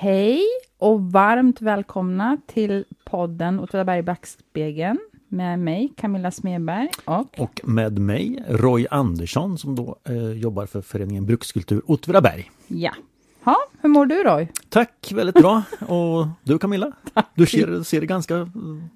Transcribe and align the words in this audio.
Hej 0.00 0.42
och 0.78 1.00
varmt 1.12 1.62
välkomna 1.62 2.38
till 2.46 2.84
podden 3.04 3.60
Åtvidaberg 3.60 4.02
Backspegeln 4.02 4.98
med 5.28 5.58
mig 5.58 5.92
Camilla 5.96 6.30
Smedberg 6.30 6.90
och... 7.04 7.38
och 7.40 7.60
med 7.64 7.98
mig 7.98 8.44
Roy 8.48 8.86
Andersson 8.90 9.58
som 9.58 9.76
då 9.76 9.96
eh, 10.04 10.30
jobbar 10.32 10.66
för 10.66 10.80
föreningen 10.82 11.26
Brukskultur 11.26 11.82
Åtvidaberg. 11.86 12.50
Ja. 12.66 12.92
Ha, 13.44 13.56
hur 13.80 13.88
mår 13.88 14.06
du 14.06 14.14
Roy? 14.14 14.48
Tack, 14.68 15.12
väldigt 15.14 15.34
bra. 15.34 15.62
Och 15.88 16.26
du 16.44 16.58
Camilla? 16.58 16.92
Du 17.34 17.46
ser, 17.46 17.82
ser 17.82 18.02
ganska 18.02 18.50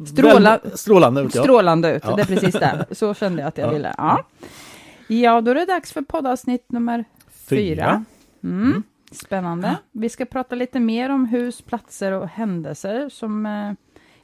Stråla... 0.06 0.58
väl, 0.62 0.78
strålande 0.78 1.20
ut. 1.20 1.34
Ja. 1.34 1.42
Strålande 1.42 1.96
ut, 1.96 2.02
Ja. 2.06 2.16
det 2.16 2.22
är 2.22 2.26
precis 2.26 2.54
det. 2.54 2.86
Så 2.90 3.14
kände 3.14 3.42
jag 3.42 3.48
att 3.48 3.58
jag 3.58 3.68
Ja. 3.68 3.72
ville. 3.72 3.94
Ja. 3.98 4.24
ja, 5.08 5.40
då 5.40 5.50
är 5.50 5.54
det 5.54 5.66
dags 5.66 5.92
för 5.92 6.02
poddavsnitt 6.02 6.72
nummer 6.72 7.04
fyra. 7.48 8.04
Mm. 8.44 8.82
Spännande. 9.12 9.76
Vi 9.92 10.08
ska 10.08 10.24
prata 10.24 10.54
lite 10.54 10.80
mer 10.80 11.10
om 11.10 11.24
hus, 11.26 11.62
platser 11.62 12.12
och 12.12 12.28
händelser 12.28 13.08
som 13.08 13.46
eh, 13.46 13.72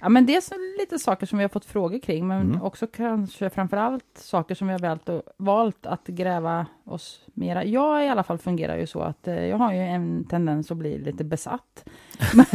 Ja, 0.00 0.08
men 0.08 0.26
dels 0.26 0.50
lite 0.80 0.98
saker 0.98 1.26
som 1.26 1.38
vi 1.38 1.44
har 1.44 1.48
fått 1.48 1.64
frågor 1.64 1.98
kring, 1.98 2.26
men 2.28 2.40
Mm. 2.50 2.62
också 2.62 2.86
kanske 2.86 3.50
framför 3.50 3.76
allt 3.76 4.04
saker 4.18 4.54
som 4.54 4.66
vi 4.66 4.72
har 4.72 4.80
valt, 4.80 5.08
valt 5.36 5.86
att 5.86 6.06
gräva 6.06 6.66
oss 6.84 7.20
mera. 7.34 7.64
Jag 7.64 8.04
i 8.04 8.08
alla 8.08 8.22
fall 8.22 8.38
fungerar 8.38 8.76
ju 8.76 8.86
så 8.86 9.00
att 9.00 9.28
eh, 9.28 9.44
jag 9.46 9.56
har 9.56 9.72
ju 9.72 9.78
en 9.80 10.24
tendens 10.24 10.70
att 10.70 10.76
bli 10.76 10.98
lite 10.98 11.24
besatt. 11.24 11.84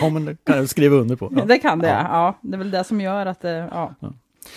Ja, 0.00 0.08
men 0.10 0.24
det 0.24 0.44
kan 0.44 0.56
jag 0.56 0.68
skriva 0.68 0.96
under 0.96 1.16
på. 1.16 1.32
Ja. 1.36 1.44
Det 1.44 1.58
kan 1.58 1.78
det, 1.78 1.88
Ja. 1.88 2.02
ja. 2.10 2.34
Det 2.40 2.54
är 2.54 2.58
väl 2.58 2.70
det 2.70 2.84
som 2.84 3.00
gör 3.00 3.26
att, 3.26 3.44
eh, 3.44 3.50
ja. 3.52 3.94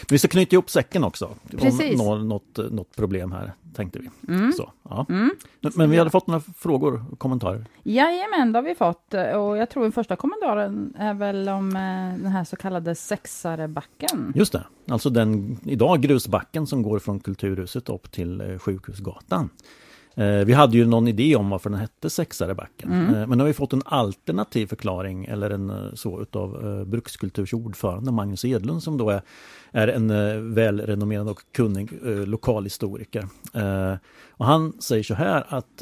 Vi 0.09 0.20
ska 0.20 0.27
knyta 0.27 0.53
ihop 0.55 0.70
säcken 0.70 1.03
också. 1.03 1.29
Precis. 1.52 2.02
Om 2.02 2.07
nå- 2.07 2.17
något, 2.17 2.71
något 2.71 2.95
problem 2.95 3.31
här, 3.31 3.53
tänkte 3.73 3.99
vi. 3.99 4.34
Mm. 4.34 4.52
Så, 4.53 4.71
ja. 4.89 5.05
Mm. 5.09 5.31
Men 5.75 5.89
vi 5.89 5.97
hade 5.97 6.09
fått 6.09 6.27
några 6.27 6.41
frågor 6.57 7.05
och 7.11 7.20
kommentarer. 7.20 7.66
Jajamän, 7.84 8.52
det 8.52 8.57
har 8.59 8.63
vi 8.63 8.75
fått. 8.75 9.13
Och 9.13 9.57
jag 9.57 9.70
tror 9.70 9.83
den 9.83 9.91
första 9.91 10.16
kommentaren 10.16 10.94
är 10.97 11.13
väl 11.13 11.49
om 11.49 11.67
eh, 11.75 12.22
den 12.23 12.28
här 12.31 12.44
så 12.44 12.55
kallade 12.55 12.95
sexarebacken. 12.95 14.33
Just 14.36 14.52
det, 14.52 14.63
alltså 14.88 15.09
den 15.09 15.58
idag 15.66 16.02
grusbacken 16.02 16.67
som 16.67 16.83
går 16.83 17.00
från 17.00 17.19
Kulturhuset 17.19 17.89
upp 17.89 18.11
till 18.11 18.41
eh, 18.41 18.58
Sjukhusgatan. 18.58 19.50
Eh, 20.20 20.45
Vi 20.45 20.53
hade 20.53 20.78
ju 20.78 20.86
någon 20.86 21.08
idé 21.08 21.36
om 21.36 21.50
varför 21.50 21.70
den 21.70 21.80
hette 21.80 22.09
Sexarebacken. 22.09 22.92
Mm. 22.92 23.16
Eh, 23.16 23.28
Men 23.28 23.38
nu 23.38 23.44
har 23.44 23.48
vi 23.48 23.53
fått 23.53 23.73
en 23.73 23.81
alternativ 23.86 24.67
förklaring 24.67 25.25
eller 25.25 25.50
en 25.50 25.70
eh, 25.70 25.94
så 25.94 26.22
utav 26.22 26.80
eh, 26.80 26.86
Brukskulturs 26.86 27.53
ordförande 27.53 28.12
Magnus 28.12 28.45
Edlund 28.45 28.84
som 28.84 28.97
då 28.97 29.09
är, 29.09 29.22
är 29.72 29.88
en 29.88 30.09
eh, 30.09 30.36
välrenommerad 30.40 31.30
och 31.30 31.40
kunnig 31.52 31.94
eh, 32.06 32.25
lokalhistoriker. 32.25 33.28
Och 34.31 34.45
han 34.45 34.73
säger 34.81 35.03
så 35.03 35.14
här 35.14 35.45
att 35.50 35.81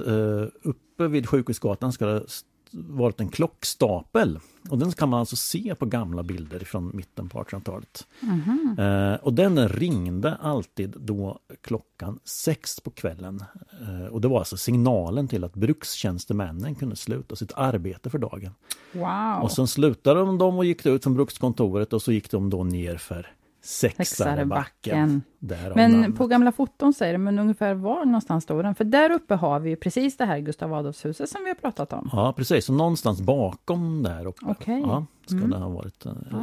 uppe 0.63 1.07
vid 1.07 1.29
Sjukhusgatan 1.29 1.91
ska 1.93 2.05
det 2.05 2.23
varit 2.71 3.19
en 3.19 3.29
klockstapel. 3.29 4.39
Och 4.69 4.77
den 4.77 4.91
kan 4.91 5.09
man 5.09 5.19
alltså 5.19 5.35
se 5.35 5.75
på 5.75 5.85
gamla 5.85 6.23
bilder 6.23 6.59
från 6.59 6.91
mitten 6.93 7.29
på 7.29 7.43
1800-talet. 7.43 8.07
Mhm. 8.19 8.75
Eh, 8.79 9.13
och 9.13 9.33
den 9.33 9.69
ringde 9.69 10.35
alltid 10.35 10.95
då 10.99 11.39
klockan 11.61 12.19
sex 12.23 12.79
på 12.79 12.91
kvällen. 12.91 13.43
Eh, 13.81 14.05
och 14.05 14.21
det 14.21 14.27
var 14.27 14.39
alltså 14.39 14.57
signalen 14.57 15.27
till 15.27 15.43
att 15.43 15.53
brukstjänstemännen 15.53 16.75
kunde 16.75 16.95
sluta 16.95 17.35
sitt 17.35 17.53
arbete 17.55 18.09
för 18.09 18.17
dagen. 18.17 18.51
Wow! 18.93 19.43
Och 19.43 19.51
sen 19.51 19.67
slutade 19.67 20.19
de, 20.19 20.37
de 20.37 20.57
och 20.57 20.65
gick 20.65 20.85
ut 20.85 21.03
från 21.03 21.13
brukskontoret 21.13 21.93
och 21.93 22.01
så 22.01 22.11
gick 22.11 22.31
de 22.31 22.49
då 22.49 22.63
ner 22.63 22.97
för 22.97 23.33
Sexarebacken. 23.67 25.21
Sexarebacken. 25.41 25.99
Men 26.01 26.13
på 26.13 26.27
gamla 26.27 26.51
foton 26.51 26.93
säger 26.93 27.13
det, 27.13 27.17
men 27.19 27.39
ungefär 27.39 27.73
var 27.73 28.05
någonstans 28.05 28.43
står 28.43 28.63
den? 28.63 28.75
För 28.75 28.83
där 28.83 29.11
uppe 29.11 29.35
har 29.35 29.59
vi 29.59 29.75
precis 29.75 30.17
det 30.17 30.25
här 30.25 30.39
Gustav 30.39 30.73
Adolfshuset 30.73 31.29
som 31.29 31.43
vi 31.43 31.49
har 31.49 31.55
pratat 31.55 31.93
om. 31.93 32.09
Ja 32.13 32.33
precis, 32.37 32.65
så 32.65 32.73
någonstans 32.73 33.21
bakom 33.21 34.03
där 34.03 34.25
uppe. 34.25 34.45
Okej. 34.47 34.81
Ja, 34.85 35.05
ska 35.25 35.35
Mm. 35.37 35.49
det 35.49 35.57
ha 35.57 35.69
varit. 35.69 36.05
eh, 36.05 36.11
Ja. 36.31 36.37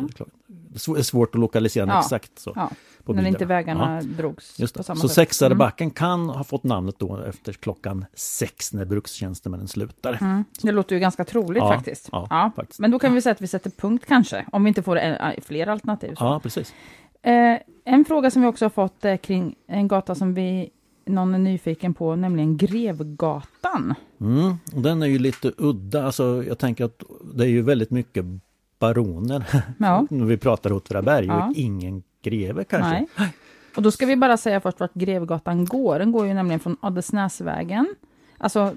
Det 0.47 0.75
är 0.77 0.79
sv- 0.79 0.99
är 0.99 1.03
svårt 1.03 1.35
att 1.35 1.41
lokalisera 1.41 1.87
Ja. 1.89 1.99
exakt 2.01 2.39
så. 2.39 2.53
Ja, 2.57 2.71
på 3.05 3.13
när 3.13 3.17
bilderna. 3.17 3.29
inte 3.29 3.45
vägarna 3.45 4.01
Ja. 4.03 4.09
drogs 4.23 4.59
Just 4.59 4.75
på 4.77 4.83
samma 4.83 4.97
Så 5.01 5.09
sätt. 5.09 5.17
Mm. 5.19 5.27
Sexarebacken 5.27 5.91
kan 5.91 6.29
ha 6.29 6.45
fått 6.45 6.65
namnet 6.65 6.99
då 6.99 7.17
efter 7.19 7.53
klockan 7.53 8.05
sex 8.15 8.73
när 8.73 8.85
brukstjänstemännen 8.85 9.69
slutar. 9.69 10.11
Mm. 10.21 10.31
Mm. 10.33 10.45
Det 10.63 10.73
låter 10.73 10.95
ju 10.97 11.01
ganska 11.01 11.25
troligt 11.25 11.63
Ja, 11.63 11.73
faktiskt. 11.75 12.09
ja, 12.13 12.51
faktiskt. 12.57 12.81
Men 12.81 12.91
då 12.91 12.99
kan 12.99 13.15
vi 13.15 13.23
säga 13.23 13.33
att 13.33 13.41
vi 13.41 13.47
sätter 13.47 13.71
punkt 13.71 14.05
kanske, 14.09 14.45
om 14.53 14.65
vi 14.65 14.69
inte 14.69 14.83
får 14.83 14.99
eh, 14.99 15.31
fler 15.43 15.67
alternativ. 15.67 16.15
Så. 16.15 16.25
Ja, 16.25 16.41
precis. 16.43 16.75
Eh, 17.25 17.59
en 17.85 18.05
fråga 18.05 18.31
som 18.31 18.43
vi 18.43 18.49
också 18.49 18.65
har 18.65 18.71
fått 18.71 19.05
är 19.05 19.17
kring 19.17 19.55
en 19.67 19.89
gata 19.89 20.15
som 20.15 20.35
vi 20.35 20.71
någon 21.07 21.35
är 21.35 21.39
nyfiken 21.39 21.95
på, 21.95 22.17
nämligen 22.17 22.57
Grevgatan. 22.57 23.95
Mm. 24.21 24.55
Den 24.65 25.03
är 25.03 25.07
ju 25.07 25.19
lite 25.19 25.53
udda, 25.59 26.05
alltså 26.07 26.45
jag 26.49 26.59
tänker 26.59 26.85
att 26.85 27.03
det 27.35 27.45
är 27.45 27.49
ju 27.49 27.63
väldigt 27.63 27.91
mycket 27.91 28.25
baroner 28.79 29.45
Ja. 29.79 30.07
när 30.11 30.25
vi 30.25 30.37
pratar 30.37 30.73
Åtvidaberg 30.73 31.27
Ja. 31.27 31.47
och 31.47 31.53
ingen 31.57 32.03
greve 32.23 32.65
kanske. 32.65 33.07
Nej. 33.19 33.35
Och 33.77 33.83
då 33.83 33.91
ska 33.91 34.07
vi 34.07 34.17
bara 34.17 34.37
säga 34.37 34.61
först 34.61 34.81
vart 34.81 34.95
Grevgatan 34.95 35.65
går. 35.65 35.99
Den 35.99 36.13
går 36.13 36.27
ju 36.27 36.35
nämligen 36.35 36.61
från 36.61 36.77
Adelsnäsvägen, 36.81 37.95
alltså, 38.39 38.75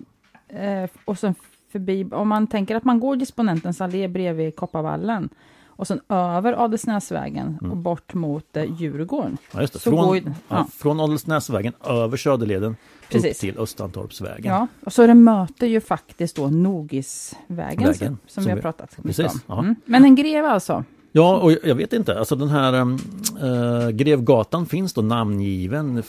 eh, 0.48 0.90
och 1.06 1.20
sen 1.20 1.36
förbi, 1.72 2.08
om 2.12 2.28
man 2.28 2.48
tänker 2.48 2.76
att 2.76 2.84
man 2.84 3.00
går 3.00 3.16
Disponentens 3.16 3.82
allé 3.82 4.08
bredvid 4.08 4.56
Kopparvallen, 4.56 5.30
och 5.78 5.88
sen 5.88 6.02
över 6.10 6.64
Adelsnäsvägen 6.64 7.58
och 7.72 7.78
bort 7.78 8.14
mot 8.14 8.58
eh, 8.58 8.64
Djurgården. 8.80 9.38
Ja. 9.52 9.68
Så 9.68 9.80
Från, 9.80 10.08
går 10.08 10.18
ja. 10.18 10.32
ja. 10.48 10.68
från 10.74 11.00
Adelsnäsvägen 11.00 11.74
över 11.84 12.18
Söderleden 12.18 12.72
upp 12.72 12.78
Precis. 13.10 13.40
till 13.40 13.60
Östantorpsvägen. 13.60 14.54
Ja, 14.54 14.68
och 14.86 14.94
så 14.94 15.08
det 15.08 15.14
möter 15.14 15.68
ju 15.68 15.82
faktiskt 15.82 16.36
då 16.36 16.48
Nogisvägen, 16.48 17.84
Vägen, 17.84 17.94
som, 17.94 18.18
som 18.28 18.44
vi 18.44 18.52
har 18.52 18.58
pratat 18.58 18.98
mycket 18.98 19.18
precis, 19.18 19.42
om. 19.46 19.60
Mm. 19.60 19.76
Men 19.86 20.04
en 20.04 20.16
greve 20.16 20.50
alltså? 20.50 20.84
Ja, 21.12 21.38
och 21.38 21.52
jag 21.52 21.76
vet 21.76 21.94
inte, 21.94 22.20
alltså 22.20 22.36
den 22.36 22.50
här 22.50 22.74
äh, 22.74 23.90
Grevgatan 23.90 24.66
finns 24.66 24.94
då 24.94 25.02
namngiven 25.02 26.04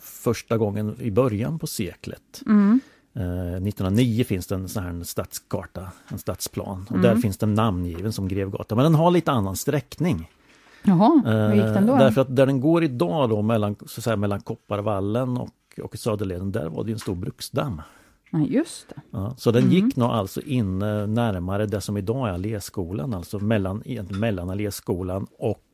första 0.00 0.58
gången 0.58 0.96
i 1.00 1.10
början 1.10 1.58
på 1.58 1.66
seklet. 1.66 2.42
Mm. 2.46 2.80
Eh, 3.14 3.22
1909 3.62 4.24
finns 4.24 4.46
det 4.46 4.54
en 4.54 4.68
sån 4.68 4.82
här 4.82 5.04
stadskarta, 5.04 5.88
en 6.08 6.18
stadsplan. 6.18 6.86
Och 6.90 6.96
Mm. 6.96 7.02
där 7.02 7.16
finns 7.16 7.36
den 7.38 7.54
namngiven 7.54 8.12
som 8.12 8.28
Grevgatan, 8.28 8.76
men 8.76 8.84
den 8.84 8.94
har 8.94 9.10
lite 9.10 9.32
annan 9.32 9.56
sträckning. 9.56 10.30
Jaha, 10.82 11.22
hur 11.24 11.54
gick 11.54 11.64
den 11.64 11.86
då? 11.86 11.92
Eh, 11.92 11.98
Därför 11.98 12.20
att 12.20 12.36
där 12.36 12.46
den 12.46 12.60
går 12.60 12.84
idag 12.84 13.30
då 13.30 13.42
mellan, 13.42 13.76
så 13.86 14.02
säga, 14.02 14.16
mellan 14.16 14.40
Kopparvallen 14.40 15.36
och, 15.36 15.50
och 15.82 15.96
Söderleden, 15.98 16.52
där 16.52 16.68
var 16.68 16.84
det 16.84 16.92
en 16.92 16.98
stor 16.98 17.14
bruksdamm. 17.14 17.82
Nej, 18.30 18.52
just 18.54 18.88
det. 18.88 18.94
Ja, 19.10 19.34
så 19.36 19.50
den 19.50 19.62
Mm. 19.62 19.74
gick 19.74 19.96
nog 19.96 20.10
alltså 20.10 20.40
in 20.40 20.82
eh, 20.82 21.06
närmare 21.06 21.66
det 21.66 21.80
som 21.80 21.96
idag 21.96 22.28
är 22.28 22.32
Alléskolan, 22.32 23.14
alltså 23.14 23.38
mellan, 23.38 23.82
mellan 24.10 24.50
Alléskolan 24.50 25.26
och 25.38 25.64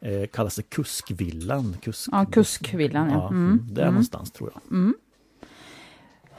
eh, 0.00 0.26
kallas 0.26 0.56
det 0.56 0.62
Kuskvillan. 0.62 1.76
Kusk, 1.82 2.08
Ja, 2.12 2.24
Kuskvillan, 2.32 3.08
ja. 3.10 3.14
ja. 3.14 3.28
Mm. 3.28 3.60
Där 3.70 3.82
Mm. 3.82 3.94
någonstans 3.94 4.30
tror 4.32 4.50
jag. 4.54 4.62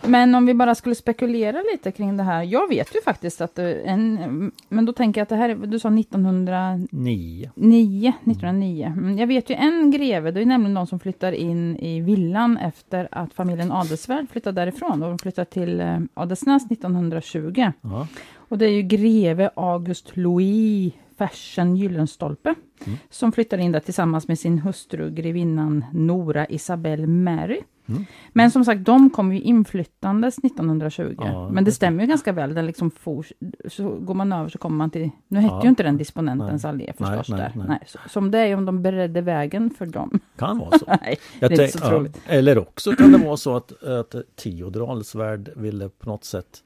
Mm. 0.02 0.12
Men 0.12 0.36
om 0.36 0.46
vi 0.46 0.54
bara 0.54 0.76
skulle 0.76 0.96
spekulera 0.96 1.64
lite 1.72 1.92
kring 1.92 2.18
det 2.18 2.24
här. 2.24 2.44
Jag 2.44 2.70
vet 2.70 2.96
ju 2.96 3.02
faktiskt 3.02 3.42
att 3.42 3.56
det- 3.56 3.74
en, 3.82 4.52
men 4.70 4.86
då 4.86 4.94
tänker 4.94 5.22
jag 5.22 5.24
att 5.24 5.30
det 5.30 5.36
här, 5.36 5.50
är- 5.50 5.56
du 5.56 5.80
sa 5.80 5.90
1909, 5.90 7.52
Nio. 7.56 8.14
1909. 8.26 8.94
Mm, 8.98 9.18
Jag 9.18 9.28
vet 9.28 9.50
ju 9.50 9.56
en 9.56 9.92
greve, 9.92 10.32
det 10.32 10.42
är 10.42 10.46
nämligen 10.46 10.74
någon 10.74 10.88
som 10.88 11.00
flyttar 11.00 11.32
in 11.32 11.78
i 11.78 12.02
villan 12.02 12.58
efter 12.58 13.08
att 13.12 13.34
familjen 13.34 13.72
Adelsvärd 13.72 14.30
flyttade 14.32 14.62
därifrån. 14.62 15.04
Och 15.04 15.10
de 15.10 15.20
flyttar 15.20 15.46
till 15.46 15.80
eh, 15.82 16.00
Adelsnäs 16.14 16.72
1920. 16.72 17.72
Ja. 17.82 18.08
Och 18.36 18.58
det 18.58 18.66
är 18.66 18.72
ju 18.72 18.82
greve 18.82 19.50
August 19.56 20.18
Louis 20.18 20.94
Fersen 21.18 21.76
Gyllenstolpe 21.76 22.56
Mm. 22.86 22.98
som 23.10 23.32
flyttar 23.32 23.58
in 23.58 23.72
där 23.72 23.80
tillsammans 23.80 24.28
med 24.28 24.40
sin 24.40 24.60
hustru 24.60 25.12
grevinnan 25.12 25.86
Nora 25.94 26.46
Isabel 26.48 27.08
Mary. 27.08 27.60
Mm. 27.90 28.06
Men 28.34 28.52
som 28.52 28.66
sagt, 28.66 28.86
de 28.86 29.10
kom 29.10 29.34
ju 29.34 29.42
inflyttandes 29.42 30.38
1920. 30.38 31.16
Ja, 31.18 31.50
Men 31.50 31.64
det 31.64 31.72
stämmer 31.72 32.04
ju 32.04 32.08
ganska 32.10 32.32
väl. 32.32 32.54
Den 32.54 32.66
liksom 32.66 32.92
for, 32.92 33.26
så 33.70 33.90
går 33.90 34.14
man 34.14 34.34
över 34.34 34.50
så 34.50 34.58
kommer 34.58 34.78
man 34.78 34.90
till... 34.90 35.10
Nu 35.28 35.40
hette 35.40 35.56
Ja. 35.56 35.64
ju 35.64 35.70
inte 35.70 35.84
den 35.84 35.98
disponentens 35.98 36.64
Nej. 36.64 36.70
allé 36.70 36.94
förstås. 36.98 37.30
Nej, 37.30 37.40
nej, 37.40 37.52
där. 37.56 37.68
nej. 37.68 37.80
så, 37.88 38.00
som 38.10 38.32
det 38.32 38.40
är 38.40 38.56
om 38.56 38.66
de 38.66 38.82
beredde 38.82 39.22
vägen 39.22 39.70
för 39.70 39.86
dem. 39.86 40.20
Kan 40.38 40.58
vara 40.60 40.80
så. 40.80 40.86
nej, 40.88 41.18
det 41.40 41.46
är 41.46 41.52
inte 41.52 41.68
så 41.68 41.86
troligt. 41.88 42.22
ja, 42.28 42.34
eller 42.34 42.58
också 42.58 42.92
kan 42.92 43.12
det 43.12 43.18
vara 43.18 43.38
så 43.38 43.56
att, 43.56 43.84
att 43.84 44.16
Theodor 44.36 44.92
Adelsvärd 44.92 45.50
ville 45.56 45.90
på 45.90 46.10
något 46.10 46.24
sätt 46.24 46.64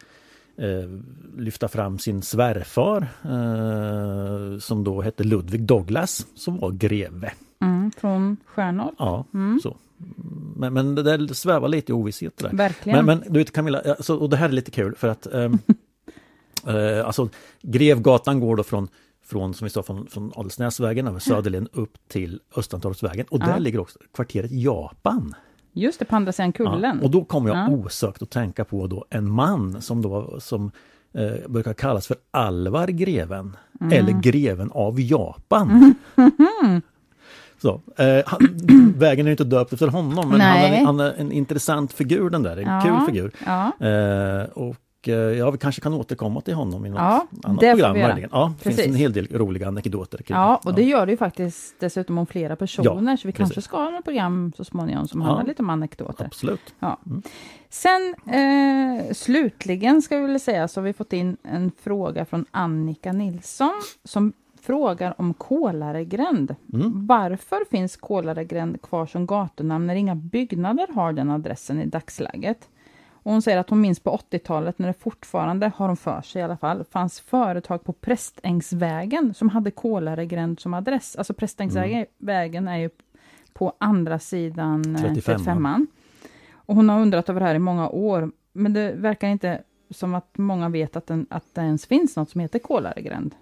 eh, 0.58 0.90
lyfta 1.38 1.68
fram 1.68 2.00
sin 2.00 2.22
svärfar 2.22 3.08
eh, 3.24 4.60
som 4.60 4.84
då 4.84 5.02
hette 5.02 5.24
Ludvig 5.24 5.62
Douglas 5.62 6.28
som 6.36 6.58
var 6.60 6.72
greve. 6.72 7.32
Mm, 7.62 7.92
från 7.98 8.38
Stjärnor. 8.46 8.92
Ja, 8.98 9.26
Mm. 9.34 9.60
så. 9.64 9.78
Men, 10.56 10.74
men 10.74 10.96
det 10.96 11.04
där 11.04 11.34
svävar 11.34 11.68
lite 11.68 11.92
i 11.92 11.96
ovisshet 11.96 12.38
där. 12.38 12.50
Verkligen. 12.54 13.06
Men, 13.06 13.20
men 13.20 13.34
du 13.34 13.40
vet 13.40 13.52
Camilla, 13.54 13.82
alltså, 13.82 14.16
och 14.18 14.30
det 14.30 14.38
här 14.38 14.50
är 14.50 14.54
lite 14.54 14.72
kul 14.72 14.96
för 14.96 15.08
att 15.08 15.28
eh, 16.68 17.06
alltså 17.06 17.30
Grevgatan 17.62 18.40
går 18.40 18.56
då 18.56 18.64
från 18.64 18.88
från, 19.26 19.54
som 19.54 19.66
vi 19.66 19.70
sa, 19.70 19.84
från, 19.84 20.08
från 20.08 20.32
Adelsnäsvägen 20.36 21.08
över 21.08 21.20
Söderleden 21.30 21.68
upp 21.74 21.98
till 22.08 22.40
Östantorpsvägen 22.56 23.26
och 23.30 23.40
där 23.40 23.48
Ja. 23.50 23.58
ligger 23.58 23.80
också 23.80 24.00
kvarteret 24.16 24.52
Japan. 24.52 25.34
Just 25.74 26.00
det, 26.00 26.06
på 26.06 26.16
andra 26.16 26.32
sidan 26.32 26.54
kullen. 26.54 26.98
Ja, 27.02 27.06
och 27.06 27.12
då 27.12 27.24
kommer 27.26 27.50
jag 27.50 27.58
Ja. 27.58 27.70
osökt 27.70 28.22
att 28.22 28.30
tänka 28.30 28.66
på 28.66 28.88
då 28.88 29.06
en 29.10 29.30
man 29.32 29.82
som 29.82 30.02
då 30.02 30.40
som 30.40 30.72
eh, 31.14 31.50
brukar 31.50 31.74
kallas 31.74 32.08
för 32.08 32.18
Alvar 32.32 32.88
greven 32.88 33.58
Mm. 33.82 33.94
eller 34.00 34.22
greven 34.22 34.72
av 34.72 35.02
Japan. 35.02 35.94
Så, 37.64 37.82
eh, 37.98 38.24
han, 38.26 38.40
vägen 38.98 39.28
är 39.28 39.32
inte 39.32 39.44
döpt 39.44 39.74
efter 39.74 39.88
honom 39.88 40.30
men 40.30 40.42
han 40.42 40.58
är, 40.60 40.86
han 40.86 41.00
är 41.00 41.14
en 41.18 41.32
intressant 41.32 41.94
figur 41.94 42.30
den 42.30 42.44
där, 42.44 42.58
en 42.58 42.68
Ja. 42.68 42.82
kul 42.82 43.06
figur. 43.16 43.32
Ja, 43.46 43.72
Eh, 43.88 44.44
och 44.54 45.08
eh, 45.08 45.14
ja, 45.14 45.52
vi 45.52 45.58
kanske 45.58 45.82
kan 45.82 45.94
återkomma 45.94 46.42
till 46.42 46.54
honom 46.54 46.86
i 46.86 46.90
något 46.90 47.00
Ja, 47.00 47.28
annat 47.44 47.60
program. 47.60 47.92
möjligen. 48.00 48.30
Ja, 48.34 48.54
det 48.64 48.64
finns 48.74 48.88
en 48.88 48.96
hel 48.96 49.14
del 49.14 49.28
roliga 49.32 49.68
anekdoter. 49.68 50.18
kring 50.18 50.38
ja 50.38 50.62
och 50.66 50.74
det 50.74 50.84
gör 50.84 51.06
det 51.06 51.12
ju 51.12 51.18
faktiskt 51.18 51.80
dessutom 51.80 52.18
om 52.18 52.26
flera 52.26 52.56
personer, 52.56 53.18
så 53.18 53.28
vi 53.28 53.32
kanske 53.32 53.62
ska 53.62 53.78
ha 53.78 53.98
ett 53.98 54.04
program 54.04 54.54
så 54.58 54.64
småningom 54.64 55.08
som 55.08 55.22
Ja. 55.22 55.28
handlar 55.28 55.46
lite 55.46 55.62
om 55.62 55.70
anekdoter. 55.70 56.26
Absolut. 56.26 56.74
Sen 57.70 58.16
eh, 58.28 59.14
slutligen 59.14 60.02
ska 60.02 60.18
vi 60.18 60.28
väl 60.28 60.40
säga 60.40 60.68
så 60.68 60.80
har 60.82 60.86
vi 60.86 60.94
fått 60.94 61.14
in 61.14 61.38
en 61.44 61.72
fråga 61.84 62.26
från 62.26 62.46
Annika 62.52 63.12
Nilsson 63.14 63.74
som 64.04 64.34
frågar 64.64 65.14
om 65.18 65.34
Kålaregränd. 65.34 66.56
Mm. 66.74 67.08
Varför 67.08 67.66
finns 67.72 67.98
Kålaregränd 67.98 68.82
kvar 68.82 69.06
som 69.06 69.26
gatunamn 69.26 69.88
när 69.88 69.96
inga 69.96 70.16
byggnader 70.16 70.88
har 70.94 71.14
den 71.14 71.32
adressen 71.32 71.82
i 71.82 71.86
dagsläget? 71.86 72.70
Och 73.10 73.32
hon 73.32 73.42
säger 73.42 73.58
att 73.58 73.70
hon 73.70 73.82
minns 73.82 74.00
på 74.00 74.18
80-talet 74.32 74.80
när 74.80 74.88
det 74.88 74.94
fortfarande, 74.94 75.72
har 75.76 75.88
hon 75.88 75.98
för 75.98 76.22
sig 76.22 76.40
i 76.40 76.44
alla 76.44 76.58
fall, 76.58 76.84
fanns 76.84 77.20
företag 77.20 77.84
på 77.84 77.94
Prästängsvägen 77.94 79.34
som 79.34 79.50
hade 79.50 79.72
Kålaregränd 79.72 80.60
som 80.60 80.74
adress. 80.74 81.16
Alltså 81.16 81.34
Prästängsvägen 81.34 82.68
är 82.68 82.78
ju 82.78 82.90
på 83.54 83.74
andra 83.78 84.20
sidan 84.20 84.96
eh, 84.96 85.02
35. 85.02 85.38
35 85.38 85.88
och 86.66 86.76
hon 86.76 86.90
har 86.90 87.02
undrat 87.02 87.30
över 87.30 87.40
det 87.40 87.46
här 87.46 87.56
i 87.56 87.60
många 87.60 87.90
år, 87.90 88.32
men 88.54 88.74
det 88.74 88.92
verkar 88.92 89.28
inte 89.28 89.62
som 89.90 90.16
att 90.16 90.38
många 90.38 90.70
vet 90.70 90.96
att, 90.96 91.08
den, 91.08 91.26
att 91.30 91.46
det 91.54 91.62
ens 91.62 91.86
finns 91.86 92.16
något 92.16 92.30
som 92.30 92.42
heter 92.42 92.60
Kålaregränd. 92.60 93.36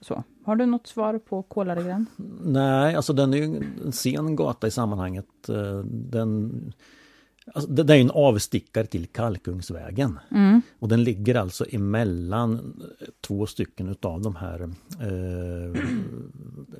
Så, 0.00 0.22
har 0.48 0.56
du 0.56 0.66
något 0.66 0.86
svar 0.86 1.18
på 1.18 1.42
Kålaregränd? 1.42 2.06
Nej, 2.44 2.94
alltså 2.94 3.12
den 3.12 3.34
är 3.34 3.38
ju 3.38 3.44
en 3.84 3.92
sen 3.92 4.36
gata 4.36 4.66
i 4.66 4.70
sammanhanget. 4.70 5.48
Eh, 5.48 5.78
Den, 5.84 6.72
alltså 7.54 7.70
det 7.70 7.92
är 7.92 7.96
ju 7.96 8.02
en 8.02 8.10
avstickare 8.10 8.86
till 8.86 9.06
Kalkungsvägen. 9.06 10.18
Mm. 10.30 10.62
Och 10.78 10.88
den 10.88 11.04
ligger 11.04 11.34
alltså 11.34 11.66
emellan 11.70 12.82
två 13.20 13.46
stycken 13.46 13.88
utav 13.88 14.22
de 14.22 14.36
här 14.36 14.70
eh, 15.00 15.82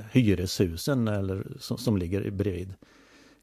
hyreshusen 0.12 1.08
eller, 1.08 1.46
som, 1.58 1.78
som 1.78 1.96
ligger 1.96 2.30
bredvid 2.30 2.74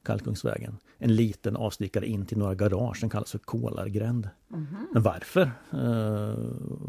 Kalkungsvägen. 0.03 0.77
En 0.97 1.15
liten 1.15 1.55
avstickare 1.55 2.07
in 2.07 2.25
till 2.25 2.37
några 2.37 2.55
garage 2.55 2.97
som 2.97 3.09
kallas 3.09 3.31
för 3.31 3.39
Kolargränd. 3.39 4.29
Men 4.93 5.03
varför? 5.03 5.51
Eh, 5.71 6.37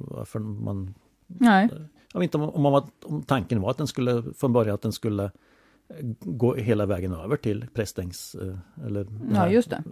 varför 0.08 0.38
man 0.38 0.94
Nej, 1.26 1.68
jag 2.16 2.20
vet 2.20 2.34
inte 2.34 2.38
om, 2.38 2.66
om, 2.66 2.82
om 3.04 3.22
tanken 3.22 3.60
var 3.60 3.70
att 3.70 3.76
den 3.78 3.86
skulle 3.86 4.22
från 4.36 4.52
början 4.52 4.74
att 4.74 4.82
den 4.82 4.92
skulle 4.92 5.24
eh, 5.24 5.30
gå 6.20 6.54
hela 6.54 6.86
vägen 6.86 7.12
över 7.12 7.36
till 7.36 7.66
Prästängs... 7.74 8.34
eh, 8.34 8.86
Eller 8.86 9.06
ja 9.34 9.48
just 9.48 9.70
det. 9.70 9.82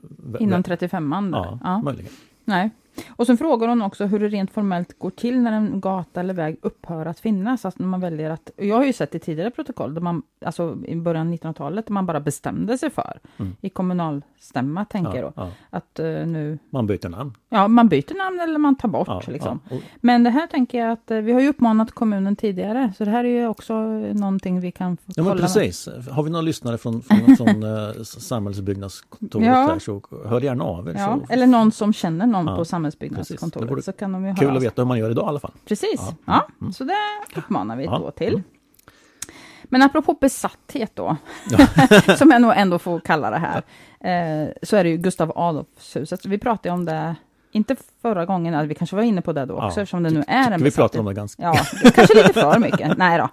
Inom 0.41 0.62
vä- 0.62 0.76
35an. 0.76 1.32
där. 1.32 1.38
Ja, 1.38 1.59
Ja. 1.62 1.82
möjligen. 1.82 2.12
Nej. 2.44 2.71
Och 3.17 3.26
sen 3.26 3.37
frågar 3.38 3.69
hon 3.69 3.82
också 3.82 4.05
hur 4.06 4.19
det 4.20 4.29
rent 4.29 4.50
formellt 4.50 4.99
går 4.99 5.11
till 5.11 5.41
när 5.41 5.52
en 5.52 5.81
gata 5.81 6.20
eller 6.20 6.35
väg 6.35 6.58
upphör 6.62 7.06
att 7.06 7.20
finnas. 7.20 7.64
Alltså 7.64 7.82
när 7.82 7.88
man 7.88 8.00
väljer 8.00 8.31
att, 8.31 8.50
jag 8.56 8.76
har 8.76 8.85
ju 8.85 8.93
sett 8.93 9.14
i 9.14 9.19
tidigare 9.19 9.50
protokoll, 9.50 9.94
där 9.94 10.00
man, 10.00 10.23
alltså 10.44 10.76
i 10.87 10.96
början 10.96 11.26
av 11.29 11.35
1900-talet, 11.35 11.87
där 11.87 11.93
man 11.93 12.06
bara 12.06 12.20
bestämde 12.20 12.79
sig 12.79 12.91
för, 12.91 13.19
Mm. 13.37 13.56
i 13.61 13.69
kommunalstämma 13.69 14.85
tänker 14.85 15.14
jag 15.14 15.25
Ja, 15.25 15.32
då, 15.37 15.43
ja. 15.43 15.50
att 15.70 15.99
eh, 15.99 16.06
nu, 16.06 16.58
Man 16.70 16.87
byter 16.87 17.08
namn. 17.08 17.35
ja 17.49 17.69
man 17.69 17.88
byter 17.88 18.19
namn 18.19 18.41
eller 18.41 18.58
man 18.58 18.75
tar 18.76 18.88
bort 18.88 19.08
Ja, 19.08 19.23
liksom. 19.26 19.61
ja. 19.70 19.76
Och, 19.76 19.82
Men 20.00 20.25
det 20.25 20.31
här 20.31 20.46
tänker 20.46 20.79
jag 20.79 20.93
att 20.93 21.11
eh, 21.11 21.19
vi 21.19 21.32
har 21.32 21.41
ju 21.41 21.49
uppmanat 21.49 21.91
kommunen 21.93 22.37
tidigare, 22.37 22.93
så 22.99 23.05
det 23.05 23.11
här 23.11 23.25
är 23.25 23.29
ju 23.41 23.46
också 23.49 23.75
någonting 24.12 24.61
vi 24.61 24.73
kan 24.73 24.96
få 24.96 25.02
ja 25.06 25.12
kolla 25.17 25.29
men 25.29 25.37
med. 25.37 25.43
precis. 25.43 25.88
Har 26.11 26.23
vi 26.23 26.31
några 26.31 26.43
lyssnare 26.43 26.79
från, 26.79 27.02
från, 27.02 27.37
från 27.37 27.62
eh, 27.62 28.02
samhällsbyggnadskontoret 28.02 29.46
här 29.46 29.79
så 29.79 30.02
hör 30.26 30.41
gärna 30.41 30.64
av 30.64 30.88
er. 30.88 30.94
Ja, 30.99 31.20
så, 31.26 31.32
eller 31.32 31.46
någon 31.46 31.73
som 31.73 31.93
känner 31.93 32.26
någon 32.26 32.46
på 32.46 32.56
precis. 32.56 32.70
Samhällsbyggnadskontoret, 32.92 33.70
vore 33.70 33.82
så 33.82 33.92
kan 33.92 34.12
de 34.12 34.22
ju 34.22 34.28
höra 34.28 34.36
Kul 34.36 34.56
att 34.56 34.62
veta 34.62 34.82
hur 34.82 34.86
man 34.86 34.98
gör 34.98 35.10
idag 35.10 35.25
i 35.25 35.28
alla 35.28 35.40
fall. 35.40 35.52
Precis, 35.64 36.00
Ja. 36.00 36.14
ja, 36.25 36.46
Mm. 36.60 36.72
så 36.72 36.84
det 36.84 36.94
uppmanar 37.36 37.76
vi 37.76 37.84
Ja. 37.84 37.98
då 37.98 38.10
till. 38.10 38.42
Men 39.64 39.82
apropå 39.82 40.16
besatthet 40.20 40.90
då, 40.94 41.16
som 42.19 42.31
jag 42.31 42.42
nog 42.42 42.52
ändå 42.56 42.78
får 42.78 43.00
kalla 43.00 43.31
det 43.31 43.38
här, 43.38 43.56
eh, 44.00 44.48
så 44.62 44.76
är 44.76 44.84
det 44.84 44.90
ju 44.90 44.96
Gustav 44.96 45.32
Adolfshuset. 45.38 46.26
Vi 46.26 46.38
pratade 46.38 46.70
om 46.75 46.84
det, 46.84 47.16
inte 47.52 47.76
förra 48.02 48.25
gången, 48.26 48.69
vi 48.69 48.75
kanske 48.75 48.96
var 48.96 49.02
inne 49.02 49.22
på 49.22 49.32
det 49.32 49.44
då 49.44 49.54
också, 49.54 49.78
Ja, 49.78 49.82
eftersom 49.82 50.02
det 50.02 50.10
nu 50.10 50.25
är 50.28 50.50
en 50.50 50.62
Vi 50.62 50.70
pratar 50.70 50.98
om 51.00 51.06
det 51.06 51.14
ganska... 51.14 51.42
Ja, 51.42 51.54
kanske 51.94 52.14
lite 52.14 52.32
för 52.32 52.58
mycket. 52.58 52.98
Nej 52.98 53.19
då. 53.19 53.28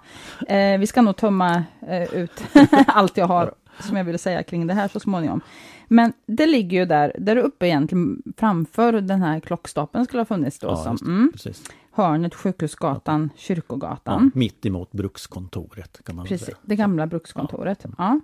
Eh, 0.54 0.78
vi 0.78 0.86
ska 0.86 1.02
nog 1.02 1.16
tömma 1.16 1.64
eh, 1.88 2.02
ut 2.14 2.44
allt 2.86 3.16
jag 3.16 3.26
har 3.26 3.52
som 3.80 3.96
jag 3.96 4.04
vill 4.04 4.18
säga 4.18 4.42
kring 4.42 4.66
det 4.66 4.74
här 4.74 4.88
så 4.88 5.00
småningom. 5.00 5.40
Men 5.88 6.12
det 6.26 6.46
ligger 6.46 6.78
ju 6.78 6.84
där, 6.86 7.12
där 7.18 7.36
uppe 7.36 7.66
egentligen 7.66 8.22
framför 8.36 8.92
den 8.92 9.22
här 9.22 9.40
klockstapeln 9.40 10.04
skulle 10.04 10.20
ha 10.20 10.24
funnits 10.24 10.58
då. 10.58 10.66
Ja, 10.68 10.76
som, 10.76 10.92
just 10.92 11.02
mm, 11.02 11.30
Precis. 11.32 11.64
hörnet 11.92 12.34
Sjukhusgatan, 12.34 13.30
Ja, 13.34 13.38
Kyrkogatan. 13.40 14.30
mitt 14.34 14.66
emot 14.66 14.92
brukskontoret 14.92 16.00
kan 16.04 16.16
man 16.16 16.26
Precis, 16.26 16.46
säga. 16.46 16.56
det 16.62 16.76
gamla 16.76 17.06
brukskontoret. 17.06 17.84
Ja. 17.98 18.20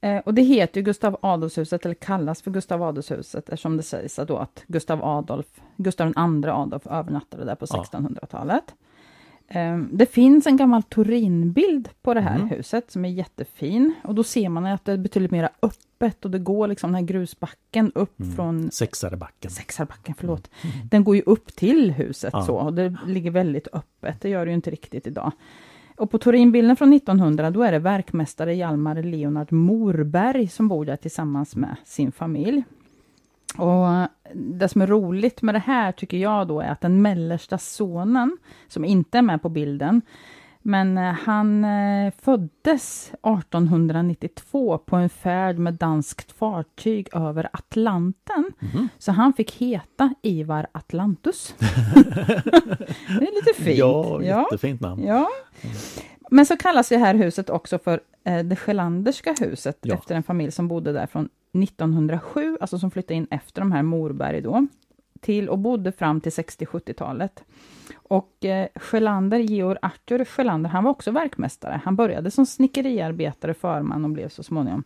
Eh, 0.00 0.18
och 0.18 0.34
det 0.34 0.42
heter 0.42 0.80
ju 0.80 0.84
Gustav 0.84 1.16
Adolfshuset, 1.22 1.84
eller 1.84 1.94
kallas 1.94 2.42
för 2.42 2.50
Gustav 2.50 2.82
Adolfshuset, 2.82 3.48
eftersom 3.48 3.76
det 3.76 3.82
sägs 3.82 4.20
då 4.28 4.36
att 4.36 4.62
Gustav 4.66 5.04
Adolf, 5.04 5.46
Gustav 5.76 6.08
II 6.08 6.14
Adolf 6.50 6.86
övernattade 6.86 7.44
där 7.44 7.54
på 7.54 7.66
Ja. 7.70 7.84
1600-talet. 7.92 8.74
Eh, 9.48 9.78
det 9.78 10.06
finns 10.06 10.46
en 10.46 10.56
gammal 10.56 10.82
Turinbild 10.82 11.88
på 12.02 12.14
det 12.14 12.20
här 12.20 12.36
Mm. 12.36 12.48
huset 12.48 12.90
som 12.90 13.04
är 13.04 13.08
jättefin. 13.08 13.94
Och 14.04 14.14
då 14.14 14.22
ser 14.24 14.48
man 14.48 14.66
att 14.66 14.84
det 14.84 14.92
är 14.92 14.96
betydligt 14.96 15.30
mer 15.30 15.48
öppet 15.62 16.24
och 16.24 16.30
det 16.30 16.38
går 16.38 16.68
liksom 16.68 16.88
den 16.92 16.94
här 16.94 17.02
grusbacken 17.06 17.92
upp 17.94 18.20
Mm. 18.20 18.32
från 18.36 18.70
Sexarebacken. 18.70 19.50
Sexarbacken, 19.50 20.14
förlåt. 20.18 20.50
Den 20.90 21.04
går 21.04 21.16
ju 21.16 21.22
upp 21.22 21.56
till 21.56 21.90
huset 21.90 22.30
Ja. 22.32 22.42
så, 22.42 22.54
och 22.56 22.74
det 22.74 22.96
ligger 23.06 23.30
väldigt 23.30 23.68
öppet. 23.72 24.20
Det 24.20 24.28
gör 24.28 24.44
det 24.46 24.50
ju 24.50 24.54
inte 24.54 24.70
riktigt 24.70 25.06
idag. 25.06 25.32
Och 25.96 26.10
på 26.10 26.18
Turinbilden 26.18 26.76
från 26.76 26.92
1900, 26.92 27.50
då 27.50 27.62
är 27.62 27.72
det 27.72 27.78
verkmästare 27.78 28.54
Hjalmar 28.54 29.02
Leonard 29.02 29.52
Morberg 29.52 30.48
som 30.48 30.68
bor 30.68 30.84
där 30.84 30.96
tillsammans 30.96 31.56
med 31.56 31.76
sin 31.84 32.12
familj. 32.12 32.62
Och 33.58 34.08
det 34.34 34.68
som 34.68 34.82
är 34.82 34.86
roligt 34.86 35.42
med 35.42 35.54
det 35.54 35.58
här 35.58 35.92
tycker 35.92 36.16
jag 36.16 36.48
då 36.48 36.60
är 36.60 36.68
att 36.68 36.80
den 36.80 37.02
mellersta 37.02 37.58
sonen, 37.58 38.36
som 38.68 38.84
inte 38.84 39.18
är 39.18 39.22
med 39.22 39.42
på 39.42 39.48
bilden, 39.48 40.02
men 40.66 40.98
eh, 40.98 41.12
han 41.12 41.64
eh, 41.64 42.12
föddes 42.22 43.12
1892 43.22 44.78
på 44.78 44.96
en 44.96 45.08
färd 45.08 45.58
med 45.58 45.74
danskt 45.74 46.32
fartyg 46.32 47.08
över 47.12 47.48
Atlanten. 47.52 48.44
Mhm. 48.58 48.88
Så 48.98 49.12
han 49.12 49.32
fick 49.32 49.52
heta 49.52 50.14
Ivar 50.22 50.66
Atlantus. 50.72 51.54
det 51.58 53.26
är 53.26 53.34
lite 53.34 53.62
fint. 53.62 53.78
Ja, 53.78 54.22
ja. 54.22 54.42
jättefint 54.42 54.80
namn. 54.80 55.04
ja. 55.04 55.28
Men 56.30 56.46
så 56.46 56.56
kallas 56.56 56.88
det 56.88 56.96
här 56.98 57.14
huset 57.14 57.50
också 57.50 57.78
för 57.78 58.00
eh, 58.24 58.38
det 58.38 58.56
Sjölanderska 58.56 59.34
huset, 59.40 59.78
Ja. 59.82 59.94
efter 59.94 60.14
en 60.14 60.22
familj 60.22 60.52
som 60.52 60.68
bodde 60.68 60.92
där 60.92 61.06
från 61.06 61.28
1907, 61.62 62.58
alltså 62.60 62.78
som 62.78 62.90
flyttade 62.90 63.14
in 63.14 63.26
efter 63.30 63.60
de 63.60 63.72
här 63.72 63.82
Morberg 63.82 64.40
då, 64.40 64.66
till 65.20 65.48
och 65.48 65.58
bodde 65.58 65.92
fram 65.92 66.20
till 66.20 66.32
60-70-talet. 66.32 67.44
Och 67.94 68.44
eh, 68.44 68.68
Sjölander, 68.74 69.38
Georg 69.38 69.78
Arthur 69.82 70.24
Sjölander, 70.24 70.70
han 70.70 70.84
var 70.84 70.90
också 70.90 71.10
verkmästare. 71.10 71.80
Han 71.84 71.96
började 71.96 72.30
som 72.30 72.46
snickeriarbetare, 72.46 73.54
förman 73.54 74.04
och 74.04 74.10
blev 74.10 74.28
så 74.28 74.42
småningom, 74.42 74.84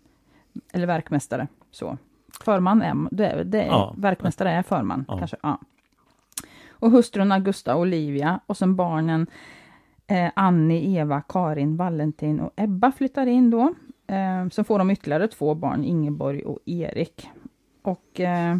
eller 0.72 0.86
verkmästare, 0.86 1.48
så. 1.70 1.98
Förman 2.44 2.82
är, 2.82 3.08
det 3.10 3.26
är, 3.26 3.44
det 3.44 3.62
är 3.62 3.66
Ja. 3.66 3.94
verkmästare 3.98 4.50
är 4.50 4.62
förman, 4.62 5.04
Ja. 5.08 5.18
kanske. 5.18 5.36
Ja. 5.42 5.58
Och 6.70 6.90
hustrun 6.90 7.32
Augusta 7.32 7.76
Olivia 7.76 8.40
och 8.46 8.56
sen 8.56 8.76
barnen 8.76 9.26
eh, 10.06 10.30
Annie, 10.36 10.96
Eva, 10.98 11.20
Karin, 11.28 11.76
Valentin 11.76 12.40
och 12.40 12.50
Ebba 12.56 12.92
flyttar 12.92 13.26
in 13.26 13.50
då. 13.50 13.74
Eh, 14.08 14.48
sen 14.48 14.64
får 14.64 14.78
de 14.78 14.90
ytterligare 14.90 15.28
två 15.28 15.54
barn, 15.54 15.84
Ingeborg 15.84 16.42
och 16.42 16.58
Erik. 16.66 17.28
Och 17.82 18.20
eh, 18.20 18.56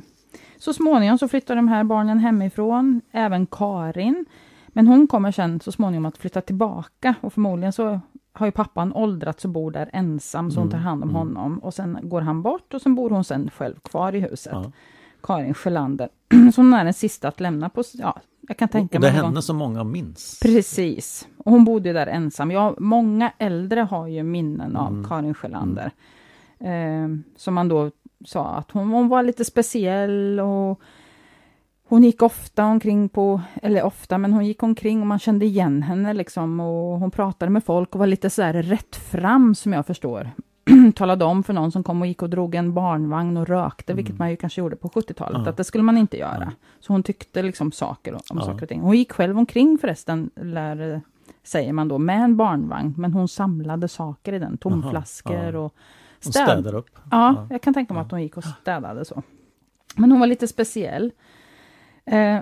så 0.59 0.73
småningom 0.73 1.19
så 1.19 1.29
flyttar 1.29 1.57
de 1.57 1.69
här 1.69 1.85
barnen 1.85 2.19
hemifrån, 2.19 3.01
även 3.13 3.47
Karin. 3.47 4.25
Men 4.69 4.87
hon 4.87 5.07
kommer 5.07 5.33
sen 5.33 5.61
så 5.61 5.73
småningom 5.73 6.07
att 6.07 6.19
flytta 6.19 6.41
tillbaka 6.41 7.15
och 7.21 7.33
förmodligen 7.33 7.73
så 7.73 8.01
har 8.33 8.47
ju 8.47 8.53
pappan 8.53 8.93
åldrats 8.93 9.45
och 9.45 9.51
bor 9.51 9.71
där 9.71 9.91
ensam, 9.93 10.51
så 10.51 10.61
hon 10.61 10.71
tar 10.71 10.79
Mm, 10.79 10.87
hand 10.87 11.03
om 11.03 11.11
mm. 11.11 11.21
honom. 11.21 11.59
Och 11.59 11.75
sen 11.75 11.99
går 12.03 12.21
han 12.21 12.43
bort 12.43 12.75
och 12.75 12.83
sen 12.83 12.95
bor 12.95 13.11
hon 13.11 13.25
sen 13.25 13.51
själv 13.51 13.75
kvar 13.81 14.15
i 14.15 14.21
huset. 14.21 14.53
Ja. 14.53 14.73
Karin 15.23 15.55
Sjölander. 15.55 16.09
Så 16.55 16.61
hon 16.61 16.73
är 16.73 16.85
den 16.85 16.95
sista 16.95 17.29
att 17.29 17.41
lämna 17.41 17.69
på, 17.69 17.83
ja, 17.93 18.21
jag 18.49 18.57
kan 18.57 18.69
tänka 18.69 18.99
Och 18.99 19.03
det 19.03 19.09
är 19.09 19.13
henne 19.13 19.43
som 19.43 19.57
många 19.57 19.85
minns. 19.85 20.39
Precis. 20.43 21.29
Och 21.37 21.53
hon 21.53 21.65
bodde 21.65 21.93
där 21.93 22.07
ensam. 22.07 22.51
Ja, 22.51 22.75
många 22.79 23.33
äldre 23.39 23.81
har 23.81 24.07
ju 24.07 24.23
minnen 24.23 24.77
av 24.77 24.93
Mm. 24.93 25.09
Karin 25.09 25.35
Sjölander. 25.35 25.91
Eh, 26.61 27.09
som 27.37 27.55
man 27.55 27.69
då 27.69 27.91
sa 28.25 28.47
att 28.47 28.71
hon, 28.71 28.89
hon 28.89 29.09
var 29.09 29.23
lite 29.23 29.45
speciell 29.45 30.41
och 30.41 30.81
hon 31.89 32.05
gick 32.05 32.23
ofta 32.23 32.65
omkring 32.65 33.09
på, 33.09 33.41
eller 33.63 33.83
ofta, 33.83 34.19
men 34.19 34.33
hon 34.33 34.47
gick 34.47 34.63
omkring 34.63 35.01
och 35.01 35.07
man 35.07 35.19
kände 35.19 35.45
igen 35.45 35.83
henne 35.83 36.15
liksom 36.15 36.61
och 36.61 36.99
hon 36.99 37.11
pratade 37.11 37.51
med 37.51 37.65
folk 37.65 37.95
och 37.95 37.99
var 37.99 38.07
lite 38.07 38.31
så 38.31 38.43
här 38.43 38.53
rätt 38.53 38.97
fram 38.97 39.55
som 39.55 39.73
jag 39.73 39.87
förstår. 39.87 40.31
Talade 40.95 41.25
om 41.25 41.43
för 41.43 41.53
någon 41.53 41.73
som 41.73 41.83
kom 41.83 42.01
och 42.01 42.07
gick 42.07 42.23
och 42.23 42.31
drog 42.31 42.55
en 42.55 42.75
barnvagn 42.75 43.37
och 43.37 43.49
rökte, 43.49 43.93
mm. 43.93 43.97
vilket 43.97 44.19
man 44.19 44.31
ju 44.31 44.37
kanske 44.37 44.61
gjorde 44.61 44.77
på 44.77 44.89
70-talet, 44.89 45.41
ja. 45.45 45.51
att 45.51 45.57
det 45.57 45.65
skulle 45.65 45.85
man 45.85 45.99
inte 45.99 46.17
göra. 46.17 46.43
Ja. 46.45 46.51
Så 46.81 46.93
hon 46.93 47.03
tyckte 47.03 47.43
liksom 47.43 47.73
saker 47.73 48.15
om 48.15 48.21
ja. 48.31 48.41
saker 48.41 48.63
och 48.63 48.69
ting. 48.69 48.81
Hon 48.81 48.97
gick 48.97 49.13
själv 49.13 49.39
omkring 49.39 49.79
förresten, 49.79 50.31
lär, 50.37 51.01
säger 51.43 51.73
man 51.73 51.89
då, 51.89 51.99
med 51.99 52.25
en 52.25 52.37
barnvagn, 52.37 52.95
men 52.97 53.13
hon 53.13 53.29
samlade 53.29 53.89
saker 53.89 54.33
i 54.33 54.39
den, 54.39 54.59
tomflaskor 54.59 55.55
och 55.55 55.75
städ. 56.21 56.33
städade 56.33 56.77
upp. 56.77 56.99
Ja, 57.11 57.47
jag 57.51 57.63
kan 57.63 57.75
tänka 57.75 57.95
mig 57.95 58.01
att 58.01 58.11
hon 58.11 58.23
gick 58.23 58.37
och 58.37 58.45
städade 58.45 59.05
så. 59.05 59.23
Men 59.97 60.11
hon 60.11 60.21
var 60.21 60.27
lite 60.27 60.49
speciell. 60.49 61.13
Eh, 62.05 62.41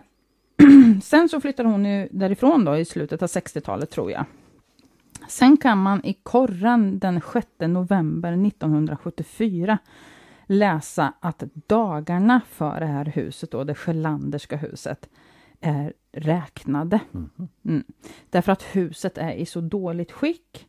sen 1.02 1.28
så 1.28 1.40
flyttade 1.40 1.68
hon 1.68 1.84
ju 1.84 2.08
därifrån 2.10 2.64
då 2.64 2.76
i 2.76 2.84
slutet 2.84 3.22
av 3.22 3.28
60-talet 3.28 3.90
tror 3.90 4.10
jag. 4.10 4.24
Sen 5.28 5.56
kan 5.56 5.78
man 5.78 6.04
i 6.04 6.12
korren 6.12 6.98
den 6.98 7.20
6 7.32 7.46
november 7.58 8.46
1974 8.46 9.78
läsa 10.46 11.12
att 11.20 11.42
dagarna 11.54 12.40
för 12.48 12.80
det 12.80 12.86
här 12.86 13.04
huset, 13.04 13.50
då, 13.50 13.64
det 13.64 13.74
Sjölanderska 13.74 14.56
huset, 14.56 15.08
är 15.60 15.92
räknade. 16.12 17.00
Mm. 17.14 17.30
Mm. 17.64 17.84
Därför 18.30 18.52
att 18.52 18.62
huset 18.62 19.18
är 19.18 19.32
i 19.32 19.46
så 19.46 19.60
dåligt 19.60 20.12
skick 20.12 20.68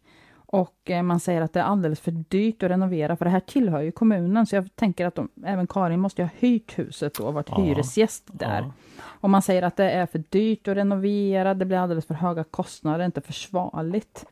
och 0.50 0.90
eh, 0.90 1.04
man 1.04 1.20
säger 1.20 1.42
att 1.42 1.54
det 1.54 1.60
är 1.60 1.64
alldeles 1.64 2.00
för 2.00 2.12
dyrt 2.12 2.64
att 2.64 2.70
renovera, 2.70 3.16
för 3.16 3.26
det 3.26 3.32
här 3.32 3.40
tillhör 3.40 3.82
ju 3.82 3.92
kommunen, 3.92 4.46
så 4.46 4.56
jag 4.56 4.76
tänker 4.76 5.06
att 5.06 5.16
de, 5.16 5.30
även 5.46 5.68
Karin 5.68 6.00
måste 6.00 6.24
ha 6.24 6.30
hyrt 6.40 6.80
huset 6.80 7.14
då, 7.14 7.32
varit 7.32 7.50
ja. 7.50 7.62
hyresgäst 7.62 8.24
där. 8.32 8.62
Ja. 8.62 8.72
Och 9.04 9.30
man 9.30 9.42
säger 9.42 9.64
att 9.64 9.76
det 9.76 9.92
är 9.92 10.06
för 10.06 10.24
dyrt 10.30 10.68
att 10.68 10.78
renovera, 10.78 11.54
det 11.54 11.66
blir 11.66 11.78
alldeles 11.78 12.06
för 12.06 12.14
höga 12.14 12.44
kostnader, 12.44 13.06
inte 13.06 13.22
försvarligt. 13.22 14.26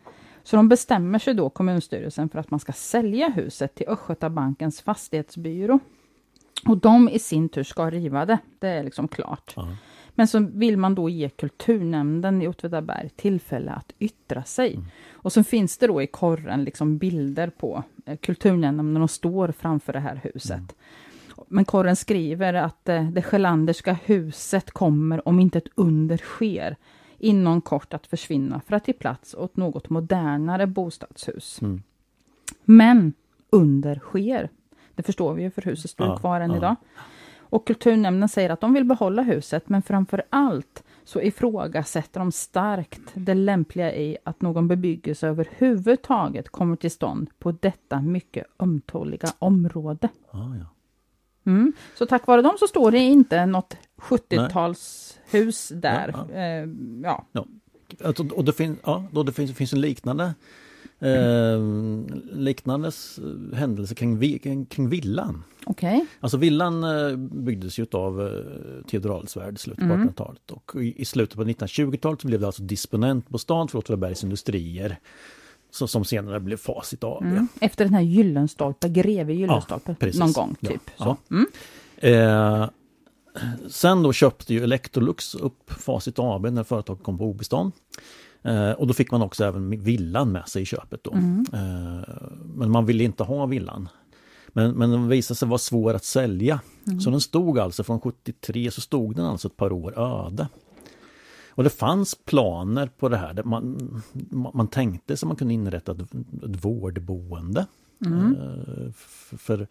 Så 0.46 0.56
de 0.56 0.70
bestämmer 0.70 1.20
sig 1.20 1.34
då, 1.34 1.50
kommunstyrelsen, 1.50 2.30
för 2.30 2.40
att 2.40 2.52
man 2.52 2.60
ska 2.60 2.74
sälja 2.74 3.30
huset 3.30 3.75
till 3.75 3.88
Östgötabankens 3.88 4.82
fastighetsbyrå. 4.82 5.80
Och 6.66 6.78
de 6.78 7.10
i 7.10 7.20
sin 7.20 7.50
tur 7.50 7.64
ska 7.64 7.90
riva 7.90 8.25
det, 8.25 8.38
det 8.60 8.68
är 8.68 8.84
liksom 8.84 9.08
klart. 9.08 9.54
Ja. 9.56 9.68
Men 10.10 10.28
så 10.28 10.40
vill 10.40 10.78
man 10.78 10.96
då 10.96 11.10
ge 11.10 11.30
kulturnämnden 11.30 12.42
i 12.42 12.48
Åtvidaberg 12.48 13.10
tillfälle 13.16 13.72
att 13.72 13.94
yttra 14.00 14.44
sig. 14.44 14.74
Mm. 14.74 14.86
Och 15.14 15.34
så 15.34 15.44
finns 15.44 15.78
det 15.78 15.88
då 15.88 16.02
i 16.02 16.08
korren 16.08 16.64
liksom 16.64 16.98
bilder 16.98 17.50
på 17.50 17.84
eh, 18.06 18.18
kulturnämnden 18.18 18.94
när 18.94 19.00
de 19.00 19.08
står 19.08 19.52
framför 19.52 19.94
det 19.94 20.00
här 20.00 20.20
huset. 20.24 20.52
Mm. 20.58 20.68
Men 21.48 21.66
korren 21.66 21.96
skriver 21.96 22.54
att 22.54 22.90
eh, 22.90 23.10
det 23.10 23.22
Sjölanderska 23.22 23.98
huset 24.06 24.72
kommer, 24.72 25.28
om 25.28 25.40
inte 25.40 25.58
ett 25.58 25.70
under 25.75 26.18
sker, 26.18 26.75
inom 27.17 27.62
kort 27.62 27.93
att 27.93 28.07
försvinna 28.07 28.62
för 28.67 28.75
att 28.75 28.88
ge 28.88 28.93
plats 28.93 29.34
åt 29.34 29.57
något 29.57 29.89
modernare 29.89 30.67
bostadshus. 30.67 31.62
Mm. 31.62 31.84
Men 32.63 33.13
under 33.50 33.95
sker. 33.95 34.50
Det 34.95 35.03
förstår 35.03 35.34
vi 35.34 35.43
ju, 35.43 35.51
för 35.51 35.62
huset 35.62 35.91
står 35.91 36.07
ja, 36.07 36.17
kvar 36.17 36.41
än 36.41 36.51
ja. 36.51 36.57
idag. 36.57 36.75
Och 37.38 37.67
kulturnämnden 37.67 38.29
säger 38.29 38.50
att 38.50 38.62
de 38.62 38.74
vill 38.74 38.86
behålla 38.86 39.22
huset, 39.22 39.69
men 39.69 39.81
framför 39.81 40.24
allt 40.29 40.84
så 41.03 41.22
ifrågasätter 41.22 42.19
de 42.19 42.31
starkt 42.31 43.01
det 43.13 43.34
lämpliga 43.34 43.95
i 43.95 44.17
att 44.24 44.41
någon 44.41 44.67
bebyggelse 44.67 45.27
överhuvudtaget 45.27 46.50
kommer 46.50 46.75
till 46.75 46.91
stånd 46.91 47.29
på 47.39 47.51
detta 47.51 48.01
mycket 48.01 48.45
ömtåliga 48.60 49.27
område. 49.39 50.10
Ah, 50.31 50.55
ja. 50.60 50.65
Mm. 51.46 51.74
Så 51.98 52.06
tack 52.06 52.28
vare 52.28 52.42
dem 52.42 52.56
så 52.60 52.68
står 52.68 52.92
det 52.92 53.00
inte 53.00 53.46
något 53.46 53.78
70-talshus 53.98 55.74
där. 55.74 56.12
Ja, 56.14 56.28
ja. 56.30 56.36
Eh, 56.36 56.70
ja. 57.04 57.25
ja. 57.32 57.46
Alltså, 58.04 58.28
och 58.28 58.46
det, 58.46 58.54
fin 58.54 58.78
ja, 58.84 59.06
då 59.12 59.24
det 59.24 59.32
finns, 59.32 59.54
finns 59.54 59.74
en 59.74 59.82
liknande 59.82 60.34
Eh, 61.00 61.60
liknande 62.32 62.92
händelse 63.54 63.96
kring, 63.96 64.66
kring 64.66 64.90
villan. 64.90 65.44
Okay. 65.66 66.06
Alltså 66.20 66.38
villan 66.38 66.84
eh, 66.84 67.16
byggdes 67.18 67.80
ju 67.80 67.86
av 67.92 68.22
eh, 68.22 68.88
Theodor 68.88 69.18
Adelswärd 69.18 69.56
i 69.56 69.58
slutet 69.58 69.88
på 69.88 69.94
mm. 69.94 70.10
1800-talet 70.10 70.52
och 70.52 70.72
i, 70.75 71.02
i 71.02 71.06
slutet 71.06 71.36
på 71.38 71.44
1920-talet 71.44 72.24
blev 72.24 72.40
det 72.40 72.46
alltså 72.46 72.64
disponentbostad 72.64 73.68
för 73.68 73.80
Åtvidabergs 73.80 74.24
industrier. 74.24 75.00
Så, 75.75 75.88
som 75.88 76.05
senare 76.05 76.39
blev 76.39 76.58
Facit 76.58 77.03
AB. 77.03 77.24
Mm. 77.24 77.48
Efter 77.62 77.86
den 77.86 77.94
här 77.94 78.01
Gyllenstolpe, 78.01 78.89
greve 78.89 79.34
Gyllenstolpe, 79.34 79.96
ja, 80.00 80.08
någon 80.13 80.32
gång 80.32 80.55
typ. 80.62 80.82
Ja, 80.98 81.17
så. 81.27 81.36
Mm. 81.36 81.48
Eh, 81.98 82.70
sen 83.70 84.03
då 84.03 84.13
köpte 84.13 84.53
ju 84.53 84.63
Electrolux 84.63 85.36
upp 85.36 85.72
Facit 85.72 86.20
AB 86.20 86.46
när 86.51 86.63
företaget 86.63 87.03
kom 87.03 87.17
på 87.17 87.25
obestånd. 87.25 87.72
Eh, 88.44 88.72
och 88.72 88.88
då 88.88 88.94
fick 88.94 89.12
man 89.12 89.22
också 89.22 89.46
även 89.46 89.84
villan 89.84 90.32
med 90.32 90.48
sig 90.48 90.62
i 90.62 90.65
köpet 90.65 91.03
då. 91.03 91.12
Mm. 91.12 91.46
Eh, 91.53 92.17
men 92.55 92.72
man 92.72 92.86
ville 92.86 93.03
inte 93.03 93.24
ha 93.24 93.46
villan. 93.46 93.89
Men, 94.48 94.72
men 94.72 94.91
den 94.91 95.08
visade 95.08 95.38
sig 95.38 95.48
vara 95.48 95.58
svår 95.58 95.94
att 95.94 96.05
sälja. 96.05 96.60
Mm. 96.88 97.00
Så 97.00 97.10
den 97.10 97.22
stod 97.22 97.60
alltså 97.60 97.84
från 97.84 98.01
73 98.01 98.72
så 98.72 98.82
stod 98.82 99.15
den 99.15 99.25
alltså 99.25 99.48
ett 99.48 99.58
par 99.58 99.72
år 99.72 100.00
öde. 100.00 100.48
Och 101.55 101.63
det 101.63 101.69
fanns 101.69 102.15
planer 102.15 102.89
på 102.97 103.09
det 103.09 103.17
här. 103.17 103.43
Man, 103.43 104.01
man 104.53 104.67
tänkte 104.67 105.17
sig 105.17 105.27
man 105.27 105.35
kunde 105.35 105.53
inrätta 105.53 105.91
ett, 105.91 106.01
ett 106.43 106.65
vårdboende. 106.65 107.65
Mm. 108.05 108.35
Eh, 108.35 108.91
för, 108.93 109.38
för 109.38 109.67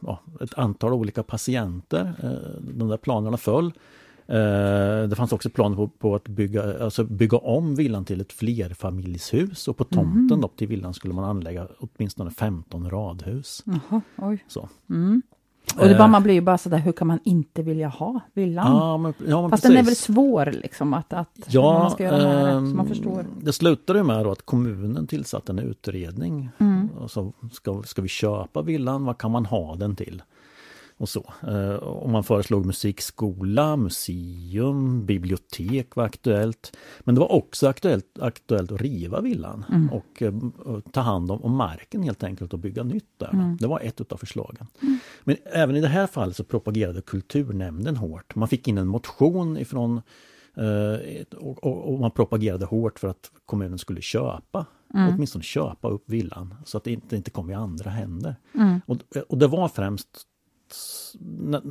ja, 0.00 0.20
ett 0.40 0.58
antal 0.58 0.92
olika 0.92 1.22
patienter. 1.22 2.14
De 2.60 2.88
där 2.88 2.96
planerna 2.96 3.36
föll. 3.36 3.72
Eh, 4.26 5.08
det 5.08 5.16
fanns 5.16 5.32
också 5.32 5.50
planer 5.50 5.76
på, 5.76 5.88
på, 5.88 6.14
att 6.14 6.28
bygga, 6.28 6.84
alltså 6.84 7.04
bygga 7.04 7.38
om 7.38 7.74
villan 7.74 8.04
till 8.04 8.20
ett 8.20 8.32
flerfamiljshus 8.32 9.68
och 9.68 9.76
på 9.76 9.84
tomten 9.84 10.38
mm. 10.38 10.44
upp 10.44 10.56
till 10.56 10.68
villan 10.68 10.94
skulle 10.94 11.14
man 11.14 11.24
anlägga 11.24 11.68
åtminstone 11.78 12.30
15 12.30 12.90
radhus. 12.90 13.64
Jaha, 13.64 14.00
oj. 14.16 14.44
Så. 14.48 14.68
Mm. 14.90 15.22
Och 15.76 15.88
det 15.88 15.94
bara, 15.94 16.04
eh. 16.04 16.10
man 16.10 16.22
blir 16.22 16.34
ju 16.34 16.40
bara 16.40 16.58
sådär, 16.58 16.78
hur 16.78 16.92
kan 16.92 17.06
man 17.06 17.18
inte 17.24 17.62
vilja 17.62 17.88
ha 17.88 18.20
villan? 18.34 18.76
Ja, 18.76 18.96
men, 18.96 19.14
ja, 19.26 19.40
men 19.40 19.50
Fast 19.50 19.62
precis. 19.62 19.76
den 19.76 19.84
är 19.84 19.86
väl 19.86 19.96
svår 19.96 20.52
liksom 20.62 20.94
att, 20.94 21.12
att 21.12 21.28
ja, 21.48 21.78
man 21.78 21.90
ska 21.90 22.04
göra 22.04 22.18
det 22.18 22.28
här, 22.28 22.60
man 22.60 22.86
förstår. 22.88 23.26
Det 23.40 23.52
slutade 23.52 24.02
med 24.02 24.26
att 24.26 24.42
kommunen 24.42 25.06
tillsatte 25.06 25.52
en 25.52 25.58
utredning. 25.58 26.48
Mm. 26.58 26.88
Och 26.98 27.10
så 27.10 27.32
ska, 27.52 27.82
ska 27.82 28.02
vi 28.02 28.08
köpa 28.08 28.62
villan, 28.62 29.04
vad 29.04 29.18
kan 29.18 29.30
man 29.30 29.46
ha 29.46 29.76
den 29.76 29.96
till? 29.96 30.22
Och 31.02 31.08
så. 31.08 31.32
Eh, 31.48 31.74
och 31.74 32.10
man 32.10 32.24
föreslog 32.24 32.66
musikskola, 32.66 33.76
museum, 33.76 35.06
bibliotek 35.06 35.96
var 35.96 36.04
aktuellt. 36.04 36.76
Men 37.00 37.14
det 37.14 37.20
var 37.20 37.32
också 37.32 37.68
aktuellt, 37.68 38.18
aktuellt 38.20 38.72
att 38.72 38.80
riva 38.80 39.20
villan 39.20 39.64
mm. 39.68 39.90
och, 39.90 40.22
eh, 40.22 40.34
och, 40.58 40.92
ta 40.92 41.00
hand 41.00 41.30
om, 41.30 41.42
om, 41.42 41.56
marken 41.56 42.02
helt 42.02 42.22
enkelt 42.24 42.52
och 42.52 42.58
bygga 42.58 42.82
nytt 42.82 43.18
där. 43.18 43.30
Mm. 43.32 43.56
Det 43.56 43.66
var 43.66 43.80
ett 43.80 44.12
av 44.12 44.16
förslagen. 44.16 44.66
Mm. 44.82 44.98
Men 45.24 45.36
även 45.44 45.76
i 45.76 45.80
det 45.80 45.88
här 45.88 46.06
fallet 46.06 46.36
så 46.36 46.44
propagerade 46.44 47.00
kulturnämnden 47.00 47.96
hårt. 47.96 48.34
Man 48.34 48.48
fick 48.48 48.68
in 48.68 48.78
en 48.78 48.88
motion 48.88 49.56
ifrån 49.58 50.02
eh, 50.56 51.36
och, 51.36 51.64
och, 51.64 51.92
och, 51.92 52.00
man 52.00 52.10
propagerade 52.10 52.64
hårt 52.64 52.98
för 52.98 53.08
att 53.08 53.30
kommunen 53.46 53.78
skulle 53.78 54.00
köpa 54.00 54.66
Mm. 54.94 55.14
Åtminstone 55.14 55.44
köpa 55.44 55.88
upp 55.88 56.10
villan 56.10 56.54
så 56.64 56.76
att 56.76 56.84
det 56.84 56.92
inte, 56.92 57.16
inte 57.16 57.30
kom 57.30 57.50
i 57.50 57.54
andra 57.54 57.90
händer. 57.90 58.36
Mm. 58.54 58.80
Och, 58.86 58.96
och 59.28 59.38
det 59.38 59.46
var 59.46 59.68
främst 59.68 60.26
när, 61.20 61.62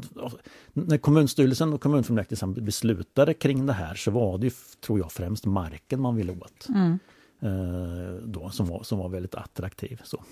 när 0.73 0.97
kommunstyrelsen 0.97 1.73
och 1.73 1.81
kommunfullmäktige 1.81 2.45
beslutade 2.61 3.33
kring 3.33 3.65
det 3.65 3.73
här 3.73 3.95
så 3.95 4.11
var 4.11 4.37
det 4.37 4.45
ju, 4.45 4.51
tror 4.85 4.99
jag, 4.99 5.11
främst 5.11 5.45
marken 5.45 6.01
man 6.01 6.15
ville 6.15 6.31
åt. 6.31 6.67
Mm. 6.69 6.99
Eh, 7.39 8.13
då, 8.23 8.49
som, 8.49 8.65
var, 8.65 8.83
som 8.83 8.99
var 8.99 9.09
väldigt 9.09 9.35
attraktiv. 9.35 10.01
Så. 10.03 10.23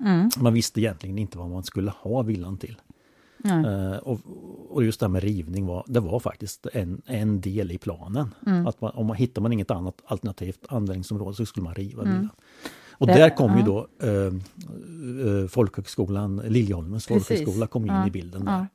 Mm. 0.00 0.30
Man 0.38 0.54
visste 0.54 0.80
egentligen 0.80 1.18
inte 1.18 1.38
vad 1.38 1.50
man 1.50 1.64
skulle 1.64 1.90
ha 1.90 2.22
villan 2.22 2.58
till. 2.58 2.76
Uh, 3.46 3.96
och, 3.96 4.20
och, 4.70 4.84
just 4.84 5.00
det 5.00 5.06
här 5.06 5.10
med 5.10 5.22
rivning 5.22 5.66
var, 5.66 5.84
det 5.86 6.00
var 6.00 6.20
faktiskt 6.20 6.66
en, 6.72 7.02
en 7.06 7.40
del 7.40 7.72
i 7.72 7.78
planen. 7.78 8.34
Mm. 8.46 8.66
Att 8.66 8.80
man, 8.80 8.90
om 8.90 9.06
man 9.06 9.16
hittar 9.16 9.42
man 9.42 9.52
inget 9.52 9.70
annat 9.70 10.02
alternativt 10.04 10.66
användningsområde 10.68 11.36
så 11.36 11.46
skulle 11.46 11.64
man 11.64 11.74
riva 11.74 12.02
mm. 12.02 12.14
villan. 12.14 12.30
Och 13.04 13.08
det, 13.08 13.18
där 13.18 13.36
kom 13.36 13.50
ja. 13.50 13.56
ju 13.58 13.62
då 13.62 13.88
eh, 14.02 15.48
folkhögskolan, 15.48 16.42
Liljeholmens 16.44 17.06
folkhögskola 17.06 17.66
kom 17.66 17.84
in 17.84 17.92
ja. 17.92 18.06
i 18.06 18.10
bilden. 18.10 18.44
Där. 18.44 18.66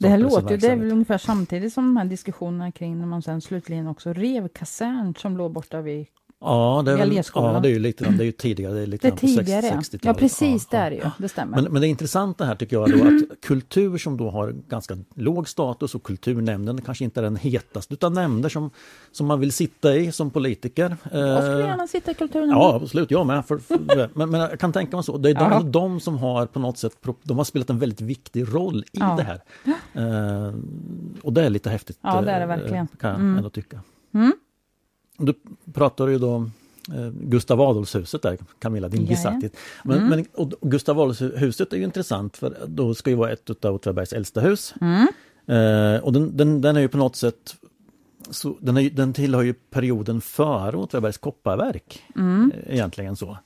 Det 0.00 0.08
här 0.08 0.18
låter 0.18 0.50
ju, 0.50 0.56
det 0.56 0.66
är 0.66 0.76
väl 0.76 0.92
ungefär 0.92 1.18
samtidigt 1.18 1.72
som 1.72 1.84
de 1.84 1.96
här 1.96 2.04
diskussionerna 2.04 2.72
kring 2.72 2.98
när 2.98 3.06
man 3.06 3.22
sen 3.22 3.40
slutligen 3.40 3.86
också 3.86 4.12
rev 4.12 4.48
kasern 4.48 5.14
som 5.14 5.36
låg 5.36 5.52
borta 5.52 5.80
vid 5.80 6.06
Ja, 6.40 6.82
det 6.84 6.92
är, 6.92 6.96
väl, 6.96 7.22
ja, 7.34 7.60
det 7.62 7.68
är 7.68 7.72
ju 7.72 7.78
lite, 7.78 8.04
det 8.10 8.22
är 8.22 8.26
ju 8.26 8.32
tidigare, 8.32 8.72
det 8.74 8.80
är 8.80 8.86
lite 8.86 9.06
Det 9.06 9.08
är 9.08 9.12
på 9.12 9.18
tidigare, 9.18 9.66
ja. 9.66 9.72
60-talet. 9.72 10.04
Ja, 10.04 10.14
precis, 10.14 10.68
Ja, 10.70 10.78
det 10.78 10.94
ja, 10.96 11.02
ju. 11.04 11.10
Det 11.18 11.28
stämmer. 11.28 11.62
Men, 11.62 11.72
men 11.72 11.82
det 11.82 11.88
intressanta 11.88 12.44
här 12.44 12.54
tycker 12.54 12.76
jag 12.76 12.88
är 12.92 12.96
då 12.96 13.04
att 13.04 13.40
kultur 13.40 13.98
som 13.98 14.16
då 14.16 14.30
har 14.30 14.50
ganska 14.68 14.98
låg 15.14 15.48
status 15.48 15.94
och 15.94 16.02
kulturnämnden 16.02 16.80
kanske 16.82 17.04
inte 17.04 17.20
är 17.20 17.24
den 17.24 17.36
hetaste 17.36 17.94
utav 17.94 18.12
nämnder 18.12 18.48
som, 18.48 18.70
som 19.12 19.26
man 19.26 19.40
vill 19.40 19.52
sitta 19.52 19.96
i 19.96 20.12
som 20.12 20.30
politiker. 20.30 20.96
Jag 21.12 21.42
skulle 21.42 21.60
Eh, 21.62 21.66
gärna 21.68 21.86
sitta 21.86 22.10
i 22.10 22.14
kulturnämnden. 22.14 22.58
Ja, 22.58 22.74
absolut, 22.82 23.10
jag 23.10 23.26
med. 23.26 23.46
För, 23.46 23.58
för, 23.58 24.08
men, 24.14 24.30
men 24.30 24.40
jag 24.40 24.60
kan 24.60 24.72
tänka 24.72 24.96
mig 24.96 25.04
så. 25.04 25.18
Det 25.18 25.30
är 25.30 25.34
de, 25.34 25.52
Ja. 25.52 25.60
de 25.62 26.00
som 26.00 26.18
har 26.18 26.46
på 26.46 26.58
något 26.58 26.78
sätt 26.78 26.92
de 27.22 27.36
har 27.36 27.44
spelat 27.44 27.70
en 27.70 27.78
väldigt 27.78 28.00
viktig 28.00 28.54
roll 28.54 28.84
i 28.92 28.98
det 28.98 29.04
här. 29.22 29.40
Eh, 29.94 30.54
och 31.22 31.32
det 31.32 31.42
är 31.44 31.50
lite 31.50 31.70
häftigt. 31.70 31.98
Ja, 32.02 32.20
det 32.20 32.30
är 32.30 32.36
det 32.36 32.42
eh, 32.42 32.58
verkligen. 32.58 32.86
Kan 33.00 33.10
jag 33.10 33.18
Mm. 33.20 33.36
ändå 33.36 33.50
tycka. 33.50 33.80
Mm. 34.14 34.32
Du 35.18 35.34
pratar 35.72 36.08
ju 36.08 36.18
då 36.18 36.30
om 36.34 36.52
eh, 36.94 37.10
Gustav 37.22 37.60
Adolfshuset 37.60 38.22
där, 38.22 38.38
Camilla, 38.58 38.88
din 38.88 39.06
besatthet. 39.06 39.56
Men, 39.84 39.96
Mm. 39.98 40.08
men, 40.08 40.24
och 40.34 40.52
Gustav 40.70 41.00
Adolfshuset 41.00 41.72
är 41.72 41.76
ju 41.76 41.84
intressant 41.84 42.36
för 42.36 42.56
då 42.66 42.94
ska 42.94 43.10
ju 43.10 43.16
vara 43.16 43.30
ett 43.32 43.64
av 43.64 43.74
Åtvidabergs 43.74 44.12
äldsta 44.12 44.40
hus. 44.40 44.74
Mm. 44.80 45.08
Eh, 45.46 46.00
och 46.04 46.12
den, 46.12 46.36
den, 46.36 46.60
den 46.60 46.76
är 46.76 46.80
ju 46.80 46.88
på 46.88 46.98
något 46.98 47.16
sätt 47.16 47.56
så, 48.30 48.56
den, 48.60 48.76
är, 48.76 48.90
den 48.90 49.12
tillhör 49.12 49.42
ju 49.42 49.54
perioden 49.54 50.20
före 50.20 50.76
Åtvidabergs 50.76 51.18
kopparverk. 51.18 52.02
Mm. 52.16 52.52
eh, 52.56 52.74
Egentligen 52.74 53.16
så. 53.16 53.38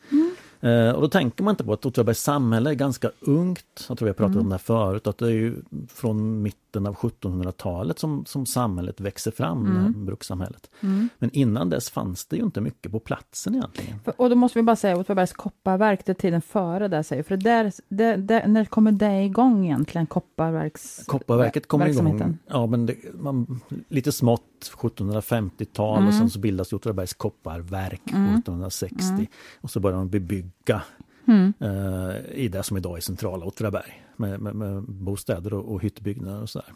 Eh, 0.61 0.91
och 0.91 1.01
då 1.03 1.09
tänker 1.09 1.45
man 1.45 1.53
inte 1.53 1.65
på 1.65 1.73
att 1.73 1.87
Åtvidabergs 1.87 2.23
samhälle 2.23 2.71
är 2.71 2.75
ganska 2.75 3.11
ungt. 3.21 3.85
Jag 3.89 3.99
tror 3.99 4.07
vi 4.07 4.11
har 4.11 4.15
pratat 4.15 4.37
om 4.37 4.49
det 4.49 4.55
här 4.55 4.59
förut, 4.59 5.07
att 5.07 5.19
det 5.19 5.27
är 5.27 5.31
ju 5.31 5.57
från 5.89 6.43
mitten 6.73 6.87
av 6.87 6.95
1700-talet 6.95 7.99
som, 7.99 8.25
som 8.25 8.47
samhället 8.47 9.01
växer 9.01 9.31
fram, 9.31 9.67
här 9.67 9.89
brukssamhället. 9.89 10.71
Mm. 10.81 11.09
Men 11.19 11.31
innan 11.31 11.71
dess 11.71 11.91
fanns 11.91 12.27
det 12.27 12.37
ju 12.37 12.43
inte 12.43 12.61
mycket 12.61 12.93
på 12.93 13.01
platsen 13.01 13.55
egentligen. 13.55 14.01
Och 14.17 14.31
då 14.31 14.37
måste 14.37 14.59
vi 14.59 14.63
bara 14.63 14.77
säga 14.77 14.97
Åtvidabergs 14.97 15.33
kopparverk, 15.33 16.07
det 16.07 16.13
är 16.13 16.15
tiden 16.15 16.43
före 16.43 16.89
där 16.89 17.03
säger 17.03 17.23
för 17.23 17.37
där, 17.37 17.73
det, 17.89 18.17
det, 18.17 18.47
när 18.47 18.65
kommer 18.65 18.93
det 18.93 19.23
igång 19.23 19.65
egentligen, 19.65 20.07
kopparverks... 20.07 21.05
Kopparverket 21.07 21.69
kommer 21.69 21.89
igång, 21.89 22.39
ja, 22.47 22.67
men 22.67 22.87
det, 22.87 22.97
man, 23.15 23.61
lite 23.89 24.13
smått 24.13 24.73
1750-tal 24.77 26.07
och 26.07 26.15
sen 26.15 26.31
så 26.31 26.39
bildas 26.39 26.73
Åtvidabergs 26.73 27.15
kopparverk 27.15 28.03
1760 28.07 29.29
och 29.61 29.71
så 29.71 29.81
börjar 29.81 29.99
de 29.99 30.09
bebygga 30.09 30.83
Mm. 31.27 31.53
eh, 31.61 32.17
i 32.33 32.49
det 32.49 32.63
som 32.63 32.77
idag 32.77 32.97
är 32.97 33.01
centrala 33.01 33.47
Åtvidaberg 33.47 34.05
med, 34.17 34.41
med, 34.41 34.55
med 34.55 34.83
bostäder 34.83 35.55
och, 35.55 35.73
och 35.73 35.83
hyttbyggnader 35.83 36.43
och 36.43 36.51
sådär. 36.51 36.73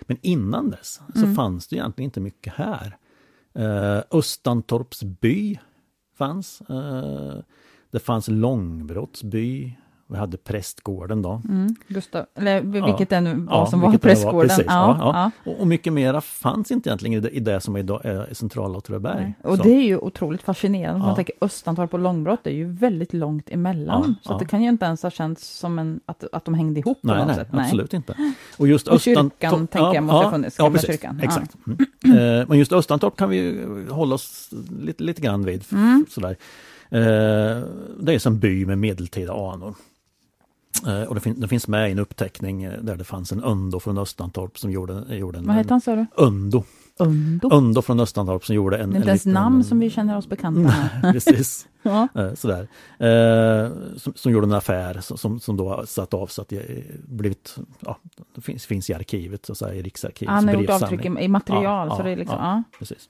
Men 0.00 0.18
innan 0.22 0.70
dess 0.70 1.00
så 1.14 1.34
fanns 1.34 1.68
det 1.68 1.76
egentligen 1.76 2.08
inte 2.08 2.20
mycket 2.20 2.52
här. 2.54 2.96
Eh, 3.52 4.02
Östantorps 4.10 5.02
by 5.02 5.58
fanns. 6.18 6.60
Eh, 6.60 7.36
det 7.90 7.98
fanns 7.98 8.28
Långbrotts 8.28 9.22
by. 9.22 9.76
Vi 10.06 10.16
hade 10.16 10.36
prästgården 10.36 11.22
då. 11.22 11.42
Mm. 11.48 11.76
Gustav, 11.88 12.26
eller 12.34 12.60
vilket 12.60 13.10
det 13.10 13.20
nu 13.20 13.34
var 13.34 13.56
Ja, 13.56 13.66
som 13.66 13.80
var 13.80 13.88
det 13.88 13.92
var, 13.92 13.98
prästgården. 13.98 14.48
precis, 14.48 14.64
ja, 14.68 14.96
ja, 15.00 15.30
ja. 15.44 15.50
Och, 15.52 15.60
och 15.60 15.66
mycket 15.66 15.92
mera 15.92 16.20
fanns 16.20 16.70
inte 16.70 16.88
egentligen 16.88 17.16
i 17.16 17.20
det, 17.20 17.30
i 17.30 17.40
det 17.40 17.60
som 17.60 17.76
idag 17.76 18.00
är 18.04 18.34
centrala 18.34 18.78
Åtvidaberg. 18.78 19.22
Nej. 19.22 19.34
Och 19.42 19.56
Så. 19.56 19.62
det 19.62 19.70
är 19.70 19.82
ju 19.82 19.98
otroligt 19.98 20.42
fascinerande. 20.42 21.00
Ja. 21.00 21.06
Man 21.06 21.14
tänker 21.16 21.34
Östantorp 21.40 21.94
och 21.94 22.00
Långbrott, 22.00 22.40
det 22.44 22.50
är 22.50 22.54
ju 22.54 22.72
väldigt 22.72 23.12
långt 23.12 23.50
emellan. 23.50 24.16
Ja, 24.22 24.28
så 24.28 24.32
ja. 24.32 24.38
det 24.38 24.44
kan 24.44 24.62
ju 24.62 24.68
inte 24.68 24.84
ens 24.84 25.02
ha 25.02 25.10
känts 25.10 25.48
som 25.58 25.78
en, 25.78 26.00
att, 26.06 26.24
att 26.32 26.44
de 26.44 26.54
hängde 26.54 26.80
ihop 26.80 27.00
på 27.02 27.06
Nej, 27.08 27.16
något 27.18 27.26
nej, 27.26 27.36
sätt. 27.36 27.48
absolut 27.52 27.94
inte. 27.94 28.14
Och 28.58 28.68
just 28.68 28.88
Och 28.88 28.94
Östan- 28.94 29.30
kyrkan, 29.30 29.66
tänker 29.66 29.94
jag, 29.94 30.04
måste 30.04 30.24
ha 30.26 30.30
funnits, 30.32 30.56
Ja, 30.58 30.70
precis. 30.70 30.86
kyrkan. 30.90 31.18
Ja. 31.22 31.24
Exakt. 31.24 31.54
Mm. 31.66 31.78
Eh, 32.04 32.44
Men 32.48 32.58
just 32.58 32.72
Östantorp 32.72 33.16
kan 33.16 33.28
vi 33.28 33.64
hålla 33.90 34.14
oss 34.14 34.50
lite, 34.80 35.02
lite 35.02 35.22
grann 35.22 35.44
vid. 35.44 35.64
Mm. 35.72 36.06
Sådär. 36.10 36.36
Eh, 36.90 37.62
Det 38.00 38.14
är 38.14 38.18
som 38.18 38.38
by 38.38 38.66
med 38.66 38.78
medeltida 38.78 39.32
anor. 39.32 39.74
Eh, 40.86 41.02
Och 41.02 41.14
det, 41.14 41.20
fin- 41.20 41.40
det 41.40 41.48
finns 41.48 41.68
med 41.68 41.88
i 41.88 41.92
en 41.92 41.98
uppteckning 41.98 42.62
eh, 42.62 42.80
där 42.82 42.96
det 42.96 43.04
fanns 43.04 43.32
en 43.32 43.44
Öndo 43.44 43.80
från 43.80 43.98
Östantorp 43.98 44.58
som 44.58 44.70
gjorde, 44.70 45.16
gjorde 45.16 45.38
en... 45.38 45.46
Vad 45.46 45.56
heter 45.56 45.70
han 45.70 45.80
sa 45.80 45.94
du? 45.96 46.06
Öndo. 46.16 46.64
Undo. 46.98 47.50
Öndo 47.52 47.82
från 47.82 48.00
Östantorp 48.00 48.44
som 48.46 48.54
gjorde 48.54 48.78
en... 48.78 48.90
Det 48.90 48.96
är 48.96 48.98
inte 48.98 49.08
ens 49.08 49.24
liten- 49.24 49.32
namn 49.42 49.64
som 49.64 49.78
vi 49.78 49.90
känner 49.90 50.16
oss 50.16 50.26
bekanta 50.28 50.60
med. 50.60 51.00
Precis. 51.12 51.68
Ja. 51.86 52.08
Eh, 52.14 52.34
Sådär. 52.34 52.68
Eh, 52.98 53.70
som, 53.96 54.12
som 54.16 54.32
gjorde 54.32 54.46
en 54.46 54.52
affär 54.52 55.00
som- 55.00 55.40
som, 55.40 55.56
då 55.56 55.84
satt 55.86 56.14
avsatt, 56.14 56.52
i- 56.52 56.84
blivit, 57.08 57.56
ja, 57.80 57.98
det 58.34 58.40
finns, 58.40 58.66
finns 58.66 58.90
i 58.90 58.94
arkivet, 58.94 59.46
så 59.46 59.52
att 59.52 59.58
säga, 59.58 59.74
i 59.74 59.82
Riksarkivets 59.82 60.30
Han 60.34 60.48
har 60.48 60.54
gjort 60.54 60.70
avtryck 60.70 61.04
i, 61.04 61.08
i 61.24 61.28
material, 61.28 61.88
Ja, 61.88 61.96
så 61.96 62.00
ja, 62.00 62.04
det 62.04 62.10
är 62.10 62.16
liksom, 62.16 62.38
ja. 62.40 62.62
Precis. 62.78 63.08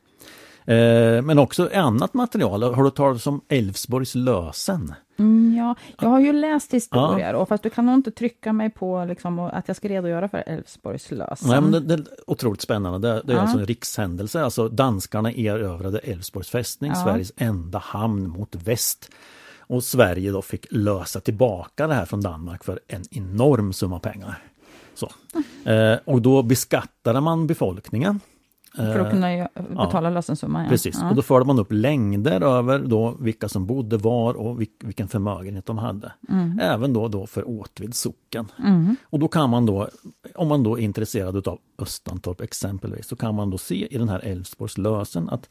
Eh, 0.67 1.23
men 1.23 1.39
också 1.39 1.71
annat 1.75 2.15
material, 2.15 2.63
har 2.63 2.85
du 2.85 2.91
talat 2.91 3.27
om 3.27 3.41
Älvsborgs 3.49 4.15
lösen? 4.15 4.95
Mm, 5.19 5.57
ja. 5.59 5.75
Jag 6.01 6.09
har 6.09 6.21
ju 6.21 6.33
läst 6.33 6.75
historier, 6.75 7.35
och 7.35 7.49
fast 7.49 7.63
du 7.63 7.71
kan 7.71 7.87
nog 7.87 7.95
inte 7.95 8.11
trycka 8.11 8.53
mig 8.53 8.71
på 8.71 9.05
liksom, 9.09 9.39
att 9.39 9.69
jag 9.69 9.77
ska 9.77 9.89
redogöra 9.89 10.29
för 10.29 10.45
Älvsborgs 10.47 11.11
lösen. 11.11 11.49
Nej, 11.51 11.61
men 11.61 11.71
det, 11.73 11.81
det 11.81 11.95
är 11.95 12.05
otroligt 12.27 12.61
spännande. 12.61 13.09
Det, 13.09 13.23
det 13.25 13.33
är 13.33 13.37
Ja. 13.37 13.43
alltså 13.43 13.59
en 13.59 13.67
rikshändelse. 13.67 14.43
Alltså 14.45 14.69
danskarna 14.69 15.33
erövrade 15.33 15.99
Älvsborgs 15.99 16.49
fästning, 16.51 16.93
Ja. 16.95 17.05
Sveriges 17.05 17.33
enda 17.37 17.79
hamn 17.79 18.29
mot 18.29 18.55
väst. 18.55 19.11
Och 19.67 19.85
Sverige 19.85 20.31
då 20.33 20.43
fick 20.43 20.67
lösa 20.71 21.21
tillbaka 21.21 21.87
det 21.87 21.95
här 21.95 22.05
från 22.07 22.21
Danmark 22.21 22.65
för 22.65 22.81
en 22.89 23.03
enorm 23.11 23.73
summa 23.73 23.99
pengar. 23.99 24.39
Så. 24.95 25.11
Eh, 25.71 25.99
och 26.05 26.23
då 26.23 26.43
beskattade 26.43 27.21
man 27.21 27.47
befolkningen. 27.47 28.21
För 28.77 28.99
att 29.01 29.07
Eh, 29.07 29.11
kunna 29.11 29.49
betala 29.71 30.11
lösensumman. 30.11 30.63
Ja. 30.65 30.69
Precis, 30.69 30.99
Ja. 31.01 31.11
och 31.11 31.17
då 31.17 31.23
förde 31.23 31.45
man 31.45 31.59
upp 31.59 31.73
längder 31.73 32.41
över 32.41 32.79
då 32.79 33.15
vilka 33.21 33.49
som 33.49 33.67
bodde 33.67 33.97
var 33.97 34.35
och 34.35 34.61
vil- 34.61 34.69
vilken 34.85 35.09
förmögenhet 35.09 35.67
de 35.67 35.79
hade. 35.79 36.13
Även 36.61 36.93
då, 36.93 37.09
då 37.09 37.27
för 37.27 37.49
Åtvid 37.61 37.95
socken. 37.95 38.47
Mm. 38.59 38.97
Och 39.05 39.19
då 39.19 39.29
kan 39.29 39.51
man 39.51 39.67
då, 39.67 39.89
om 40.35 40.49
man 40.49 40.63
då 40.63 40.79
är 40.79 40.83
intresserad 40.83 41.49
av 41.49 41.59
Östantorp 41.79 42.41
exempelvis, 42.41 43.07
så 43.09 43.17
kan 43.17 43.35
man 43.35 43.51
då 43.51 43.59
se 43.59 43.95
i 43.95 43.99
den 43.99 44.09
här 44.09 44.21
Älvsborgs 44.25 44.79
lösen 44.79 45.29
att 45.29 45.49